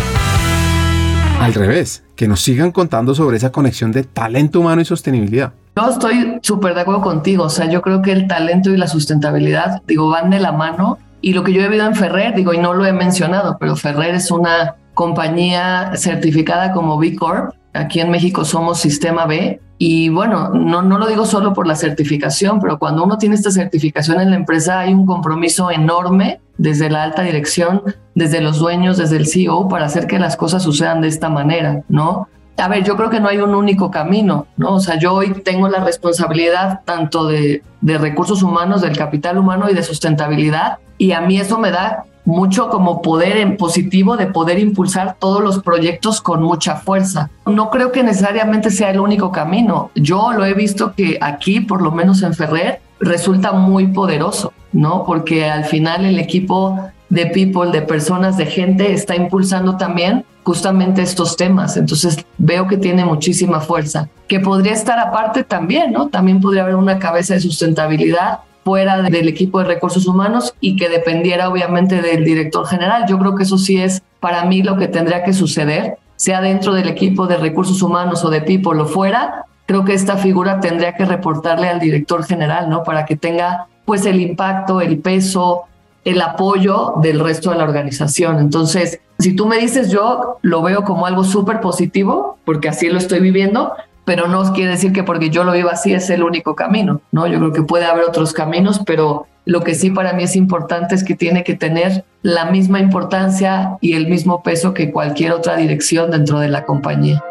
Al 1.41 1.53
revés, 1.53 2.05
que 2.15 2.29
nos 2.29 2.39
sigan 2.39 2.71
contando 2.71 3.13
sobre 3.13 3.35
esa 3.35 3.51
conexión 3.51 3.91
de 3.91 4.03
talento 4.03 4.61
humano 4.61 4.81
y 4.81 4.85
sostenibilidad. 4.85 5.51
Yo 5.75 5.89
estoy 5.89 6.39
súper 6.41 6.75
de 6.75 6.81
acuerdo 6.81 7.01
contigo. 7.01 7.43
O 7.43 7.49
sea, 7.49 7.69
yo 7.69 7.81
creo 7.81 8.01
que 8.01 8.13
el 8.13 8.27
talento 8.27 8.69
y 8.69 8.77
la 8.77 8.87
sustentabilidad, 8.87 9.81
digo, 9.85 10.09
van 10.09 10.29
de 10.29 10.39
la 10.39 10.53
mano. 10.53 10.97
Y 11.19 11.33
lo 11.33 11.43
que 11.43 11.51
yo 11.51 11.61
he 11.61 11.67
vivido 11.67 11.85
en 11.85 11.95
Ferrer, 11.95 12.35
digo, 12.35 12.53
y 12.53 12.57
no 12.57 12.73
lo 12.73 12.85
he 12.85 12.93
mencionado, 12.93 13.57
pero 13.59 13.75
Ferrer 13.75 14.15
es 14.15 14.31
una 14.31 14.75
compañía 14.93 15.91
certificada 15.97 16.71
como 16.71 16.97
B 16.97 17.17
Corp. 17.17 17.53
Aquí 17.73 17.99
en 17.99 18.11
México 18.11 18.45
somos 18.45 18.79
Sistema 18.79 19.25
B 19.25 19.59
y 19.85 20.07
bueno, 20.07 20.47
no, 20.47 20.81
no 20.81 20.97
lo 20.97 21.07
digo 21.07 21.25
solo 21.25 21.51
por 21.51 21.67
la 21.67 21.75
certificación, 21.75 22.61
pero 22.61 22.79
cuando 22.79 23.03
uno 23.03 23.17
tiene 23.17 23.35
esta 23.35 23.51
certificación 23.51 24.21
en 24.21 24.29
la 24.29 24.37
empresa 24.37 24.79
hay 24.79 24.93
un 24.93 25.05
compromiso 25.05 25.71
enorme 25.71 26.39
desde 26.57 26.89
la 26.89 27.03
alta 27.03 27.23
dirección, 27.23 27.81
desde 28.15 28.39
los 28.39 28.59
dueños, 28.59 28.95
desde 28.95 29.17
el 29.17 29.27
CEO, 29.27 29.67
para 29.67 29.87
hacer 29.87 30.07
que 30.07 30.19
las 30.19 30.37
cosas 30.37 30.63
sucedan 30.63 31.01
de 31.01 31.09
esta 31.09 31.27
manera, 31.27 31.83
¿no? 31.89 32.29
A 32.55 32.69
ver, 32.69 32.85
yo 32.85 32.95
creo 32.95 33.09
que 33.09 33.19
no 33.19 33.27
hay 33.27 33.39
un 33.39 33.53
único 33.53 33.91
camino, 33.91 34.47
¿no? 34.55 34.75
O 34.75 34.79
sea, 34.79 34.97
yo 34.97 35.15
hoy 35.15 35.33
tengo 35.43 35.67
la 35.67 35.83
responsabilidad 35.83 36.79
tanto 36.85 37.27
de, 37.27 37.61
de 37.81 37.97
recursos 37.97 38.41
humanos, 38.41 38.83
del 38.83 38.95
capital 38.95 39.37
humano 39.37 39.69
y 39.69 39.73
de 39.73 39.83
sustentabilidad, 39.83 40.77
y 40.97 41.11
a 41.11 41.19
mí 41.19 41.37
eso 41.41 41.59
me 41.59 41.71
da 41.71 42.05
mucho 42.25 42.69
como 42.69 43.01
poder 43.01 43.37
en 43.37 43.57
positivo 43.57 44.17
de 44.17 44.27
poder 44.27 44.59
impulsar 44.59 45.17
todos 45.19 45.41
los 45.41 45.61
proyectos 45.61 46.21
con 46.21 46.41
mucha 46.41 46.75
fuerza. 46.75 47.29
No 47.45 47.69
creo 47.69 47.91
que 47.91 48.03
necesariamente 48.03 48.71
sea 48.71 48.91
el 48.91 48.99
único 48.99 49.31
camino. 49.31 49.91
Yo 49.95 50.31
lo 50.33 50.45
he 50.45 50.53
visto 50.53 50.93
que 50.95 51.17
aquí, 51.21 51.59
por 51.59 51.81
lo 51.81 51.91
menos 51.91 52.21
en 52.23 52.33
Ferrer, 52.33 52.81
resulta 52.99 53.51
muy 53.51 53.87
poderoso, 53.87 54.53
¿no? 54.71 55.03
Porque 55.05 55.45
al 55.45 55.65
final 55.65 56.05
el 56.05 56.19
equipo 56.19 56.79
de 57.09 57.27
people, 57.27 57.71
de 57.71 57.81
personas, 57.81 58.37
de 58.37 58.45
gente, 58.45 58.93
está 58.93 59.15
impulsando 59.15 59.77
también 59.77 60.25
justamente 60.43 61.01
estos 61.01 61.35
temas. 61.37 61.77
Entonces 61.77 62.25
veo 62.37 62.67
que 62.67 62.77
tiene 62.77 63.05
muchísima 63.05 63.59
fuerza, 63.59 64.09
que 64.27 64.39
podría 64.39 64.73
estar 64.73 64.99
aparte 64.99 65.43
también, 65.43 65.91
¿no? 65.91 66.07
También 66.07 66.41
podría 66.41 66.63
haber 66.63 66.75
una 66.75 66.99
cabeza 66.99 67.33
de 67.35 67.41
sustentabilidad 67.41 68.39
fuera 68.63 69.01
del 69.01 69.27
equipo 69.27 69.59
de 69.59 69.65
recursos 69.65 70.07
humanos 70.07 70.53
y 70.59 70.75
que 70.75 70.89
dependiera 70.89 71.49
obviamente 71.49 72.01
del 72.01 72.23
director 72.23 72.65
general. 72.65 73.05
Yo 73.07 73.19
creo 73.19 73.35
que 73.35 73.43
eso 73.43 73.57
sí 73.57 73.81
es 73.81 74.01
para 74.19 74.45
mí 74.45 74.63
lo 74.63 74.77
que 74.77 74.87
tendría 74.87 75.23
que 75.23 75.33
suceder, 75.33 75.97
sea 76.15 76.41
dentro 76.41 76.73
del 76.73 76.87
equipo 76.87 77.27
de 77.27 77.37
recursos 77.37 77.81
humanos 77.81 78.23
o 78.23 78.29
de 78.29 78.41
people 78.41 78.79
o 78.79 78.85
fuera. 78.85 79.45
Creo 79.65 79.83
que 79.83 79.93
esta 79.93 80.17
figura 80.17 80.59
tendría 80.59 80.95
que 80.95 81.05
reportarle 81.05 81.67
al 81.67 81.79
director 81.79 82.23
general, 82.23 82.69
¿no? 82.69 82.83
Para 82.83 83.05
que 83.05 83.15
tenga 83.15 83.67
pues 83.85 84.05
el 84.05 84.21
impacto, 84.21 84.79
el 84.79 84.99
peso, 84.99 85.63
el 86.05 86.21
apoyo 86.21 86.95
del 87.01 87.19
resto 87.19 87.51
de 87.51 87.57
la 87.57 87.63
organización. 87.63 88.39
Entonces, 88.39 88.99
si 89.19 89.35
tú 89.35 89.45
me 89.45 89.57
dices, 89.57 89.89
yo 89.89 90.37
lo 90.41 90.61
veo 90.61 90.83
como 90.83 91.05
algo 91.05 91.23
súper 91.23 91.59
positivo, 91.59 92.37
porque 92.45 92.69
así 92.69 92.89
lo 92.89 92.97
estoy 92.97 93.19
viviendo, 93.19 93.73
pero 94.05 94.27
no 94.27 94.53
quiere 94.53 94.71
decir 94.71 94.91
que 94.91 95.03
porque 95.03 95.29
yo 95.29 95.43
lo 95.43 95.53
vivo 95.53 95.69
así 95.69 95.93
es 95.93 96.09
el 96.09 96.23
único 96.23 96.55
camino, 96.55 97.01
¿no? 97.11 97.27
Yo 97.27 97.39
creo 97.39 97.53
que 97.53 97.63
puede 97.63 97.85
haber 97.85 98.03
otros 98.03 98.33
caminos, 98.33 98.81
pero 98.85 99.27
lo 99.45 99.61
que 99.61 99.75
sí 99.75 99.89
para 99.89 100.13
mí 100.13 100.23
es 100.23 100.35
importante 100.35 100.95
es 100.95 101.03
que 101.03 101.15
tiene 101.15 101.43
que 101.43 101.55
tener 101.55 102.05
la 102.21 102.45
misma 102.45 102.79
importancia 102.79 103.77
y 103.81 103.93
el 103.93 104.07
mismo 104.07 104.43
peso 104.43 104.73
que 104.73 104.91
cualquier 104.91 105.31
otra 105.33 105.57
dirección 105.57 106.11
dentro 106.11 106.39
de 106.39 106.49
la 106.49 106.65
compañía. 106.65 107.23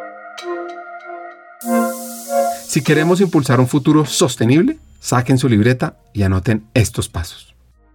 Si 2.66 2.82
queremos 2.82 3.20
impulsar 3.20 3.60
un 3.60 3.68
futuro 3.68 4.06
sostenible, 4.06 4.78
saquen 4.98 5.36
su 5.36 5.48
libreta 5.48 5.96
y 6.12 6.22
anoten 6.22 6.64
estos 6.74 7.08
pasos. 7.08 7.54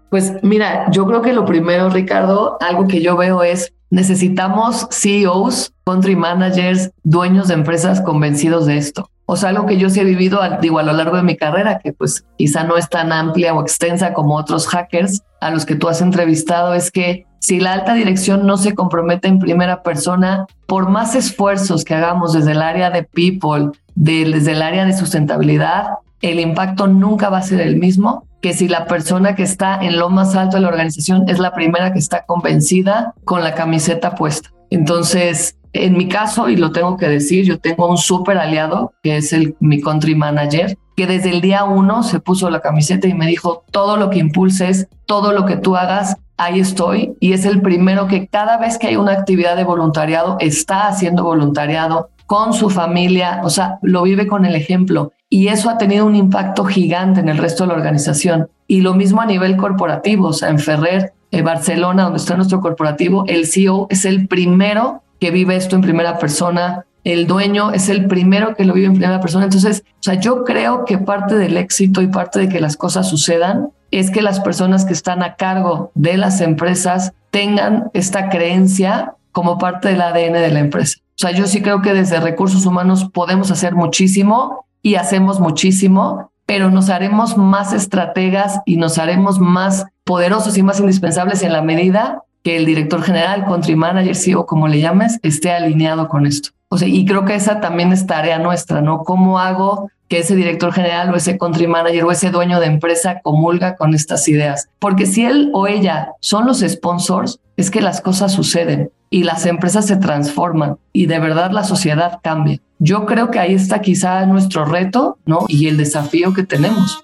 Pues 0.09 0.33
mira, 0.43 0.89
yo 0.91 1.05
creo 1.05 1.21
que 1.21 1.33
lo 1.33 1.45
primero, 1.45 1.89
Ricardo, 1.89 2.57
algo 2.61 2.87
que 2.87 3.01
yo 3.01 3.17
veo 3.17 3.43
es 3.43 3.73
necesitamos 3.89 4.87
CEOs, 4.91 5.73
country 5.85 6.15
managers, 6.15 6.91
dueños 7.03 7.47
de 7.47 7.55
empresas 7.55 8.01
convencidos 8.01 8.65
de 8.65 8.77
esto. 8.77 9.09
O 9.25 9.35
sea, 9.35 9.49
algo 9.49 9.65
que 9.65 9.77
yo 9.77 9.89
sí 9.89 9.99
he 9.99 10.05
vivido, 10.05 10.39
digo, 10.61 10.79
a 10.79 10.83
lo 10.83 10.93
largo 10.93 11.17
de 11.17 11.23
mi 11.23 11.35
carrera, 11.35 11.79
que 11.79 11.91
pues 11.91 12.25
quizá 12.37 12.63
no 12.63 12.77
es 12.77 12.89
tan 12.89 13.11
amplia 13.11 13.53
o 13.53 13.61
extensa 13.61 14.13
como 14.13 14.35
otros 14.35 14.67
hackers 14.67 15.21
a 15.41 15.51
los 15.51 15.65
que 15.65 15.75
tú 15.75 15.89
has 15.89 16.01
entrevistado, 16.01 16.73
es 16.73 16.91
que 16.91 17.25
si 17.39 17.59
la 17.59 17.73
alta 17.73 17.93
dirección 17.93 18.47
no 18.47 18.57
se 18.57 18.73
compromete 18.73 19.27
en 19.27 19.39
primera 19.39 19.83
persona, 19.83 20.45
por 20.65 20.89
más 20.89 21.13
esfuerzos 21.13 21.83
que 21.83 21.93
hagamos 21.93 22.33
desde 22.33 22.53
el 22.53 22.61
área 22.61 22.89
de 22.89 23.03
people, 23.03 23.71
desde 23.95 24.53
el 24.53 24.61
área 24.61 24.85
de 24.85 24.93
sustentabilidad, 24.93 25.87
el 26.21 26.39
impacto 26.39 26.87
nunca 26.87 27.29
va 27.29 27.39
a 27.39 27.43
ser 27.43 27.61
el 27.61 27.77
mismo 27.77 28.27
que 28.41 28.53
si 28.53 28.67
la 28.67 28.85
persona 28.85 29.35
que 29.35 29.43
está 29.43 29.79
en 29.81 29.97
lo 29.97 30.09
más 30.09 30.35
alto 30.35 30.57
de 30.57 30.61
la 30.61 30.69
organización 30.69 31.27
es 31.27 31.39
la 31.39 31.53
primera 31.53 31.91
que 31.91 31.99
está 31.99 32.23
convencida 32.25 33.13
con 33.25 33.43
la 33.43 33.55
camiseta 33.55 34.15
puesta. 34.15 34.51
Entonces, 34.69 35.57
en 35.73 35.97
mi 35.97 36.07
caso, 36.07 36.49
y 36.49 36.55
lo 36.55 36.71
tengo 36.71 36.97
que 36.97 37.07
decir, 37.07 37.45
yo 37.45 37.59
tengo 37.59 37.89
un 37.89 37.97
súper 37.97 38.37
aliado, 38.37 38.93
que 39.03 39.17
es 39.17 39.35
mi 39.59 39.81
country 39.81 40.15
manager, 40.15 40.77
que 40.95 41.07
desde 41.07 41.29
el 41.29 41.41
día 41.41 41.63
uno 41.63 42.03
se 42.03 42.19
puso 42.19 42.49
la 42.49 42.61
camiseta 42.61 43.07
y 43.07 43.13
me 43.13 43.27
dijo, 43.27 43.63
todo 43.71 43.97
lo 43.97 44.09
que 44.09 44.19
impulses, 44.19 44.87
todo 45.05 45.31
lo 45.31 45.45
que 45.45 45.57
tú 45.57 45.75
hagas, 45.75 46.17
ahí 46.37 46.59
estoy. 46.59 47.15
Y 47.19 47.33
es 47.33 47.45
el 47.45 47.61
primero 47.61 48.07
que 48.07 48.27
cada 48.27 48.57
vez 48.57 48.77
que 48.77 48.87
hay 48.87 48.95
una 48.95 49.13
actividad 49.13 49.55
de 49.55 49.63
voluntariado, 49.63 50.37
está 50.39 50.87
haciendo 50.87 51.23
voluntariado 51.23 52.09
con 52.25 52.53
su 52.53 52.69
familia, 52.69 53.41
o 53.43 53.49
sea, 53.49 53.79
lo 53.81 54.03
vive 54.03 54.27
con 54.27 54.45
el 54.45 54.55
ejemplo 54.55 55.13
y 55.29 55.49
eso 55.49 55.69
ha 55.69 55.77
tenido 55.77 56.05
un 56.05 56.15
impacto 56.15 56.63
gigante 56.65 57.19
en 57.19 57.29
el 57.29 57.37
resto 57.37 57.63
de 57.63 57.69
la 57.69 57.75
organización. 57.75 58.49
Y 58.67 58.81
lo 58.81 58.93
mismo 58.93 59.21
a 59.21 59.25
nivel 59.25 59.57
corporativo, 59.57 60.27
o 60.29 60.33
sea, 60.33 60.49
en 60.49 60.59
Ferrer, 60.59 61.13
en 61.31 61.43
Barcelona, 61.43 62.03
donde 62.03 62.19
está 62.19 62.35
nuestro 62.35 62.61
corporativo, 62.61 63.25
el 63.27 63.47
CEO 63.47 63.87
es 63.89 64.05
el 64.05 64.27
primero 64.27 65.03
que 65.19 65.31
vive 65.31 65.55
esto 65.55 65.75
en 65.75 65.81
primera 65.81 66.17
persona, 66.19 66.85
el 67.03 67.27
dueño 67.27 67.71
es 67.71 67.89
el 67.89 68.07
primero 68.07 68.55
que 68.55 68.65
lo 68.65 68.73
vive 68.73 68.87
en 68.87 68.93
primera 68.93 69.19
persona. 69.19 69.45
Entonces, 69.45 69.83
o 69.99 70.03
sea, 70.03 70.15
yo 70.15 70.43
creo 70.43 70.85
que 70.85 70.97
parte 70.97 71.35
del 71.35 71.57
éxito 71.57 72.01
y 72.01 72.07
parte 72.07 72.39
de 72.39 72.49
que 72.49 72.59
las 72.59 72.77
cosas 72.77 73.09
sucedan 73.09 73.69
es 73.91 74.11
que 74.11 74.21
las 74.21 74.39
personas 74.41 74.85
que 74.85 74.93
están 74.93 75.23
a 75.23 75.35
cargo 75.35 75.91
de 75.95 76.17
las 76.17 76.41
empresas 76.41 77.13
tengan 77.31 77.89
esta 77.93 78.29
creencia 78.29 79.13
como 79.31 79.57
parte 79.57 79.89
del 79.89 80.01
ADN 80.01 80.33
de 80.33 80.51
la 80.51 80.59
empresa. 80.59 80.99
O 80.99 81.19
sea, 81.19 81.31
yo 81.31 81.47
sí 81.47 81.61
creo 81.61 81.81
que 81.81 81.93
desde 81.93 82.19
recursos 82.19 82.65
humanos 82.65 83.09
podemos 83.13 83.51
hacer 83.51 83.73
muchísimo 83.73 84.65
y 84.87 84.95
hacemos 84.95 85.41
muchísimo, 85.41 86.31
pero 86.45 86.71
nos 86.71 86.89
haremos 86.89 87.35
más 87.35 87.73
estrategas 87.73 88.61
y 88.65 88.77
nos 88.77 88.97
haremos 88.97 89.37
más 89.37 89.85
poderosos 90.05 90.57
y 90.57 90.63
más 90.63 90.79
indispensables 90.79 91.43
en 91.43 91.51
la 91.51 91.61
medida 91.61 92.23
que 92.41 92.55
el 92.55 92.65
director 92.65 93.01
general, 93.01 93.43
country 93.43 93.75
manager, 93.75 94.15
CEO, 94.15 94.45
como 94.45 94.69
le 94.69 94.79
llames, 94.79 95.19
esté 95.23 95.51
alineado 95.51 96.07
con 96.07 96.25
esto. 96.25 96.51
O 96.69 96.77
sea, 96.77 96.87
y 96.87 97.03
creo 97.05 97.25
que 97.25 97.35
esa 97.35 97.59
también 97.59 97.91
es 97.91 98.07
tarea 98.07 98.39
nuestra, 98.39 98.79
¿no? 98.79 98.99
¿Cómo 98.99 99.39
hago 99.39 99.91
que 100.07 100.19
ese 100.19 100.37
director 100.37 100.71
general 100.71 101.13
o 101.13 101.17
ese 101.17 101.37
country 101.37 101.67
manager 101.67 102.05
o 102.05 102.11
ese 102.13 102.29
dueño 102.29 102.61
de 102.61 102.67
empresa 102.67 103.19
comulga 103.21 103.75
con 103.75 103.93
estas 103.93 104.25
ideas. 104.29 104.69
Porque 104.79 105.05
si 105.05 105.25
él 105.25 105.51
o 105.53 105.67
ella 105.67 106.13
son 106.21 106.45
los 106.45 106.61
sponsors, 106.61 107.41
es 107.57 107.69
que 107.69 107.81
las 107.81 107.99
cosas 107.99 108.31
suceden 108.31 108.89
y 109.09 109.23
las 109.23 109.45
empresas 109.45 109.85
se 109.85 109.97
transforman 109.97 110.77
y 110.93 111.07
de 111.07 111.19
verdad 111.19 111.51
la 111.51 111.65
sociedad 111.65 112.21
cambia. 112.23 112.61
Yo 112.79 113.07
creo 113.07 113.31
que 113.31 113.39
ahí 113.39 113.55
está 113.55 113.81
quizá 113.81 114.23
nuestro 114.27 114.63
reto, 114.63 115.17
¿no? 115.25 115.45
Y 115.47 115.67
el 115.67 115.77
desafío 115.77 116.33
que 116.35 116.43
tenemos. 116.43 117.03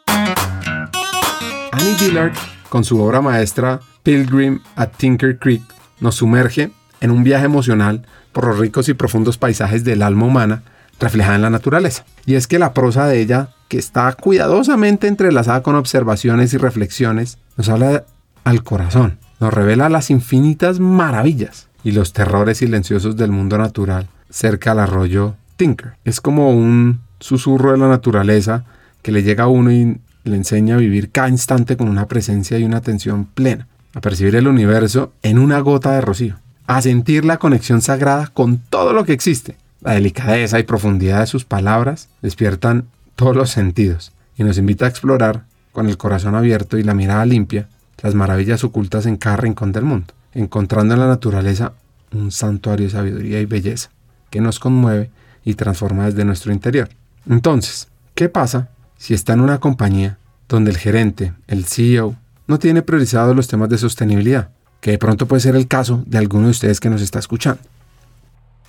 Annie 1.72 1.96
Dillard, 2.00 2.34
con 2.70 2.84
su 2.84 3.02
obra 3.02 3.22
maestra 3.22 3.80
Pilgrim 4.04 4.60
at 4.76 4.92
Tinker 4.98 5.40
Creek, 5.40 5.64
nos 6.00 6.16
sumerge 6.16 6.72
en 7.02 7.10
un 7.10 7.24
viaje 7.24 7.46
emocional 7.46 8.06
por 8.34 8.46
los 8.46 8.60
ricos 8.60 8.88
y 8.88 8.94
profundos 8.94 9.40
paisajes 9.40 9.84
del 9.84 10.04
alma 10.04 10.28
humana 10.28 10.62
reflejada 11.00 11.38
en 11.38 11.42
la 11.42 11.50
naturaleza. 11.50 12.06
Y 12.28 12.36
es 12.36 12.46
que 12.46 12.60
la 12.60 12.74
prosa 12.74 13.08
de 13.08 13.20
ella, 13.20 13.50
que 13.68 13.80
está 13.80 14.14
cuidadosamente 14.14 15.08
entrelazada 15.08 15.64
con 15.64 15.76
observaciones 15.76 16.54
y 16.54 16.58
reflexiones, 16.58 17.40
nos 17.58 17.70
habla 17.70 18.04
al 18.44 18.64
corazón, 18.64 19.18
nos 19.40 19.52
revela 19.52 19.90
las 19.90 20.12
infinitas 20.12 20.80
maravillas 20.80 21.68
y 21.84 21.94
los 21.94 22.14
terrores 22.14 22.60
silenciosos 22.60 23.18
del 23.18 23.32
mundo 23.32 23.58
natural 23.58 24.08
cerca 24.30 24.72
al 24.72 24.80
arroyo 24.80 25.36
Tinker. 25.56 25.94
Es 26.06 26.22
como 26.22 26.52
un 26.52 27.02
susurro 27.20 27.72
de 27.72 27.78
la 27.78 27.88
naturaleza 27.88 28.66
que 29.02 29.12
le 29.12 29.24
llega 29.24 29.46
a 29.46 29.48
uno 29.48 29.72
y 29.72 30.00
le 30.24 30.36
enseña 30.36 30.76
a 30.76 30.80
vivir 30.80 31.12
cada 31.12 31.30
instante 31.30 31.78
con 31.78 31.90
una 31.90 32.08
presencia 32.08 32.58
y 32.58 32.64
una 32.64 32.78
atención 32.78 33.26
plena, 33.26 33.68
a 33.94 34.02
percibir 34.02 34.36
el 34.36 34.48
universo 34.48 35.14
en 35.22 35.38
una 35.38 35.60
gota 35.60 35.92
de 35.92 36.02
rocío, 36.02 36.38
a 36.68 36.82
sentir 36.82 37.26
la 37.26 37.38
conexión 37.38 37.82
sagrada 37.82 38.28
con 38.28 38.58
todo 38.58 38.94
lo 38.94 39.06
que 39.06 39.14
existe. 39.14 39.58
La 39.82 39.94
delicadeza 39.94 40.60
y 40.60 40.64
profundidad 40.64 41.20
de 41.20 41.28
sus 41.28 41.44
palabras 41.44 42.10
despiertan 42.22 42.86
todos 43.16 43.36
los 43.36 43.50
sentidos 43.50 44.14
y 44.38 44.44
nos 44.44 44.58
invita 44.58 44.86
a 44.86 44.90
explorar 44.90 45.44
con 45.74 45.88
el 45.88 45.98
corazón 45.98 46.36
abierto 46.36 46.78
y 46.78 46.84
la 46.84 46.94
mirada 46.94 47.26
limpia 47.26 47.68
las 48.02 48.16
maravillas 48.16 48.64
ocultas 48.64 49.06
en 49.06 49.18
cada 49.18 49.38
rincón 49.38 49.72
del 49.72 49.84
mundo, 49.84 50.14
encontrando 50.34 50.94
en 50.94 51.00
la 51.00 51.08
naturaleza 51.08 51.74
un 52.12 52.32
santuario 52.32 52.86
de 52.86 52.92
sabiduría 52.92 53.40
y 53.40 53.46
belleza 53.46 53.90
que 54.30 54.42
nos 54.42 54.60
conmueve 54.60 55.10
y 55.44 55.56
transforma 55.56 56.06
desde 56.06 56.26
nuestro 56.26 56.52
interior. 56.52 56.90
Entonces, 57.30 57.88
¿qué 58.16 58.30
pasa 58.30 58.70
si 58.98 59.14
está 59.14 59.34
en 59.34 59.42
una 59.42 59.60
compañía 59.60 60.18
donde 60.48 60.72
el 60.72 60.78
gerente, 60.78 61.34
el 61.48 61.66
CEO, 61.66 62.16
no 62.48 62.60
tiene 62.60 62.82
priorizados 62.82 63.36
los 63.36 63.48
temas 63.48 63.70
de 63.70 63.78
sostenibilidad? 63.78 64.50
Que 64.82 64.92
de 64.92 64.98
pronto 64.98 65.28
puede 65.28 65.42
ser 65.42 65.56
el 65.56 65.68
caso 65.68 66.04
de 66.06 66.18
alguno 66.18 66.46
de 66.46 66.52
ustedes 66.52 66.80
que 66.80 66.90
nos 66.90 67.02
está 67.02 67.20
escuchando. 67.20 67.62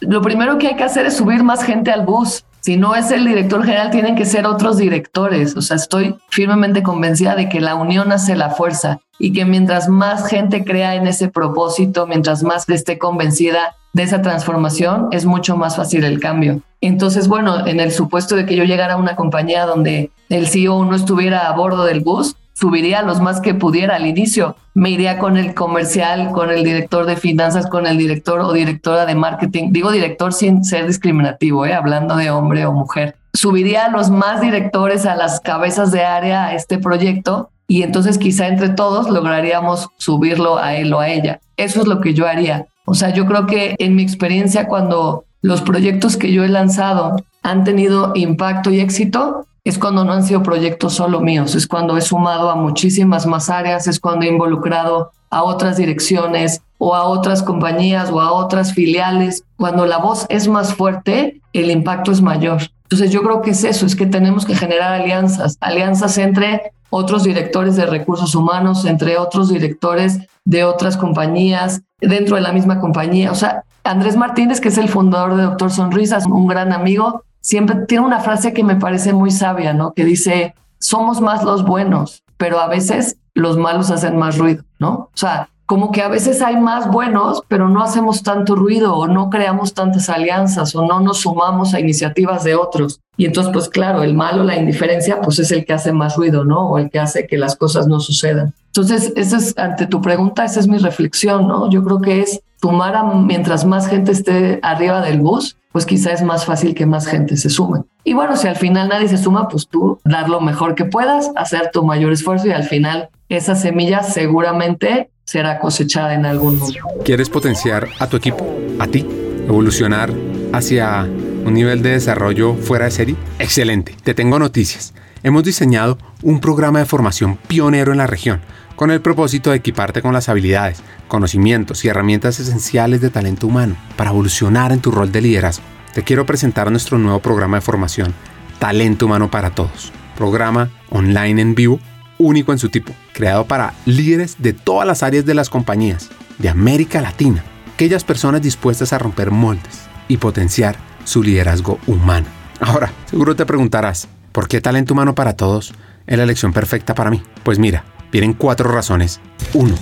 Lo 0.01 0.22
primero 0.22 0.59
que 0.59 0.68
hay 0.68 0.77
que 0.77 0.85
hacer 0.85 1.07
es 1.07 1.16
subir 1.16 1.43
más 1.43 1.62
gente 1.62 1.91
al 1.91 2.05
bus. 2.05 2.45
Si 2.61 2.77
no 2.77 2.95
es 2.95 3.11
el 3.11 3.27
director 3.27 3.64
general, 3.64 3.91
tienen 3.91 4.16
que 4.16 4.25
ser 4.25 4.47
otros 4.47 4.79
directores. 4.79 5.57
O 5.57 5.62
sea, 5.62 5.77
estoy 5.77 6.16
firmemente 6.31 6.83
convencida 6.83 7.35
de 7.35 7.49
que 7.49 7.61
la 7.61 7.75
unión 7.75 8.11
hace 8.12 8.37
la 8.37 8.51
fuerza 8.51 9.01
y 9.18 9.33
que 9.33 9.45
mientras 9.45 9.89
más 9.89 10.27
gente 10.29 10.64
crea 10.64 10.95
en 10.95 11.07
ese 11.07 11.29
propósito, 11.29 12.07
mientras 12.07 12.43
más 12.43 12.68
esté 12.68 12.99
convencida 12.99 13.77
de 13.95 14.03
esa 14.03 14.20
transformación, 14.20 15.09
es 15.12 15.24
mucho 15.24 15.57
más 15.57 15.76
fácil 15.76 16.05
el 16.05 16.20
cambio. 16.20 16.61
Entonces, 16.82 17.28
bueno, 17.28 17.66
en 17.66 17.80
el 17.80 17.92
supuesto 17.92 18.36
de 18.36 18.45
que 18.45 18.57
yo 18.57 18.64
llegara 18.64 18.95
a 18.95 18.99
una 18.99 19.16
compañía 19.16 19.64
donde 19.64 20.11
el 20.28 20.49
CEO 20.49 20.84
no 20.84 20.95
estuviera 20.95 21.49
a 21.49 21.57
bordo 21.57 21.84
del 21.84 22.01
bus, 22.01 22.36
subiría 22.55 23.03
los 23.03 23.20
más 23.20 23.40
que 23.40 23.55
pudiera 23.55 23.97
al 23.97 24.07
inicio. 24.07 24.57
Me 24.74 24.90
iría 24.90 25.18
con 25.18 25.36
el 25.36 25.55
comercial, 25.55 26.32
con 26.32 26.51
el 26.51 26.64
director 26.64 27.07
de 27.07 27.16
finanzas, 27.16 27.68
con 27.68 27.86
el 27.86 27.97
director 27.97 28.40
o 28.40 28.53
directora 28.53 29.07
de 29.07 29.14
marketing. 29.14 29.70
Digo 29.70 29.92
director 29.92 30.32
sin 30.32 30.64
ser 30.64 30.86
discriminativo, 30.88 31.64
¿eh? 31.64 31.72
hablando 31.72 32.16
de 32.16 32.30
hombre 32.30 32.66
o 32.66 32.72
mujer. 32.72 33.16
Subiría 33.32 33.86
a 33.86 33.90
los 33.90 34.11
más 34.11 34.40
directores, 34.40 35.07
a 35.07 35.14
las 35.14 35.40
cabezas 35.40 35.92
de 35.92 36.05
área 36.05 36.47
a 36.47 36.55
este 36.55 36.78
proyecto 36.78 37.51
y 37.66 37.82
entonces 37.82 38.18
quizá 38.18 38.49
entre 38.49 38.70
todos 38.70 39.09
lograríamos 39.09 39.88
subirlo 39.97 40.59
a 40.59 40.74
él 40.74 40.92
o 40.92 41.01
a 41.01 41.09
ella. 41.09 41.40
Eso 41.57 41.80
es 41.80 41.86
lo 41.86 42.01
que 42.01 42.12
yo 42.12 42.26
haría. 42.26 42.66
O 42.85 42.95
sea, 42.95 43.11
yo 43.11 43.26
creo 43.26 43.47
que 43.47 43.76
en 43.78 43.97
mi 43.97 44.03
experiencia 44.03 44.68
cuando 44.68 45.24
los 45.41 45.62
proyectos 45.62 46.16
que 46.16 46.32
yo 46.32 46.45
he 46.45 46.49
lanzado 46.49 47.16
han 47.43 47.64
tenido 47.64 48.12
impacto 48.14 48.70
y 48.70 48.80
éxito, 48.80 49.47
es 49.64 49.78
cuando 49.78 50.05
no 50.05 50.12
han 50.12 50.24
sido 50.24 50.43
proyectos 50.43 50.93
solo 50.93 51.20
míos, 51.20 51.55
es 51.55 51.66
cuando 51.66 51.97
he 51.97 52.03
sumado 52.03 52.51
a 52.51 52.55
muchísimas 52.55 53.26
más 53.26 53.49
áreas, 53.49 53.87
es 53.87 53.99
cuando 53.99 54.26
he 54.26 54.28
involucrado 54.28 55.11
a 55.30 55.43
otras 55.43 55.78
direcciones 55.78 56.61
o 56.76 56.95
a 56.95 57.05
otras 57.05 57.43
compañías 57.43 58.11
o 58.11 58.20
a 58.20 58.32
otras 58.32 58.74
filiales. 58.74 59.43
Cuando 59.57 59.87
la 59.87 59.99
voz 59.99 60.26
es 60.28 60.49
más 60.49 60.74
fuerte, 60.74 61.41
el 61.55 61.70
impacto 61.70 62.12
es 62.12 62.20
mayor. 62.20 62.62
Entonces 62.85 63.11
yo 63.11 63.22
creo 63.22 63.41
que 63.41 63.51
es 63.51 63.64
eso, 63.64 63.87
es 63.87 63.97
que 63.97 64.07
tenemos 64.07 64.45
que 64.45 64.55
generar 64.55 64.93
alianzas, 64.93 65.57
alianzas 65.61 66.18
entre 66.18 66.72
otros 66.91 67.24
directores 67.24 67.74
de 67.74 67.87
recursos 67.87 68.35
humanos, 68.35 68.85
entre 68.85 69.16
otros 69.16 69.49
directores 69.49 70.20
de 70.45 70.64
otras 70.64 70.97
compañías, 70.97 71.82
dentro 72.01 72.36
de 72.36 72.42
la 72.42 72.53
misma 72.53 72.80
compañía. 72.80 73.30
O 73.30 73.34
sea, 73.34 73.64
Andrés 73.82 74.16
Martínez, 74.16 74.61
que 74.61 74.68
es 74.68 74.78
el 74.78 74.88
fundador 74.88 75.36
de 75.36 75.42
Doctor 75.45 75.70
Sonrisas, 75.70 76.26
un 76.26 76.47
gran 76.47 76.72
amigo, 76.72 77.22
siempre 77.40 77.76
tiene 77.86 78.05
una 78.05 78.20
frase 78.20 78.53
que 78.53 78.64
me 78.64 78.76
parece 78.76 79.12
muy 79.12 79.30
sabia, 79.30 79.72
¿no? 79.74 79.92
Que 79.92 80.05
dice, 80.05 80.55
somos 80.78 81.20
más 81.20 81.45
los 81.45 81.64
buenos, 81.64 82.22
pero 82.36 82.61
a 82.61 82.68
veces 82.68 83.18
los 83.34 83.59
malos 83.59 83.90
hacen 83.90 84.16
más 84.16 84.38
ruido, 84.38 84.64
¿no? 84.78 84.92
O 84.92 85.11
sea, 85.14 85.49
como 85.67 85.93
que 85.93 86.03
a 86.03 86.09
veces 86.09 86.43
hay 86.43 86.57
más 86.57 86.91
buenos, 86.91 87.43
pero 87.49 87.69
no 87.69 87.83
hacemos 87.83 88.23
tanto 88.23 88.55
ruido 88.55 88.97
o 88.97 89.07
no 89.07 89.31
creamos 89.31 89.73
tantas 89.73 90.09
alianzas 90.11 90.75
o 90.75 90.87
no 90.87 91.01
nos 91.01 91.21
sumamos 91.21 91.73
a 91.75 91.81
iniciativas 91.81 92.45
de 92.45 92.55
otros. 92.55 93.01
Y 93.17 93.27
entonces, 93.27 93.53
pues 93.53 93.69
claro, 93.69 94.03
el 94.03 94.15
malo, 94.15 94.45
la 94.45 94.57
indiferencia, 94.57 95.21
pues 95.21 95.39
es 95.39 95.51
el 95.53 95.65
que 95.65 95.73
hace 95.73 95.93
más 95.93 96.17
ruido, 96.17 96.45
¿no? 96.45 96.69
O 96.69 96.79
el 96.79 96.91
que 96.91 96.99
hace 96.99 97.27
que 97.27 97.39
las 97.39 97.57
cosas 97.57 97.87
no 97.87 98.01
sucedan. 98.01 98.53
Entonces, 98.67 99.12
esa 99.17 99.37
es, 99.37 99.57
ante 99.57 99.87
tu 99.87 100.01
pregunta, 100.01 100.45
esa 100.45 100.61
es 100.61 100.69
mi 100.69 100.79
reflexión, 100.79 101.47
¿no? 101.47 101.71
Yo 101.71 101.85
creo 101.85 102.01
que 102.01 102.21
es 102.21 102.41
sumar 102.61 102.97
a 102.97 103.05
mientras 103.05 103.65
más 103.65 103.89
gente 103.89 104.12
esté 104.12 104.59
arriba 104.62 105.01
del 105.01 105.21
bus, 105.21 105.57
pues 105.71 105.87
quizá 105.87 106.12
es 106.12 106.23
más 106.23 106.45
fácil 106.45 106.75
que 106.75 106.87
más 106.87 107.07
gente 107.07 107.37
se 107.37 107.51
sume. 107.51 107.83
Y 108.05 108.15
bueno, 108.15 108.37
si 108.37 108.49
al 108.49 108.57
final 108.57 108.89
nadie 108.89 109.09
se 109.09 109.19
suma, 109.19 109.49
pues 109.49 109.69
tú 109.69 109.99
dar 110.05 110.29
lo 110.29 110.41
mejor 110.41 110.75
que 110.75 110.85
puedas, 110.85 111.31
hacer 111.37 111.71
tu 111.73 111.85
mayor 111.85 112.12
esfuerzo 112.12 112.49
y 112.49 112.53
al 112.53 112.65
final 112.65 113.11
esa 113.29 113.55
semilla 113.55 114.03
seguramente 114.03 115.11
será 115.25 115.59
cosechada 115.59 116.14
en 116.14 116.27
algún 116.27 116.59
momento. 116.59 116.89
¿Quieres 117.05 117.29
potenciar 117.31 117.89
a 117.99 118.07
tu 118.07 118.16
equipo, 118.16 118.47
a 118.79 118.87
ti, 118.87 119.07
evolucionar 119.47 120.12
hacia 120.53 121.03
un 121.03 121.55
nivel 121.55 121.83
de 121.83 121.91
desarrollo 121.91 122.55
fuera 122.55 122.87
de 122.87 122.91
serie? 122.91 123.16
Excelente, 123.39 123.97
te 124.03 124.14
tengo 124.14 124.39
noticias. 124.39 124.95
Hemos 125.22 125.45
diseñado 125.45 125.99
un 126.22 126.41
programa 126.41 126.81
de 126.81 126.85
formación 126.85 127.37
pionero 127.49 127.93
en 127.93 127.99
la 127.99 128.07
región 128.07 128.41
con 128.77 128.91
el 128.91 129.01
propósito 129.01 129.51
de 129.51 129.57
equiparte 129.57 130.03
con 130.03 130.12
las 130.12 130.29
habilidades, 130.29 130.83
conocimientos 131.09 131.85
y 131.85 131.89
herramientas 131.89 132.41
esenciales 132.41 133.01
de 133.01 133.11
talento 133.11 133.47
humano 133.47 133.77
para 133.97 134.11
evolucionar 134.11 134.72
en 134.72 134.81
tu 134.81 134.91
rol 134.91 135.12
de 135.12 135.20
liderazgo. 135.20 135.64
Te 135.95 136.03
quiero 136.03 136.27
presentar 136.27 136.70
nuestro 136.70 136.99
nuevo 136.99 137.20
programa 137.20 137.59
de 137.59 137.61
formación, 137.61 138.12
Talento 138.59 139.07
Humano 139.07 139.31
para 139.31 139.51
Todos, 139.51 139.93
programa 140.16 140.70
online 140.91 141.41
en 141.41 141.55
vivo, 141.55 141.79
único 142.19 142.53
en 142.53 142.59
su 142.59 142.69
tipo, 142.69 142.93
creado 143.12 143.47
para 143.47 143.75
líderes 143.87 144.37
de 144.39 144.53
todas 144.53 144.87
las 144.87 145.03
áreas 145.03 145.25
de 145.25 145.35
las 145.35 145.51
compañías 145.51 146.11
de 146.39 146.49
América 146.49 147.01
Latina, 147.01 147.45
aquellas 147.75 148.05
personas 148.05 148.43
dispuestas 148.43 148.93
a 148.93 148.99
romper 148.99 149.31
moldes 149.31 149.83
y 150.09 150.17
potenciar 150.17 150.77
su 151.05 151.23
liderazgo 151.23 151.79
humano. 151.87 152.27
Ahora, 152.61 152.93
seguro 153.07 153.37
te 153.37 153.47
preguntarás, 153.47 154.09
¿por 154.33 154.49
qué 154.49 154.61
talento 154.61 154.95
humano 154.95 155.15
para 155.15 155.37
todos 155.37 155.75
es 156.07 156.17
la 156.17 156.25
elección 156.25 156.53
perfecta 156.53 156.95
para 156.95 157.11
mí? 157.11 157.23
Pues 157.43 157.59
mira, 157.59 157.85
Vienen 158.15 158.35
cuatro 158.35 158.71
razones. 158.71 159.21
1. 159.55 159.75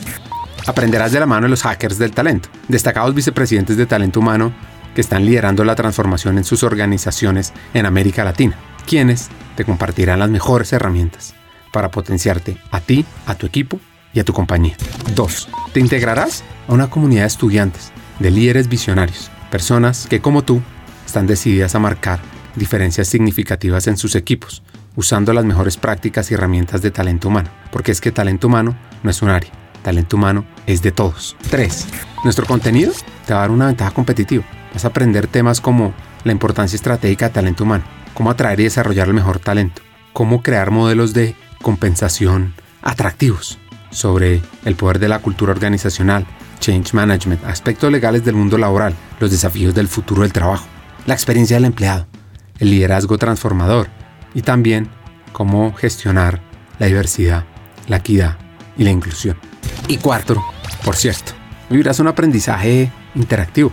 Aprenderás 0.67 1.13
de 1.13 1.21
la 1.21 1.27
mano 1.27 1.43
de 1.43 1.51
los 1.51 1.65
hackers 1.65 1.99
del 1.99 2.13
talento, 2.13 2.49
destacados 2.67 3.15
vicepresidentes 3.15 3.77
de 3.77 3.85
talento 3.85 4.21
humano 4.21 4.55
que 4.95 5.03
están 5.03 5.27
liderando 5.27 5.67
la 5.67 5.75
transformación 5.75 6.39
en 6.39 6.45
sus 6.45 6.63
organizaciones 6.63 7.53
en 7.75 7.85
América 7.85 8.25
Latina, 8.25 8.57
quienes 8.87 9.29
te 9.55 9.67
compartirán 9.67 10.19
las 10.19 10.31
mejores 10.31 10.73
herramientas 10.73 11.35
para 11.73 11.91
potenciarte 11.91 12.57
a 12.71 12.81
ti, 12.81 13.05
a 13.27 13.35
tu 13.35 13.47
equipo 13.47 13.81
y 14.13 14.21
a 14.21 14.25
tu 14.25 14.33
compañía. 14.33 14.77
2. 15.15 15.49
Te 15.73 15.81
integrarás 15.81 16.45
a 16.69 16.73
una 16.73 16.91
comunidad 16.91 17.23
de 17.23 17.29
estudiantes, 17.29 17.93
de 18.19 18.31
líderes 18.31 18.69
visionarios, 18.69 19.31
personas 19.51 20.07
que 20.07 20.21
como 20.21 20.43
tú 20.43 20.63
están 21.07 21.27
decididas 21.27 21.75
a 21.75 21.79
marcar 21.79 22.21
diferencias 22.55 23.09
significativas 23.09 23.87
en 23.87 23.97
sus 23.97 24.15
equipos, 24.15 24.63
usando 24.97 25.33
las 25.33 25.45
mejores 25.45 25.77
prácticas 25.77 26.31
y 26.31 26.35
herramientas 26.35 26.83
de 26.83 26.91
talento 26.91 27.29
humano, 27.29 27.51
porque 27.71 27.93
es 27.93 28.01
que 28.01 28.13
talento 28.13 28.47
humano 28.47 28.77
no 29.03 29.11
es 29.11 29.23
un 29.23 29.31
área, 29.31 29.51
talento 29.83 30.17
humano 30.17 30.45
es 30.67 30.83
de 30.83 30.93
todos. 30.93 31.37
3. 31.51 31.87
Nuestro 32.25 32.47
contenido 32.47 32.93
te 33.27 33.33
va 33.33 33.41
a 33.41 33.43
dar 33.43 33.51
una 33.51 33.67
ventaja 33.67 33.91
competitiva. 33.93 34.45
Vas 34.73 34.85
a 34.85 34.89
aprender 34.89 35.27
temas 35.27 35.61
como 35.61 35.93
la 36.25 36.33
importancia 36.33 36.77
estratégica 36.77 37.29
de 37.29 37.35
talento 37.35 37.65
humano, 37.65 37.85
cómo 38.15 38.31
atraer 38.31 38.61
y 38.61 38.65
desarrollar 38.65 39.09
el 39.09 39.15
mejor 39.15 39.39
talento, 39.39 39.83
cómo 40.13 40.43
crear 40.43 40.71
modelos 40.71 41.13
de 41.13 41.35
compensación 41.63 42.55
atractivos, 42.83 43.59
sobre 43.91 44.43
el 44.65 44.75
poder 44.75 44.99
de 44.99 45.09
la 45.09 45.21
cultura 45.21 45.53
organizacional, 45.53 46.27
change 46.61 46.95
management, 46.95 47.45
aspectos 47.45 47.91
legales 47.91 48.25
del 48.25 48.35
mundo 48.35 48.59
laboral, 48.59 48.95
los 49.21 49.31
desafíos 49.31 49.75
del 49.75 49.89
futuro 49.89 50.23
del 50.23 50.33
trabajo, 50.33 50.67
la 51.07 51.15
experiencia 51.15 51.57
del 51.57 51.65
empleado, 51.67 52.07
el 52.59 52.71
liderazgo 52.71 53.19
transformador, 53.19 53.89
y 54.35 54.43
también 54.43 54.89
cómo 55.33 55.73
gestionar 55.75 56.41
la 56.79 56.87
diversidad, 56.87 57.45
la 57.89 57.97
equidad 57.97 58.39
y 58.77 58.85
la 58.85 58.91
inclusión. 58.91 59.37
Y 59.89 59.99
cuarto, 59.99 60.43
por 60.85 60.97
cierto, 60.97 61.33
vivirás 61.71 62.01
un 62.01 62.09
aprendizaje 62.09 62.91
interactivo, 63.15 63.73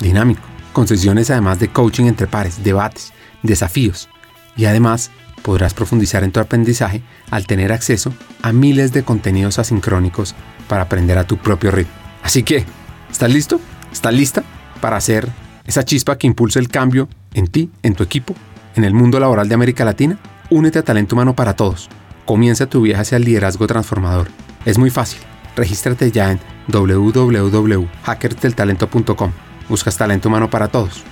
dinámico, 0.00 0.42
con 0.72 0.86
sesiones 0.86 1.30
además 1.30 1.58
de 1.58 1.68
coaching 1.68 2.04
entre 2.04 2.26
pares, 2.26 2.62
debates, 2.62 3.12
desafíos 3.42 4.08
y 4.56 4.66
además 4.66 5.10
podrás 5.46 5.72
profundizar 5.74 6.24
en 6.24 6.32
tu 6.32 6.40
aprendizaje 6.40 7.02
al 7.30 7.46
tener 7.46 7.72
acceso 7.72 8.12
a 8.42 8.52
miles 8.52 8.92
de 8.92 9.04
contenidos 9.04 9.60
asincrónicos 9.60 10.34
para 10.66 10.82
aprender 10.82 11.18
a 11.18 11.24
tu 11.24 11.36
propio 11.36 11.70
ritmo. 11.70 11.92
Así 12.24 12.42
que, 12.42 12.64
¿estás 13.12 13.32
listo? 13.32 13.60
¿Estás 13.92 14.12
lista 14.12 14.42
para 14.80 14.96
hacer 14.96 15.28
esa 15.64 15.84
chispa 15.84 16.18
que 16.18 16.26
impulse 16.26 16.58
el 16.58 16.68
cambio 16.68 17.08
en 17.32 17.46
ti, 17.46 17.70
en 17.84 17.94
tu 17.94 18.02
equipo, 18.02 18.34
en 18.74 18.82
el 18.82 18.92
mundo 18.92 19.20
laboral 19.20 19.48
de 19.48 19.54
América 19.54 19.84
Latina? 19.84 20.18
Únete 20.50 20.80
a 20.80 20.82
Talento 20.82 21.14
Humano 21.14 21.36
para 21.36 21.54
Todos. 21.54 21.88
Comienza 22.24 22.66
tu 22.66 22.82
viaje 22.82 23.02
hacia 23.02 23.18
el 23.18 23.24
liderazgo 23.24 23.68
transformador. 23.68 24.26
Es 24.64 24.78
muy 24.78 24.90
fácil. 24.90 25.20
Regístrate 25.54 26.10
ya 26.10 26.32
en 26.32 26.40
www.hackersdeltalento.com. 26.66 29.30
Buscas 29.68 29.96
talento 29.96 30.28
humano 30.28 30.50
para 30.50 30.66
todos. 30.66 31.04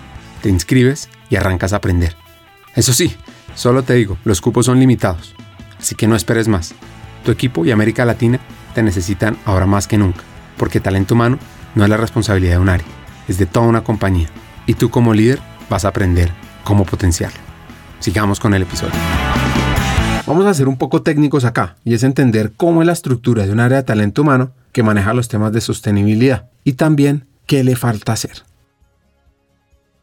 Te 0.42 0.48
inscribes 0.48 1.08
y 1.30 1.36
arrancas 1.36 1.72
a 1.72 1.76
aprender. 1.76 2.16
Eso 2.74 2.92
sí, 2.92 3.16
solo 3.54 3.82
te 3.82 3.94
digo, 3.94 4.18
los 4.24 4.40
cupos 4.40 4.66
son 4.66 4.80
limitados. 4.80 5.34
Así 5.78 5.94
que 5.94 6.06
no 6.06 6.16
esperes 6.16 6.48
más. 6.48 6.74
Tu 7.24 7.30
equipo 7.30 7.64
y 7.64 7.70
América 7.70 8.04
Latina 8.04 8.40
te 8.74 8.82
necesitan 8.82 9.36
ahora 9.44 9.66
más 9.66 9.86
que 9.86 9.98
nunca, 9.98 10.22
porque 10.56 10.80
talento 10.80 11.14
humano 11.14 11.38
no 11.74 11.84
es 11.84 11.90
la 11.90 11.96
responsabilidad 11.96 12.54
de 12.54 12.58
un 12.58 12.68
área, 12.68 12.86
es 13.28 13.38
de 13.38 13.46
toda 13.46 13.66
una 13.66 13.84
compañía. 13.84 14.28
Y 14.66 14.74
tú 14.74 14.90
como 14.90 15.14
líder 15.14 15.40
vas 15.68 15.84
a 15.84 15.88
aprender 15.88 16.30
cómo 16.64 16.84
potenciarlo. 16.84 17.38
Sigamos 18.00 18.40
con 18.40 18.54
el 18.54 18.62
episodio. 18.62 18.94
Vamos 20.26 20.46
a 20.46 20.54
ser 20.54 20.68
un 20.68 20.78
poco 20.78 21.02
técnicos 21.02 21.44
acá, 21.44 21.76
y 21.84 21.92
es 21.92 22.02
entender 22.02 22.52
cómo 22.56 22.80
es 22.80 22.86
la 22.86 22.94
estructura 22.94 23.46
de 23.46 23.52
un 23.52 23.60
área 23.60 23.78
de 23.78 23.82
talento 23.82 24.22
humano 24.22 24.52
que 24.72 24.82
maneja 24.82 25.12
los 25.12 25.28
temas 25.28 25.52
de 25.52 25.60
sostenibilidad 25.60 26.48
y 26.64 26.72
también 26.72 27.26
qué 27.46 27.62
le 27.62 27.76
falta 27.76 28.12
hacer. 28.12 28.42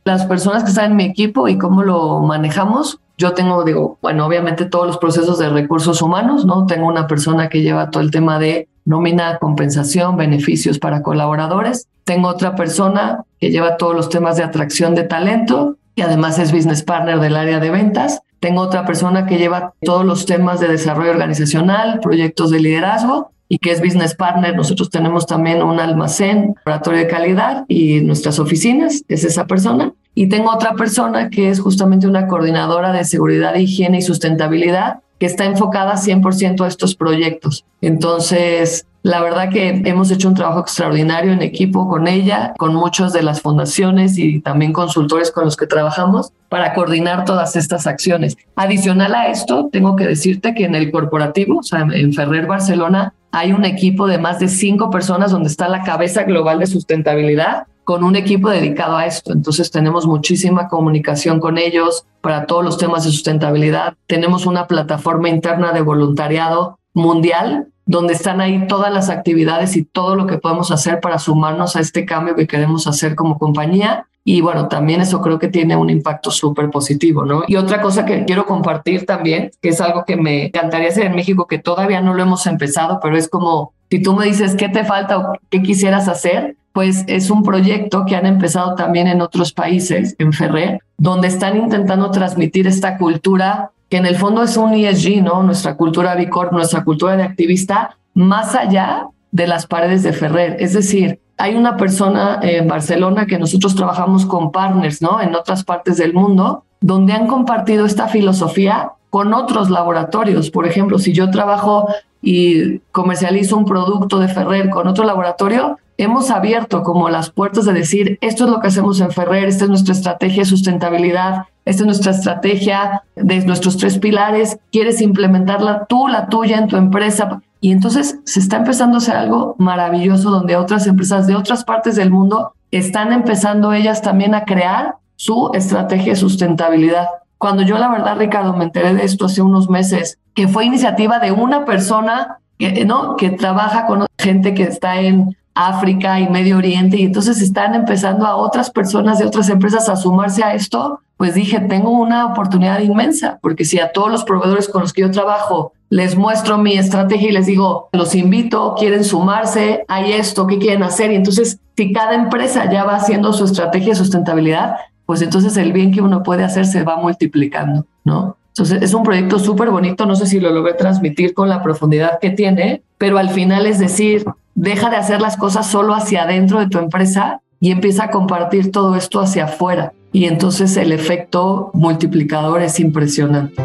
Las 0.05 0.25
personas 0.25 0.63
que 0.63 0.69
están 0.69 0.91
en 0.91 0.97
mi 0.97 1.05
equipo 1.05 1.47
y 1.47 1.57
cómo 1.57 1.83
lo 1.83 2.21
manejamos, 2.21 2.99
yo 3.21 3.33
tengo, 3.33 3.63
digo, 3.63 3.99
bueno, 4.01 4.25
obviamente 4.25 4.65
todos 4.65 4.87
los 4.87 4.97
procesos 4.97 5.37
de 5.37 5.49
recursos 5.49 6.01
humanos, 6.01 6.43
¿no? 6.43 6.65
Tengo 6.65 6.87
una 6.87 7.05
persona 7.05 7.49
que 7.49 7.61
lleva 7.61 7.91
todo 7.91 8.01
el 8.01 8.09
tema 8.09 8.39
de 8.39 8.67
nómina, 8.83 9.37
compensación, 9.37 10.17
beneficios 10.17 10.79
para 10.79 11.03
colaboradores. 11.03 11.87
Tengo 12.03 12.29
otra 12.29 12.55
persona 12.55 13.23
que 13.39 13.51
lleva 13.51 13.77
todos 13.77 13.95
los 13.95 14.09
temas 14.09 14.37
de 14.37 14.43
atracción 14.43 14.95
de 14.95 15.03
talento 15.03 15.77
y 15.93 16.01
además 16.01 16.39
es 16.39 16.51
business 16.51 16.81
partner 16.81 17.19
del 17.19 17.35
área 17.35 17.59
de 17.59 17.69
ventas. 17.69 18.21
Tengo 18.39 18.61
otra 18.61 18.85
persona 18.85 19.27
que 19.27 19.37
lleva 19.37 19.75
todos 19.83 20.03
los 20.03 20.25
temas 20.25 20.59
de 20.59 20.67
desarrollo 20.67 21.11
organizacional, 21.11 21.99
proyectos 21.99 22.49
de 22.49 22.59
liderazgo 22.59 23.31
y 23.47 23.59
que 23.59 23.71
es 23.71 23.81
business 23.81 24.15
partner. 24.15 24.55
Nosotros 24.55 24.89
tenemos 24.89 25.27
también 25.27 25.61
un 25.61 25.79
almacén, 25.79 26.55
laboratorio 26.65 27.01
de 27.01 27.07
calidad 27.07 27.65
y 27.67 28.01
nuestras 28.01 28.39
oficinas, 28.39 29.03
es 29.07 29.23
esa 29.25 29.45
persona. 29.45 29.93
Y 30.13 30.27
tengo 30.27 30.51
otra 30.51 30.73
persona 30.73 31.29
que 31.29 31.49
es 31.49 31.59
justamente 31.59 32.07
una 32.07 32.27
coordinadora 32.27 32.91
de 32.91 33.05
seguridad, 33.05 33.55
higiene 33.55 33.99
y 33.99 34.01
sustentabilidad 34.01 34.99
que 35.19 35.27
está 35.27 35.45
enfocada 35.45 35.97
100% 35.97 36.65
a 36.65 36.67
estos 36.67 36.95
proyectos. 36.95 37.63
Entonces, 37.79 38.87
la 39.03 39.21
verdad 39.21 39.49
que 39.49 39.81
hemos 39.85 40.11
hecho 40.11 40.27
un 40.27 40.33
trabajo 40.33 40.59
extraordinario 40.59 41.31
en 41.31 41.41
equipo 41.41 41.87
con 41.87 42.07
ella, 42.07 42.53
con 42.57 42.73
muchas 42.73 43.13
de 43.13 43.23
las 43.23 43.41
fundaciones 43.41 44.17
y 44.17 44.41
también 44.41 44.73
consultores 44.73 45.31
con 45.31 45.45
los 45.45 45.57
que 45.57 45.67
trabajamos 45.67 46.33
para 46.49 46.73
coordinar 46.73 47.25
todas 47.25 47.55
estas 47.55 47.87
acciones. 47.87 48.35
Adicional 48.55 49.15
a 49.15 49.27
esto, 49.27 49.69
tengo 49.71 49.95
que 49.95 50.07
decirte 50.07 50.53
que 50.53 50.65
en 50.65 50.75
el 50.75 50.91
corporativo, 50.91 51.59
o 51.59 51.63
sea, 51.63 51.81
en 51.91 52.13
Ferrer 52.13 52.47
Barcelona, 52.47 53.13
hay 53.31 53.53
un 53.53 53.63
equipo 53.63 54.07
de 54.07 54.17
más 54.17 54.39
de 54.39 54.47
cinco 54.47 54.89
personas 54.89 55.31
donde 55.31 55.49
está 55.49 55.69
la 55.69 55.83
cabeza 55.83 56.23
global 56.23 56.59
de 56.59 56.67
sustentabilidad 56.67 57.67
con 57.91 58.05
un 58.05 58.15
equipo 58.15 58.49
dedicado 58.49 58.95
a 58.95 59.05
esto. 59.05 59.33
Entonces 59.33 59.69
tenemos 59.69 60.07
muchísima 60.07 60.69
comunicación 60.69 61.41
con 61.41 61.57
ellos 61.57 62.05
para 62.21 62.45
todos 62.45 62.63
los 62.63 62.77
temas 62.77 63.03
de 63.03 63.11
sustentabilidad. 63.11 63.95
Tenemos 64.07 64.45
una 64.45 64.65
plataforma 64.65 65.27
interna 65.27 65.73
de 65.73 65.81
voluntariado 65.81 66.79
mundial 66.93 67.67
donde 67.85 68.13
están 68.13 68.39
ahí 68.39 68.65
todas 68.65 68.93
las 68.93 69.09
actividades 69.09 69.75
y 69.75 69.83
todo 69.83 70.15
lo 70.15 70.25
que 70.25 70.37
podemos 70.37 70.71
hacer 70.71 71.01
para 71.01 71.19
sumarnos 71.19 71.75
a 71.75 71.81
este 71.81 72.05
cambio 72.05 72.33
que 72.33 72.47
queremos 72.47 72.87
hacer 72.87 73.13
como 73.13 73.37
compañía. 73.37 74.07
Y 74.23 74.39
bueno, 74.39 74.69
también 74.69 75.01
eso 75.01 75.19
creo 75.19 75.37
que 75.37 75.49
tiene 75.49 75.75
un 75.75 75.89
impacto 75.89 76.31
súper 76.31 76.69
positivo, 76.69 77.25
¿no? 77.25 77.43
Y 77.45 77.57
otra 77.57 77.81
cosa 77.81 78.05
que 78.05 78.23
quiero 78.23 78.45
compartir 78.45 79.05
también, 79.05 79.51
que 79.61 79.67
es 79.67 79.81
algo 79.81 80.05
que 80.05 80.15
me 80.15 80.45
encantaría 80.45 80.87
hacer 80.87 81.07
en 81.07 81.15
México, 81.15 81.45
que 81.45 81.59
todavía 81.59 81.99
no 81.99 82.13
lo 82.13 82.23
hemos 82.23 82.47
empezado, 82.47 83.01
pero 83.03 83.17
es 83.17 83.27
como, 83.27 83.73
si 83.89 84.01
tú 84.01 84.15
me 84.15 84.27
dices 84.27 84.55
qué 84.55 84.69
te 84.69 84.85
falta 84.85 85.17
o 85.17 85.33
qué 85.49 85.61
quisieras 85.61 86.07
hacer, 86.07 86.55
pues 86.73 87.03
es 87.07 87.29
un 87.29 87.43
proyecto 87.43 88.05
que 88.05 88.15
han 88.15 88.25
empezado 88.25 88.75
también 88.75 89.07
en 89.07 89.21
otros 89.21 89.51
países, 89.51 90.15
en 90.19 90.33
Ferrer, 90.33 90.79
donde 90.97 91.27
están 91.27 91.57
intentando 91.57 92.11
transmitir 92.11 92.67
esta 92.67 92.97
cultura 92.97 93.71
que 93.89 93.97
en 93.97 94.05
el 94.05 94.15
fondo 94.15 94.41
es 94.41 94.55
un 94.55 94.73
ESG, 94.73 95.21
¿no? 95.21 95.43
Nuestra 95.43 95.75
cultura 95.75 96.15
Bicorp, 96.15 96.53
nuestra 96.53 96.83
cultura 96.85 97.17
de 97.17 97.23
activista, 97.23 97.97
más 98.13 98.55
allá 98.55 99.07
de 99.31 99.47
las 99.47 99.67
paredes 99.67 100.03
de 100.03 100.13
Ferrer. 100.13 100.55
Es 100.59 100.73
decir, 100.73 101.19
hay 101.37 101.55
una 101.55 101.75
persona 101.75 102.39
en 102.41 102.67
Barcelona 102.67 103.25
que 103.25 103.37
nosotros 103.37 103.75
trabajamos 103.75 104.25
con 104.25 104.51
partners, 104.51 105.01
¿no? 105.01 105.19
En 105.19 105.35
otras 105.35 105.65
partes 105.65 105.97
del 105.97 106.13
mundo, 106.13 106.63
donde 106.79 107.11
han 107.11 107.27
compartido 107.27 107.85
esta 107.85 108.07
filosofía 108.07 108.91
con 109.09 109.33
otros 109.33 109.69
laboratorios. 109.69 110.51
Por 110.51 110.65
ejemplo, 110.65 110.97
si 110.97 111.11
yo 111.11 111.29
trabajo 111.29 111.87
y 112.21 112.79
comercializo 112.91 113.57
un 113.57 113.65
producto 113.65 114.19
de 114.19 114.29
Ferrer 114.29 114.69
con 114.69 114.87
otro 114.87 115.03
laboratorio, 115.03 115.79
hemos 116.03 116.31
abierto 116.31 116.81
como 116.81 117.09
las 117.09 117.29
puertas 117.29 117.65
de 117.65 117.73
decir, 117.73 118.17
esto 118.21 118.45
es 118.45 118.49
lo 118.49 118.59
que 118.59 118.67
hacemos 118.67 118.99
en 119.01 119.11
Ferrer, 119.11 119.45
esta 119.45 119.65
es 119.65 119.69
nuestra 119.69 119.93
estrategia 119.93 120.43
de 120.43 120.49
sustentabilidad, 120.49 121.43
esta 121.63 121.83
es 121.83 121.85
nuestra 121.85 122.11
estrategia 122.11 123.03
de 123.15 123.45
nuestros 123.45 123.77
tres 123.77 123.99
pilares, 123.99 124.57
quieres 124.71 124.99
implementarla 125.01 125.85
tú, 125.85 126.07
la 126.07 126.27
tuya 126.27 126.57
en 126.57 126.67
tu 126.67 126.77
empresa. 126.77 127.41
Y 127.59 127.71
entonces 127.71 128.19
se 128.25 128.39
está 128.39 128.57
empezando 128.57 128.95
a 128.95 128.97
hacer 128.97 129.15
algo 129.15 129.55
maravilloso 129.59 130.31
donde 130.31 130.55
otras 130.55 130.87
empresas 130.87 131.27
de 131.27 131.35
otras 131.35 131.63
partes 131.63 131.95
del 131.95 132.09
mundo 132.09 132.53
están 132.71 133.13
empezando 133.13 133.71
ellas 133.71 134.01
también 134.01 134.33
a 134.33 134.45
crear 134.45 134.95
su 135.15 135.51
estrategia 135.53 136.13
de 136.13 136.19
sustentabilidad. 136.19 137.07
Cuando 137.37 137.61
yo 137.61 137.77
la 137.77 137.89
verdad, 137.89 138.17
Ricardo, 138.17 138.53
me 138.53 138.63
enteré 138.63 138.95
de 138.95 139.05
esto 139.05 139.25
hace 139.25 139.43
unos 139.43 139.69
meses, 139.69 140.17
que 140.33 140.47
fue 140.47 140.65
iniciativa 140.65 141.19
de 141.19 141.31
una 141.31 141.65
persona 141.65 142.39
que, 142.57 142.85
¿no? 142.85 143.15
que 143.17 143.29
trabaja 143.29 143.85
con 143.85 144.07
gente 144.17 144.55
que 144.55 144.63
está 144.63 144.99
en 145.01 145.37
África 145.53 146.19
y 146.19 146.29
Medio 146.29 146.57
Oriente 146.57 146.97
y 146.97 147.03
entonces 147.03 147.41
están 147.41 147.75
empezando 147.75 148.25
a 148.25 148.35
otras 148.35 148.69
personas 148.69 149.19
de 149.19 149.25
otras 149.25 149.49
empresas 149.49 149.89
a 149.89 149.95
sumarse 149.95 150.43
a 150.43 150.53
esto, 150.53 151.01
pues 151.17 151.35
dije, 151.35 151.59
tengo 151.59 151.91
una 151.91 152.25
oportunidad 152.25 152.79
inmensa, 152.79 153.37
porque 153.41 153.65
si 153.65 153.79
a 153.79 153.91
todos 153.91 154.11
los 154.11 154.23
proveedores 154.23 154.67
con 154.67 154.81
los 154.81 154.93
que 154.93 155.01
yo 155.01 155.11
trabajo 155.11 155.73
les 155.89 156.17
muestro 156.17 156.57
mi 156.57 156.77
estrategia 156.77 157.29
y 157.29 157.33
les 157.33 157.45
digo, 157.45 157.89
los 157.91 158.15
invito, 158.15 158.75
quieren 158.77 159.03
sumarse, 159.03 159.83
hay 159.89 160.13
esto, 160.13 160.47
¿qué 160.47 160.57
quieren 160.57 160.83
hacer? 160.83 161.11
Y 161.11 161.15
entonces, 161.15 161.59
si 161.75 161.91
cada 161.91 162.15
empresa 162.15 162.71
ya 162.71 162.85
va 162.85 162.95
haciendo 162.95 163.33
su 163.33 163.43
estrategia 163.43 163.89
de 163.89 163.95
sustentabilidad, 163.95 164.77
pues 165.05 165.21
entonces 165.21 165.57
el 165.57 165.73
bien 165.73 165.91
que 165.91 166.01
uno 166.01 166.23
puede 166.23 166.45
hacer 166.45 166.65
se 166.65 166.83
va 166.83 166.95
multiplicando, 166.95 167.85
¿no? 168.05 168.37
Entonces 168.51 168.81
es 168.81 168.93
un 168.93 169.03
proyecto 169.03 169.39
súper 169.39 169.69
bonito, 169.69 170.05
no 170.05 170.15
sé 170.15 170.27
si 170.27 170.39
lo 170.41 170.49
logré 170.51 170.73
transmitir 170.73 171.33
con 171.33 171.47
la 171.47 171.63
profundidad 171.63 172.19
que 172.19 172.31
tiene, 172.31 172.83
pero 172.97 173.17
al 173.17 173.29
final 173.29 173.65
es 173.65 173.79
decir, 173.79 174.25
deja 174.55 174.89
de 174.89 174.97
hacer 174.97 175.21
las 175.21 175.37
cosas 175.37 175.67
solo 175.67 175.95
hacia 175.95 176.23
adentro 176.23 176.59
de 176.59 176.67
tu 176.67 176.77
empresa 176.77 177.41
y 177.61 177.71
empieza 177.71 178.05
a 178.05 178.09
compartir 178.09 178.71
todo 178.71 178.95
esto 178.95 179.21
hacia 179.21 179.45
afuera. 179.45 179.93
Y 180.11 180.25
entonces 180.25 180.75
el 180.75 180.91
efecto 180.91 181.71
multiplicador 181.73 182.61
es 182.61 182.77
impresionante. 182.81 183.63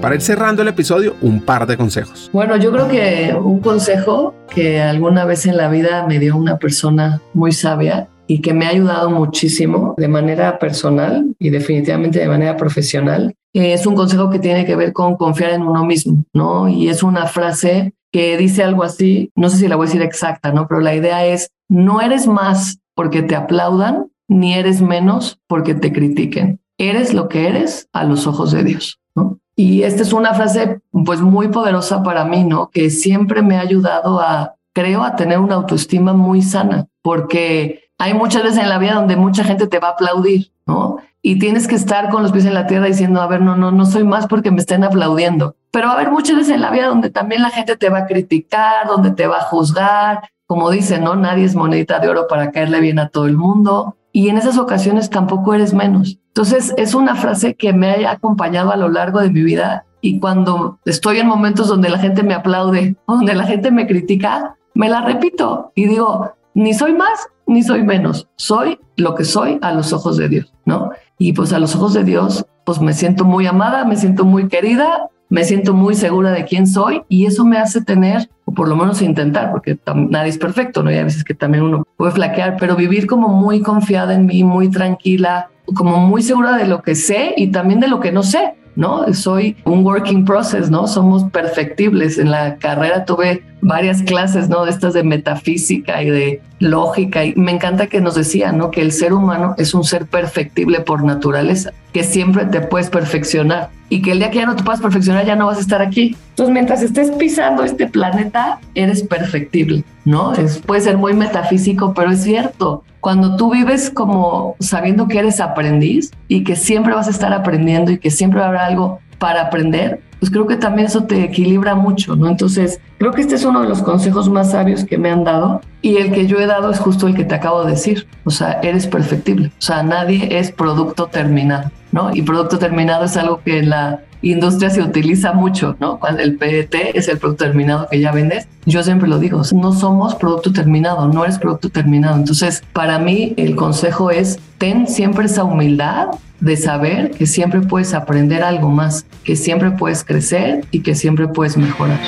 Para 0.00 0.14
ir 0.14 0.22
cerrando 0.22 0.62
el 0.62 0.68
episodio, 0.68 1.14
un 1.20 1.42
par 1.42 1.66
de 1.66 1.76
consejos. 1.76 2.30
Bueno, 2.32 2.56
yo 2.56 2.72
creo 2.72 2.88
que 2.88 3.36
un 3.38 3.60
consejo 3.60 4.34
que 4.48 4.80
alguna 4.80 5.26
vez 5.26 5.44
en 5.44 5.58
la 5.58 5.68
vida 5.68 6.06
me 6.06 6.18
dio 6.18 6.38
una 6.38 6.56
persona 6.56 7.20
muy 7.34 7.52
sabia 7.52 8.08
y 8.30 8.40
que 8.40 8.54
me 8.54 8.64
ha 8.64 8.68
ayudado 8.68 9.10
muchísimo 9.10 9.94
de 9.96 10.06
manera 10.06 10.60
personal 10.60 11.34
y 11.40 11.50
definitivamente 11.50 12.20
de 12.20 12.28
manera 12.28 12.56
profesional 12.56 13.34
es 13.52 13.86
un 13.86 13.96
consejo 13.96 14.30
que 14.30 14.38
tiene 14.38 14.64
que 14.64 14.76
ver 14.76 14.92
con 14.92 15.16
confiar 15.16 15.50
en 15.50 15.62
uno 15.62 15.84
mismo, 15.84 16.24
¿no? 16.32 16.68
Y 16.68 16.88
es 16.88 17.02
una 17.02 17.26
frase 17.26 17.94
que 18.12 18.36
dice 18.36 18.62
algo 18.62 18.84
así, 18.84 19.32
no 19.34 19.48
sé 19.48 19.56
si 19.56 19.66
la 19.66 19.74
voy 19.74 19.86
a 19.86 19.88
decir 19.88 20.02
exacta, 20.02 20.52
¿no? 20.52 20.68
Pero 20.68 20.80
la 20.80 20.94
idea 20.94 21.26
es, 21.26 21.50
no 21.68 22.00
eres 22.00 22.28
más 22.28 22.78
porque 22.94 23.22
te 23.22 23.34
aplaudan, 23.34 24.12
ni 24.28 24.54
eres 24.54 24.80
menos 24.80 25.40
porque 25.48 25.74
te 25.74 25.92
critiquen. 25.92 26.60
Eres 26.78 27.12
lo 27.12 27.28
que 27.28 27.48
eres 27.48 27.88
a 27.92 28.04
los 28.04 28.28
ojos 28.28 28.52
de 28.52 28.62
Dios, 28.62 29.00
¿no? 29.16 29.40
Y 29.56 29.82
esta 29.82 30.02
es 30.02 30.12
una 30.12 30.34
frase 30.34 30.78
pues 30.92 31.20
muy 31.20 31.48
poderosa 31.48 32.04
para 32.04 32.24
mí, 32.24 32.44
¿no? 32.44 32.70
Que 32.70 32.90
siempre 32.90 33.42
me 33.42 33.56
ha 33.56 33.60
ayudado 33.62 34.20
a, 34.20 34.54
creo, 34.72 35.02
a 35.02 35.16
tener 35.16 35.40
una 35.40 35.56
autoestima 35.56 36.12
muy 36.12 36.42
sana, 36.42 36.86
porque 37.02 37.89
hay 38.00 38.14
muchas 38.14 38.42
veces 38.42 38.58
en 38.58 38.68
la 38.68 38.78
vida 38.78 38.94
donde 38.94 39.14
mucha 39.14 39.44
gente 39.44 39.68
te 39.68 39.78
va 39.78 39.88
a 39.88 39.92
aplaudir, 39.92 40.50
¿no? 40.66 40.98
y 41.22 41.38
tienes 41.38 41.68
que 41.68 41.74
estar 41.74 42.08
con 42.08 42.22
los 42.22 42.32
pies 42.32 42.46
en 42.46 42.54
la 42.54 42.66
tierra 42.66 42.86
diciendo, 42.86 43.20
a 43.20 43.26
ver, 43.26 43.42
no, 43.42 43.56
no, 43.56 43.70
no 43.70 43.84
soy 43.84 44.04
más 44.04 44.26
porque 44.26 44.50
me 44.50 44.60
estén 44.60 44.84
aplaudiendo. 44.84 45.54
Pero 45.70 45.88
va 45.88 45.92
a 45.92 45.96
haber 45.96 46.10
muchas 46.10 46.36
veces 46.36 46.54
en 46.54 46.62
la 46.62 46.70
vida 46.70 46.86
donde 46.86 47.10
también 47.10 47.42
la 47.42 47.50
gente 47.50 47.76
te 47.76 47.90
va 47.90 47.98
a 47.98 48.06
criticar, 48.06 48.86
donde 48.86 49.10
te 49.10 49.26
va 49.26 49.38
a 49.38 49.42
juzgar. 49.42 50.30
Como 50.46 50.70
dicen, 50.70 51.04
¿no? 51.04 51.14
Nadie 51.14 51.44
es 51.44 51.54
monedita 51.54 51.98
de 51.98 52.08
oro 52.08 52.26
para 52.26 52.50
caerle 52.50 52.80
bien 52.80 52.98
a 52.98 53.08
todo 53.08 53.26
el 53.26 53.36
mundo. 53.36 53.96
Y 54.12 54.30
en 54.30 54.38
esas 54.38 54.58
ocasiones 54.58 55.10
tampoco 55.10 55.54
eres 55.54 55.74
menos. 55.74 56.18
Entonces, 56.28 56.74
es 56.76 56.94
una 56.94 57.14
frase 57.14 57.54
que 57.54 57.72
me 57.72 58.06
ha 58.06 58.12
acompañado 58.12 58.72
a 58.72 58.76
lo 58.76 58.88
largo 58.88 59.20
de 59.20 59.30
mi 59.30 59.42
vida. 59.42 59.84
Y 60.00 60.18
cuando 60.18 60.80
estoy 60.86 61.18
en 61.18 61.28
momentos 61.28 61.68
donde 61.68 61.90
la 61.90 61.98
gente 61.98 62.22
me 62.22 62.34
aplaude, 62.34 62.96
donde 63.06 63.34
la 63.34 63.44
gente 63.44 63.70
me 63.70 63.86
critica, 63.86 64.56
me 64.74 64.88
la 64.88 65.02
repito 65.02 65.72
y 65.74 65.86
digo, 65.86 66.32
ni 66.54 66.72
soy 66.72 66.94
más 66.94 67.28
ni 67.50 67.62
soy 67.62 67.82
menos, 67.82 68.28
soy 68.36 68.78
lo 68.96 69.14
que 69.14 69.24
soy 69.24 69.58
a 69.60 69.72
los 69.72 69.92
ojos 69.92 70.16
de 70.16 70.28
Dios, 70.28 70.52
¿no? 70.64 70.90
Y 71.18 71.32
pues 71.32 71.52
a 71.52 71.58
los 71.58 71.74
ojos 71.74 71.94
de 71.94 72.04
Dios, 72.04 72.46
pues 72.64 72.80
me 72.80 72.92
siento 72.92 73.24
muy 73.24 73.46
amada, 73.46 73.84
me 73.84 73.96
siento 73.96 74.24
muy 74.24 74.46
querida, 74.48 75.08
me 75.28 75.44
siento 75.44 75.74
muy 75.74 75.94
segura 75.94 76.30
de 76.30 76.44
quién 76.44 76.66
soy 76.66 77.02
y 77.08 77.26
eso 77.26 77.44
me 77.44 77.58
hace 77.58 77.82
tener, 77.82 78.30
o 78.44 78.52
por 78.52 78.68
lo 78.68 78.76
menos 78.76 79.02
intentar, 79.02 79.50
porque 79.50 79.78
nadie 80.08 80.30
es 80.30 80.38
perfecto, 80.38 80.82
¿no? 80.82 80.92
Y 80.92 80.98
a 80.98 81.04
veces 81.04 81.24
que 81.24 81.34
también 81.34 81.64
uno 81.64 81.84
puede 81.96 82.12
flaquear, 82.12 82.56
pero 82.56 82.76
vivir 82.76 83.08
como 83.08 83.28
muy 83.28 83.62
confiada 83.62 84.14
en 84.14 84.26
mí, 84.26 84.44
muy 84.44 84.70
tranquila, 84.70 85.50
como 85.74 85.98
muy 85.98 86.22
segura 86.22 86.56
de 86.56 86.66
lo 86.66 86.82
que 86.82 86.94
sé 86.94 87.34
y 87.36 87.48
también 87.48 87.80
de 87.80 87.88
lo 87.88 87.98
que 87.98 88.12
no 88.12 88.22
sé, 88.22 88.54
¿no? 88.76 89.12
Soy 89.12 89.56
un 89.64 89.84
working 89.84 90.24
process, 90.24 90.70
¿no? 90.70 90.86
Somos 90.86 91.24
perfectibles. 91.24 92.18
En 92.18 92.30
la 92.30 92.56
carrera 92.56 93.04
tuve 93.04 93.42
varias 93.62 94.02
clases, 94.02 94.48
¿no? 94.48 94.64
De 94.64 94.70
estas 94.70 94.94
de 94.94 95.02
metafísica 95.02 96.02
y 96.02 96.10
de 96.10 96.42
lógica. 96.58 97.24
Y 97.24 97.34
me 97.36 97.52
encanta 97.52 97.86
que 97.86 98.00
nos 98.00 98.14
decían, 98.14 98.58
¿no? 98.58 98.70
Que 98.70 98.82
el 98.82 98.92
ser 98.92 99.12
humano 99.12 99.54
es 99.58 99.74
un 99.74 99.84
ser 99.84 100.06
perfectible 100.06 100.80
por 100.80 101.04
naturaleza, 101.04 101.72
que 101.92 102.04
siempre 102.04 102.46
te 102.46 102.60
puedes 102.60 102.90
perfeccionar 102.90 103.70
y 103.88 104.02
que 104.02 104.12
el 104.12 104.20
día 104.20 104.30
que 104.30 104.38
ya 104.38 104.46
no 104.46 104.56
te 104.56 104.62
puedas 104.62 104.80
perfeccionar 104.80 105.26
ya 105.26 105.36
no 105.36 105.46
vas 105.46 105.58
a 105.58 105.60
estar 105.60 105.82
aquí. 105.82 106.16
Entonces, 106.30 106.52
mientras 106.52 106.82
estés 106.82 107.10
pisando 107.10 107.64
este 107.64 107.86
planeta, 107.86 108.60
eres 108.74 109.02
perfectible, 109.02 109.84
¿no? 110.04 110.32
Es, 110.34 110.58
puede 110.58 110.80
ser 110.80 110.96
muy 110.96 111.12
metafísico, 111.12 111.92
pero 111.92 112.10
es 112.10 112.22
cierto. 112.22 112.84
Cuando 113.00 113.36
tú 113.36 113.50
vives 113.50 113.90
como 113.90 114.56
sabiendo 114.60 115.08
que 115.08 115.18
eres 115.18 115.40
aprendiz 115.40 116.12
y 116.28 116.44
que 116.44 116.54
siempre 116.54 116.94
vas 116.94 117.08
a 117.08 117.10
estar 117.10 117.32
aprendiendo 117.32 117.90
y 117.90 117.98
que 117.98 118.10
siempre 118.10 118.42
habrá 118.42 118.66
algo 118.66 119.00
para 119.18 119.42
aprender, 119.42 120.00
pues 120.20 120.30
creo 120.30 120.46
que 120.46 120.56
también 120.56 120.86
eso 120.86 121.04
te 121.04 121.24
equilibra 121.24 121.74
mucho, 121.74 122.14
¿no? 122.14 122.28
Entonces, 122.28 122.78
creo 122.98 123.10
que 123.10 123.22
este 123.22 123.34
es 123.34 123.44
uno 123.44 123.62
de 123.62 123.68
los 123.68 123.82
consejos 123.82 124.28
más 124.28 124.50
sabios 124.52 124.84
que 124.84 124.98
me 124.98 125.10
han 125.10 125.24
dado 125.24 125.62
y 125.80 125.96
el 125.96 126.12
que 126.12 126.26
yo 126.26 126.38
he 126.38 126.46
dado 126.46 126.70
es 126.70 126.78
justo 126.78 127.08
el 127.08 127.14
que 127.14 127.24
te 127.24 127.34
acabo 127.34 127.64
de 127.64 127.72
decir, 127.72 128.06
o 128.24 128.30
sea, 128.30 128.60
eres 128.62 128.86
perfectible, 128.86 129.48
o 129.48 129.62
sea, 129.62 129.82
nadie 129.82 130.38
es 130.38 130.52
producto 130.52 131.06
terminado, 131.06 131.70
¿no? 131.90 132.14
Y 132.14 132.22
producto 132.22 132.58
terminado 132.58 133.06
es 133.06 133.16
algo 133.16 133.40
que 133.42 133.62
la 133.62 134.02
industria 134.22 134.70
se 134.70 134.82
utiliza 134.82 135.32
mucho, 135.32 135.76
¿no? 135.80 135.98
Cuando 135.98 136.22
el 136.22 136.36
PET 136.36 136.74
es 136.94 137.08
el 137.08 137.18
producto 137.18 137.44
terminado 137.44 137.88
que 137.90 138.00
ya 138.00 138.12
vendes, 138.12 138.46
yo 138.66 138.82
siempre 138.82 139.08
lo 139.08 139.18
digo, 139.18 139.42
no 139.54 139.72
somos 139.72 140.14
producto 140.14 140.52
terminado, 140.52 141.08
no 141.08 141.24
eres 141.24 141.38
producto 141.38 141.70
terminado. 141.70 142.16
Entonces, 142.16 142.62
para 142.72 142.98
mí 142.98 143.34
el 143.36 143.56
consejo 143.56 144.10
es, 144.10 144.38
ten 144.58 144.86
siempre 144.86 145.26
esa 145.26 145.44
humildad 145.44 146.08
de 146.40 146.56
saber 146.56 147.10
que 147.10 147.26
siempre 147.26 147.60
puedes 147.60 147.94
aprender 147.94 148.42
algo 148.42 148.70
más, 148.70 149.06
que 149.24 149.36
siempre 149.36 149.70
puedes 149.70 150.04
crecer 150.04 150.64
y 150.70 150.80
que 150.80 150.94
siempre 150.94 151.28
puedes 151.28 151.56
mejorar. 151.56 152.00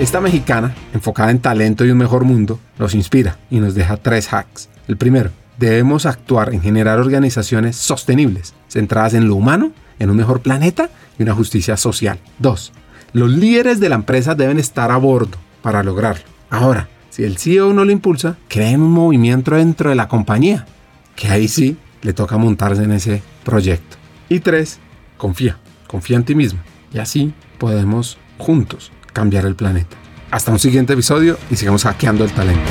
Esta 0.00 0.20
mexicana, 0.20 0.74
enfocada 0.92 1.30
en 1.30 1.38
talento 1.38 1.84
y 1.84 1.90
un 1.90 1.98
mejor 1.98 2.24
mundo, 2.24 2.58
nos 2.78 2.94
inspira 2.94 3.38
y 3.50 3.60
nos 3.60 3.74
deja 3.74 3.96
tres 3.96 4.32
hacks. 4.32 4.68
El 4.88 4.96
primero, 4.96 5.30
debemos 5.58 6.06
actuar 6.06 6.52
en 6.52 6.60
generar 6.60 6.98
organizaciones 6.98 7.76
sostenibles, 7.76 8.54
centradas 8.68 9.14
en 9.14 9.28
lo 9.28 9.36
humano, 9.36 9.72
en 9.98 10.10
un 10.10 10.16
mejor 10.16 10.40
planeta 10.40 10.90
y 11.18 11.22
una 11.22 11.34
justicia 11.34 11.76
social. 11.76 12.18
Dos, 12.38 12.72
los 13.12 13.30
líderes 13.30 13.80
de 13.80 13.88
la 13.88 13.94
empresa 13.94 14.34
deben 14.34 14.58
estar 14.58 14.90
a 14.90 14.96
bordo 14.96 15.38
para 15.62 15.82
lograrlo. 15.82 16.24
Ahora, 16.50 16.88
si 17.10 17.22
el 17.22 17.38
CEO 17.38 17.72
no 17.72 17.84
lo 17.84 17.92
impulsa, 17.92 18.36
creen 18.48 18.82
un 18.82 18.90
movimiento 18.90 19.54
dentro 19.54 19.90
de 19.90 19.96
la 19.96 20.08
compañía, 20.08 20.66
que 21.14 21.28
ahí 21.28 21.46
sí 21.46 21.76
le 22.02 22.12
toca 22.12 22.36
montarse 22.36 22.82
en 22.82 22.92
ese 22.92 23.22
proyecto. 23.44 23.96
Y 24.28 24.40
tres, 24.40 24.80
confía, 25.16 25.58
confía 25.86 26.16
en 26.16 26.24
ti 26.24 26.34
mismo. 26.34 26.58
Y 26.92 26.98
así 26.98 27.32
podemos 27.58 28.18
juntos 28.38 28.90
cambiar 29.12 29.46
el 29.46 29.54
planeta. 29.54 29.96
Hasta 30.30 30.50
un 30.50 30.58
siguiente 30.58 30.94
episodio 30.94 31.38
y 31.50 31.56
sigamos 31.56 31.84
hackeando 31.84 32.24
el 32.24 32.32
talento. 32.32 32.68